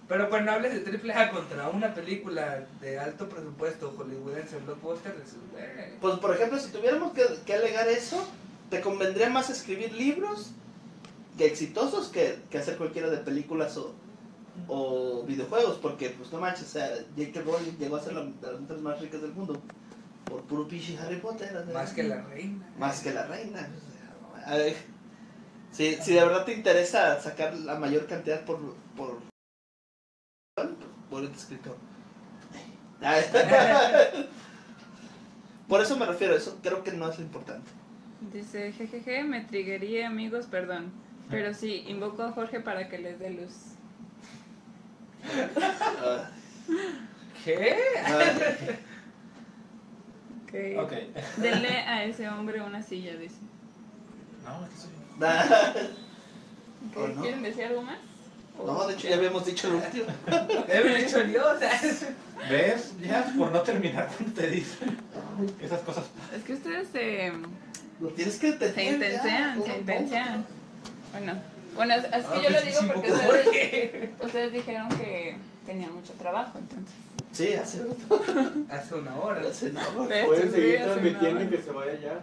pero 0.08 0.30
cuando 0.30 0.52
hables 0.52 0.74
de 0.74 0.80
triple 0.82 1.14
A 1.14 1.32
contra 1.32 1.70
una 1.70 1.94
película 1.94 2.66
de 2.82 3.00
alto 3.00 3.30
presupuesto 3.30 3.94
hollywoodense 3.98 4.58
blockbuster 4.58 5.14
"Güey". 5.52 6.00
Pues, 6.02 6.20
por 6.20 6.36
ejemplo, 6.36 6.60
si 6.60 6.72
tuviéramos 6.72 7.14
que, 7.14 7.24
que 7.46 7.54
alegar 7.54 7.88
eso, 7.88 8.28
te 8.70 8.82
convendría 8.82 9.30
más 9.30 9.50
escribir 9.50 9.94
libros 9.94 10.52
que 11.38 11.46
exitosos 11.46 12.10
que, 12.10 12.40
que 12.50 12.58
hacer 12.58 12.78
cualquiera 12.78 13.10
de 13.10 13.18
películas 13.18 13.78
o, 13.78 13.94
o 14.68 15.24
videojuegos, 15.24 15.78
porque, 15.78 16.10
pues, 16.10 16.32
no 16.32 16.40
manches, 16.40 16.68
o 16.68 16.70
sea, 16.72 16.90
J.K. 17.18 17.42
Rowling 17.42 17.78
llegó 17.80 17.96
a 17.96 18.02
ser 18.04 18.14
la, 18.14 18.22
de 18.24 18.52
las 18.52 18.60
mujeres 18.60 18.82
más 18.82 19.00
ricas 19.00 19.22
del 19.22 19.32
mundo 19.32 19.62
por 20.26 20.42
puro 20.44 20.68
pinche 20.68 20.98
Harry 20.98 21.18
Potter. 21.18 21.66
más 21.74 21.92
que 21.94 22.04
la 22.04 22.22
reina 22.22 22.70
Más 22.78 23.00
que 23.02 23.14
la 23.14 23.28
reina. 23.28 23.70
a 24.46 24.56
ver, 24.58 24.76
si, 25.72 25.96
si 25.96 26.14
de 26.14 26.22
verdad 26.22 26.44
te 26.46 26.54
interesa 26.54 27.20
sacar 27.22 27.54
la 27.58 27.76
mayor 27.76 28.08
cantidad 28.08 28.44
por... 28.44 28.60
por 28.98 29.31
por 31.10 31.24
el 31.24 31.32
escritor. 31.32 31.78
Por 35.68 35.82
eso 35.82 35.96
me 35.98 36.06
refiero, 36.06 36.36
eso 36.36 36.60
creo 36.62 36.84
que 36.84 36.92
no 36.92 37.10
es 37.10 37.18
lo 37.18 37.24
importante. 37.24 37.72
Dice, 38.34 38.74
jejeje, 38.74 39.24
me 39.24 39.40
triguería, 39.42 40.08
amigos, 40.08 40.46
perdón. 40.48 40.92
Pero 41.30 41.54
sí, 41.54 41.86
invoco 41.88 42.24
a 42.24 42.34
Jorge 42.34 42.60
para 42.60 42.90
que 42.90 42.98
les 43.00 43.18
dé 43.20 43.30
luz. 43.30 43.54
Ah, 46.04 46.30
¿qué? 47.46 47.78
ah, 48.06 48.20
Ok. 50.44 50.54
Ok. 50.84 50.94
Denle 51.38 51.70
a 51.70 52.04
ese 52.04 52.28
hombre 52.28 52.62
una 52.62 52.82
silla, 52.84 53.16
dice. 53.16 53.38
No, 54.44 54.66
es 54.66 54.72
que 54.72 54.76
sí. 54.78 54.90
ah. 55.22 55.74
¿Quieren 57.22 57.44
decir 57.44 57.64
algo 57.64 57.84
más? 57.84 58.00
No, 58.66 58.88
de 58.88 58.94
hecho 58.94 59.08
ya 59.08 59.16
habíamos 59.16 59.46
dicho 59.46 59.68
el 59.68 59.76
último. 59.76 60.06
Debe 60.68 60.98
dicho 61.04 61.18
sea, 61.18 61.82
¿Ves? 62.50 62.94
Ya, 63.02 63.34
por 63.38 63.52
no 63.52 63.62
terminar 63.62 64.10
te 64.36 64.48
dicen 64.50 64.98
esas 65.62 65.82
cosas. 65.82 66.04
Es 66.36 66.44
que 66.44 66.54
ustedes 66.54 66.88
se, 66.90 67.32
Lo 68.00 68.10
tienes 68.10 68.38
que 68.38 68.50
entender. 68.50 68.76
se 68.76 68.86
ya, 68.86 68.92
intensean, 68.94 69.54
¿cómo 69.60 69.66
se 69.74 69.80
intensean. 69.80 70.46
Bueno, 71.12 71.34
bueno, 71.76 71.94
es, 71.96 72.04
es 72.06 72.12
que 72.12 72.18
Ah, 72.38 72.42
yo 72.44 72.50
lo 72.50 72.62
digo 72.62 72.80
sí, 72.82 72.88
porque 72.94 73.12
ustedes, 73.12 74.10
ustedes 74.22 74.54
dijeron 74.54 74.90
que 74.90 75.38
tenían 75.66 75.94
mucho 75.94 76.14
trabajo, 76.14 76.58
entonces. 76.60 76.94
Sí, 77.32 77.54
hace 77.54 77.82
hace 78.70 78.96
una 78.96 79.16
hora 79.16 79.42
hace 79.50 79.72
no, 79.72 80.06
¿Ves? 80.08 80.26
Pueden 80.26 80.50
Sí, 80.50 80.56
seguir 80.56 80.76
una 80.78 80.86
transmitiendo 80.86 81.40
y 81.42 81.44
hora. 81.48 81.50
que 81.50 81.62
se 81.64 81.72
vaya 81.72 82.00
ya. 82.00 82.20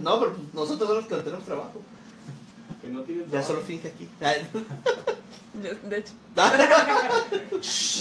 no, 0.00 0.20
pero 0.20 0.36
nosotros 0.52 0.78
somos 0.88 0.96
los 0.96 1.06
que 1.06 1.16
no 1.16 1.22
tenemos 1.22 1.44
trabajo. 1.44 1.82
Que 2.82 2.88
no 2.88 3.02
tienen 3.02 3.24
Ya 3.26 3.30
trabajo. 3.30 3.52
solo 3.52 3.60
finge 3.66 3.88
aquí. 3.88 4.08
Ay, 4.20 4.46
Yo, 5.62 5.74
de 5.88 5.98
hecho, 5.98 6.12
no 6.36 6.44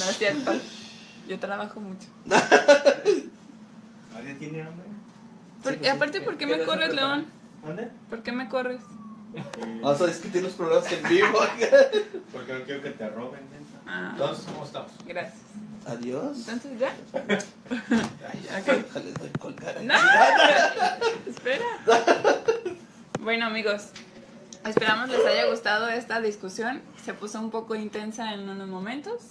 es 0.09 0.17
cierto. 0.17 0.51
Yo 1.27 1.39
trabajo 1.39 1.79
mucho. 1.79 2.07
¿Nadie 4.13 4.33
tiene 4.35 4.61
hambre? 4.61 4.85
Por- 5.63 5.73
pues 5.73 5.79
sí. 5.81 5.87
aparte, 5.87 6.21
¿por 6.21 6.37
qué 6.37 6.45
me 6.47 6.63
corres. 6.63 6.93
León? 6.93 7.25
¿Dónde? 7.65 7.89
¿Por 8.09 8.21
qué 8.23 8.31
me 8.31 8.47
corres? 8.49 8.81
Vamos 9.81 10.01
a 10.01 10.07
discutir 10.07 10.41
los 10.43 10.53
problemas 10.53 10.91
en 10.91 11.03
vivo. 11.09 11.39
Porque 12.31 12.53
no 12.53 12.63
quiero 12.65 12.81
que 12.81 12.89
te 12.91 13.09
roben. 13.09 13.41
neta. 13.51 13.79
Ah, 13.85 14.09
Entonces, 14.13 14.45
¿cómo 14.45 14.65
estamos? 14.65 14.91
gracias. 15.05 15.37
Adiós. 15.85 16.37
Entonces, 16.47 16.79
¿ya? 16.79 16.93
Ok. 17.13 18.65
Déjale, 18.65 19.11
doy 19.13 19.29
colgar. 19.39 19.81
No, 19.83 19.93
espera. 21.27 21.65
Bueno, 23.19 23.45
amigos, 23.47 23.89
esperamos 24.65 25.09
les 25.09 25.25
haya 25.25 25.45
gustado 25.45 25.87
esta 25.89 26.21
discusión. 26.21 26.81
Se 27.03 27.13
puso 27.13 27.39
un 27.39 27.51
poco 27.51 27.75
intensa 27.75 28.33
en 28.33 28.47
unos 28.49 28.67
momentos. 28.67 29.21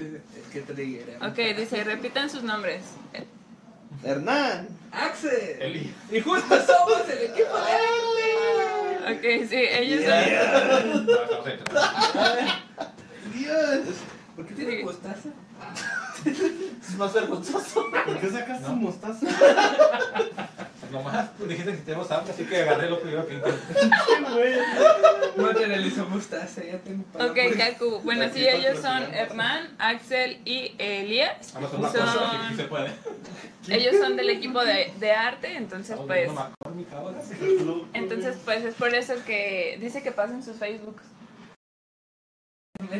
Es 0.00 0.48
que 0.52 0.60
trigger. 0.62 1.18
Ok, 1.22 1.36
dice, 1.56 1.84
repitan 1.84 2.28
sus 2.30 2.42
nombres. 2.42 2.82
Hernán. 4.04 4.68
Axel. 4.90 5.60
Eli. 5.62 5.94
Y 6.10 6.20
justo 6.20 6.48
somos 6.66 7.08
el 7.08 7.18
equipo 7.30 7.56
de 7.56 7.72
Ok, 9.14 9.48
sí, 9.48 9.56
ellos 9.56 10.04
son... 10.04 11.06
Dios. 13.34 13.96
¿Por 14.36 14.46
qué 14.46 14.54
tiene 14.54 14.78
Sí. 14.78 14.84
mostaza? 14.84 15.28
Es 16.24 16.96
más 16.96 17.12
vergonzoso. 17.12 17.86
¿Por 17.90 18.20
qué 18.20 18.30
sacas 18.30 18.62
tu 18.62 18.72
mostaza? 18.72 19.26
Pues 20.92 21.04
Nomás 21.04 21.36
tú 21.38 21.46
dijiste 21.46 21.72
que 21.72 21.78
tenemos 21.78 22.10
hambre, 22.10 22.32
así 22.32 22.44
que 22.44 22.56
agarré 22.56 22.90
lo 22.90 23.00
primero 23.00 23.26
que 23.26 23.36
encontré. 23.36 24.58
Materializó 25.36 26.06
mostaza, 26.06 26.62
ya 26.62 26.78
tengo 26.78 27.04
Ok, 27.14 27.38
Kaku. 27.56 28.00
Bueno, 28.04 28.26
sí, 28.32 28.46
ellos 28.46 28.78
son 28.80 29.02
Hernán, 29.14 29.70
Axel 29.78 30.38
y 30.44 30.74
Elías. 30.78 31.52
Vamos 31.54 31.72
a 31.72 31.76
una 31.76 31.88
cosa, 31.88 32.48
sí 32.50 32.56
se 32.56 32.64
puede. 32.64 32.90
Ellos 33.68 33.96
son 34.00 34.16
del 34.16 34.28
equipo 34.28 34.62
de, 34.64 34.92
de 34.98 35.12
arte, 35.12 35.56
entonces 35.56 35.96
pues... 36.06 36.30
Entonces 37.94 38.36
pues 38.44 38.64
es 38.64 38.74
por 38.74 38.94
eso 38.94 39.14
que 39.24 39.78
dice 39.80 40.02
que 40.02 40.12
pasen 40.12 40.42
sus 40.42 40.56
Facebooks. 40.56 41.04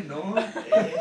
No, 0.01 0.35
Eh, 0.39 0.95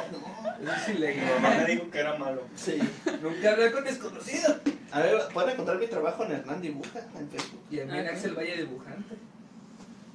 eso 0.64 0.72
es 0.74 0.88
Mi 0.89 0.94
ilegal. 0.96 1.42
mamá 1.42 1.56
me 1.58 1.66
dijo 1.66 1.89
que 1.89 2.00
era 2.00 2.16
malo. 2.18 2.44
Sí. 2.56 2.78
Nunca 3.22 3.52
hablar 3.52 3.72
con 3.72 3.84
desconocidos. 3.84 4.58
A 4.92 5.00
ver, 5.00 5.18
pueden 5.34 5.50
encontrar 5.52 5.78
mi 5.80 5.88
trabajo 5.88 6.24
en 6.26 6.32
Hernán 6.34 6.62
Dibuja 6.62 7.00
en 7.18 7.30
Facebook. 7.30 7.62
Y 7.72 7.80
a 7.80 7.86
mí 7.86 7.98
en 7.98 8.06
Ok. 8.08 8.14
Axel 8.14 8.36
Valle 8.38 8.58
dibujante. 8.58 9.16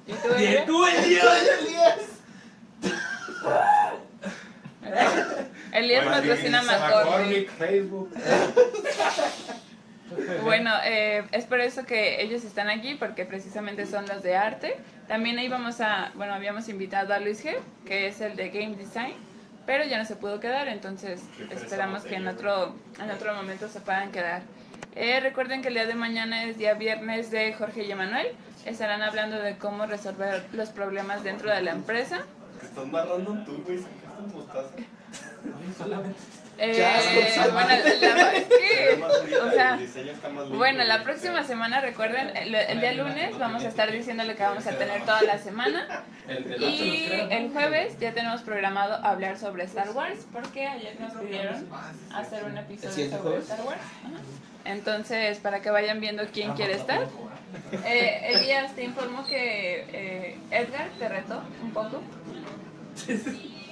¿Y 0.06 0.12
tú, 0.12 0.34
Elías? 0.34 0.66
tú, 0.66 0.86
Elías! 0.86 1.98
Elías! 5.72 6.04
Patrocina 6.04 6.62
McCormick. 6.62 7.50
Facebook. 7.50 8.10
Bueno, 10.42 10.70
eh, 10.84 11.24
es 11.32 11.46
por 11.46 11.60
eso 11.60 11.84
que 11.84 12.22
ellos 12.22 12.44
están 12.44 12.68
aquí, 12.68 12.94
porque 12.94 13.24
precisamente 13.24 13.86
son 13.86 14.06
los 14.06 14.22
de 14.22 14.36
arte. 14.36 14.76
También 15.08 15.38
íbamos 15.38 15.80
a, 15.80 16.12
bueno, 16.14 16.34
habíamos 16.34 16.68
invitado 16.68 17.14
a 17.14 17.18
Luis 17.18 17.44
G, 17.44 17.56
que 17.84 18.06
es 18.08 18.20
el 18.20 18.36
de 18.36 18.50
Game 18.50 18.76
Design, 18.76 19.14
pero 19.66 19.84
ya 19.84 19.98
no 19.98 20.04
se 20.04 20.16
pudo 20.16 20.40
quedar, 20.40 20.68
entonces 20.68 21.22
esperamos 21.50 22.04
que 22.04 22.16
en 22.16 22.26
otro, 22.28 22.74
en 23.02 23.10
otro 23.10 23.34
momento 23.34 23.68
se 23.68 23.80
puedan 23.80 24.12
quedar. 24.12 24.42
Eh, 24.94 25.20
recuerden 25.20 25.60
que 25.62 25.68
el 25.68 25.74
día 25.74 25.86
de 25.86 25.94
mañana 25.94 26.44
es 26.44 26.56
día 26.56 26.74
viernes 26.74 27.30
de 27.30 27.52
Jorge 27.52 27.84
y 27.84 27.90
Emanuel. 27.90 28.28
Estarán 28.64 29.02
hablando 29.02 29.38
de 29.38 29.58
cómo 29.58 29.86
resolver 29.86 30.44
los 30.52 30.70
problemas 30.70 31.22
dentro 31.22 31.50
de 31.50 31.62
la 31.62 31.72
empresa. 31.72 32.22
Te 32.58 32.66
estás 32.66 32.90
barrando 32.90 33.44
tú, 33.44 33.62
güey. 33.64 33.78
Sacaste 33.78 34.34
mostaza. 34.34 34.70
Eh, 36.58 36.82
bueno, 37.52 37.68
la, 37.68 39.44
o 39.44 39.50
sea, 39.50 39.78
bueno, 40.50 40.84
próxima 41.04 41.44
semana, 41.44 41.80
recuerden, 41.80 42.34
el, 42.36 42.54
el 42.54 42.80
día 42.80 42.92
lunes 42.94 43.38
vamos 43.38 43.64
a 43.64 43.68
estar 43.68 43.92
diciéndole 43.92 44.34
que 44.36 44.42
vamos 44.42 44.66
a 44.66 44.72
tener 44.72 45.02
toda 45.02 45.22
la 45.22 45.38
semana. 45.38 46.04
Y 46.58 47.08
el 47.30 47.50
jueves 47.52 47.98
ya 48.00 48.12
tenemos 48.12 48.42
programado 48.42 48.94
hablar 49.04 49.38
sobre 49.38 49.64
Star 49.64 49.90
Wars, 49.90 50.26
porque 50.32 50.66
ayer 50.66 50.98
nos 50.98 51.12
pidieron 51.12 51.66
hacer 52.14 52.44
un 52.44 52.52
¿El 52.52 52.64
episodio 52.64 53.10
sobre? 53.10 53.38
Star 53.38 53.60
Wars. 53.60 53.80
Ajá. 54.04 54.22
Entonces, 54.66 55.38
para 55.38 55.60
que 55.60 55.70
vayan 55.70 56.00
viendo 56.00 56.24
quién 56.32 56.52
quiere 56.54 56.74
estar. 56.74 57.06
Eh, 57.84 58.32
Elías, 58.34 58.74
te 58.74 58.82
informo 58.84 59.24
que 59.26 59.84
eh, 59.92 60.38
Edgar 60.50 60.88
te 60.98 61.08
retó 61.08 61.42
un 61.62 61.70
poco. 61.72 62.02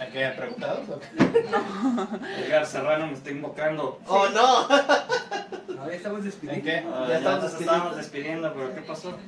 ¿A 0.00 0.06
qué 0.06 0.28
preguntados? 0.36 0.88
o 0.90 1.00
qué? 1.00 2.44
Edgar 2.46 2.66
Serrano 2.66 3.06
me 3.06 3.12
está 3.12 3.30
invocando. 3.30 4.00
¡Oh, 4.06 4.26
no! 4.28 4.68
No, 5.74 5.90
ya 5.90 5.96
estamos 5.96 6.20
¿En 6.20 6.24
despidiendo. 6.26 6.64
qué? 6.64 6.84
Ah, 6.86 7.00
Ya 7.02 7.08
ya 7.08 7.18
estamos 7.18 7.42
nos 7.52 7.60
estábamos 7.60 7.96
despidiendo, 7.96 8.54
pero 8.54 8.74
¿qué 8.74 8.80
pasó? 8.82 9.18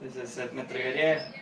Dice, 0.00 0.26
se- 0.26 0.50
me 0.52 0.60
entregaría. 0.62 1.32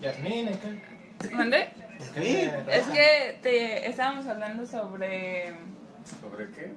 Yasmín, 0.00 0.48
¿en 0.48 0.58
qué? 0.58 1.28
¿Mandé? 1.32 1.68
Sí. 2.14 2.50
Es 2.68 2.86
que 2.86 3.38
te 3.42 3.88
estábamos 3.88 4.26
hablando 4.26 4.66
sobre. 4.66 5.52
¿Sobre 6.20 6.50
qué? 6.50 6.72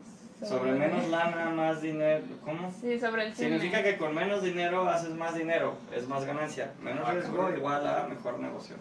Sobre 0.46 0.74
menos 0.74 1.08
lana, 1.08 1.50
más 1.52 1.82
dinero. 1.82 2.24
¿Cómo? 2.43 2.72
Sí, 2.82 3.00
sobre 3.00 3.28
el 3.28 3.34
cine. 3.34 3.50
Significa 3.52 3.82
que 3.82 3.98
con 3.98 4.14
menos 4.14 4.43
dinero 4.43 4.88
haces 4.89 5.12
más 5.12 5.34
dinero, 5.34 5.78
es 5.96 6.08
más 6.10 6.26
ganancia. 6.26 6.74
Menos 6.82 7.06
Ah, 7.08 7.14
riesgo 7.14 7.50
igual 7.56 7.88
a 7.88 8.06
mejor 8.08 8.38
negocio. 8.39 8.76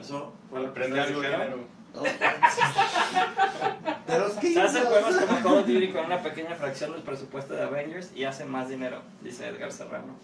Eso 0.00 0.32
fue 0.50 0.60
que 0.62 0.66
Aprender 0.68 1.00
ustedes 1.00 1.16
algo 1.16 1.20
dijeron. 1.22 1.46
dinero. 1.46 1.74
De 4.06 4.18
los 4.18 4.32
que 4.34 4.52
Se 4.52 4.60
hacen 4.60 4.84
juegos 4.84 5.16
como 5.16 5.42
Call 5.42 5.58
of 5.58 5.66
Duty 5.66 5.92
con 5.92 6.04
una 6.06 6.22
pequeña 6.22 6.54
fracción 6.56 6.92
del 6.92 7.02
presupuesto 7.02 7.54
de 7.54 7.62
Avengers 7.62 8.10
y 8.14 8.24
hace 8.24 8.44
más 8.44 8.68
dinero, 8.68 9.00
dice 9.22 9.46
Edgar 9.48 9.72
Serrano. 9.72 10.14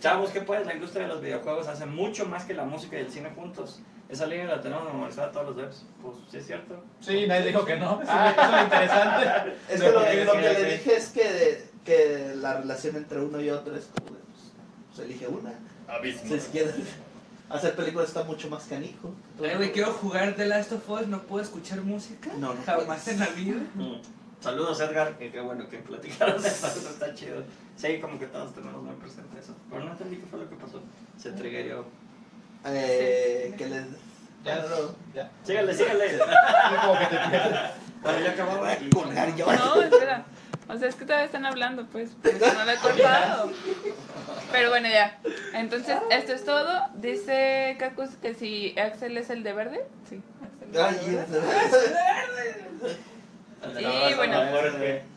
Chavos, 0.00 0.30
¿qué 0.30 0.40
puedes? 0.42 0.66
La 0.66 0.74
industria 0.74 1.02
de 1.02 1.08
los 1.08 1.20
videojuegos 1.20 1.66
hace 1.66 1.84
mucho 1.86 2.26
más 2.26 2.44
que 2.44 2.54
la 2.54 2.64
música 2.64 2.96
y 2.96 3.00
el 3.00 3.10
cine 3.10 3.30
juntos. 3.34 3.80
Esa 4.08 4.26
línea 4.26 4.46
la 4.46 4.60
tenemos 4.60 4.84
memorizada 4.84 5.32
todos 5.32 5.46
los 5.46 5.56
devs. 5.56 5.84
Pues 6.00 6.14
sí 6.30 6.36
es 6.36 6.46
cierto. 6.46 6.80
Sí, 7.00 7.26
nadie 7.26 7.46
dijo 7.48 7.64
que 7.64 7.76
no. 7.76 8.00
Eso 8.02 8.12
es 8.12 8.50
lo 8.50 8.62
interesante. 8.62 9.56
Es 9.68 9.80
No, 9.80 9.86
que 9.86 9.92
lo, 9.92 9.98
porque 10.00 10.24
lo 10.24 10.32
que 10.34 10.40
le 10.40 10.64
dije 10.72 10.96
es 10.96 11.08
que, 11.08 11.64
que 11.84 12.34
la 12.36 12.60
relación 12.60 12.94
entre 12.96 13.20
uno 13.20 13.40
y 13.40 13.50
otro 13.50 13.74
es 13.74 13.86
como 13.86 14.16
de, 14.16 14.22
pues, 14.22 14.52
pues 14.94 14.98
elige 15.08 15.26
una. 15.26 15.54
Abismo. 15.88 16.36
Si 16.38 16.50
quieres 16.52 16.74
hacer 17.50 17.74
películas 17.76 18.08
está 18.08 18.24
mucho 18.24 18.48
más 18.50 18.64
canijo. 18.64 19.12
Ay, 19.42 19.56
güey, 19.56 19.72
quiero 19.72 19.92
jugar 19.92 20.34
The 20.34 20.46
Last 20.46 20.72
of 20.72 20.88
Us, 20.90 21.06
no 21.06 21.22
puedo 21.22 21.42
escuchar 21.42 21.80
música. 21.82 22.30
No, 22.38 22.54
no 22.54 22.62
Jamás 22.64 22.84
puedes. 22.86 23.08
en 23.08 23.18
la 23.20 23.26
vida. 23.28 23.60
Mm. 23.74 24.00
Saludos 24.38 24.78
Edgar, 24.80 25.16
que 25.16 25.32
qué 25.32 25.40
bueno 25.40 25.66
que 25.68 25.78
platicaron 25.78 26.40
de 26.40 26.46
eso, 26.48 26.66
eso 26.66 26.90
está 26.90 27.12
chido. 27.14 27.42
Sí, 27.74 27.98
como 28.00 28.18
que 28.18 28.26
todos 28.26 28.54
tenemos 28.54 28.82
muy 28.82 28.94
presente 28.96 29.40
eso. 29.40 29.54
Pero 29.70 29.84
no 29.84 29.92
entendí 29.92 30.16
qué 30.18 30.26
fue 30.26 30.38
lo 30.40 30.48
que 30.48 30.56
pasó. 30.56 30.80
Se 31.18 31.32
triggerió. 31.32 31.84
Eh, 32.66 33.54
que 33.56 33.66
les... 33.66 33.86
Ya, 34.44 34.60
Bueno, 34.60 34.94
ya. 35.14 35.30
Sígale, 35.42 35.74
sígale. 35.74 36.18
Como 36.84 36.98
que 36.98 37.06
te 37.06 37.16
pierdes. 37.16 37.60
Bueno, 38.02 38.20
ya 38.20 38.30
acababa. 38.30 38.58
voy 38.60 38.70
a 38.70 38.90
colgar 38.90 39.34
yo. 39.36 39.46
No, 39.52 39.82
espera. 39.82 40.24
O 40.68 40.76
sea, 40.76 40.88
es 40.88 40.96
que 40.96 41.04
todavía 41.04 41.26
están 41.26 41.46
hablando, 41.46 41.86
pues. 41.86 42.10
porque 42.22 42.38
No 42.38 42.64
lo 42.64 42.70
he 42.70 42.76
cortado. 42.76 43.52
Pero 44.50 44.70
bueno, 44.70 44.88
ya. 44.88 45.18
Entonces, 45.54 45.96
esto 46.10 46.32
es 46.32 46.44
todo. 46.44 46.88
Dice 46.94 47.76
Kakus 47.78 48.10
que 48.20 48.34
si 48.34 48.76
Axel 48.78 49.16
es 49.16 49.30
el 49.30 49.42
de 49.42 49.52
verde. 49.52 49.84
Sí. 50.08 50.20
Axel 50.78 51.14
es 51.14 51.24
el 51.24 51.32
de 51.32 51.40
verde. 51.40 52.66
Y 53.78 54.14
bueno. 54.14 54.42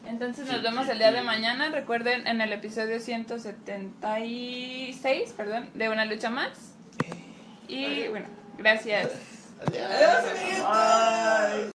Entonces 0.07 0.47
nos 0.47 0.61
vemos 0.63 0.87
el 0.89 0.97
día 0.97 1.11
de 1.11 1.21
mañana. 1.21 1.69
Recuerden 1.69 2.25
en 2.27 2.41
el 2.41 2.51
episodio 2.53 2.99
176, 2.99 5.33
perdón, 5.33 5.69
de 5.73 5.89
Una 5.89 6.05
Lucha 6.05 6.29
Más. 6.29 6.73
Y 7.67 8.07
bueno, 8.07 8.27
gracias. 8.57 9.09
Adiós. 9.61 9.89
Bye. 10.63 11.69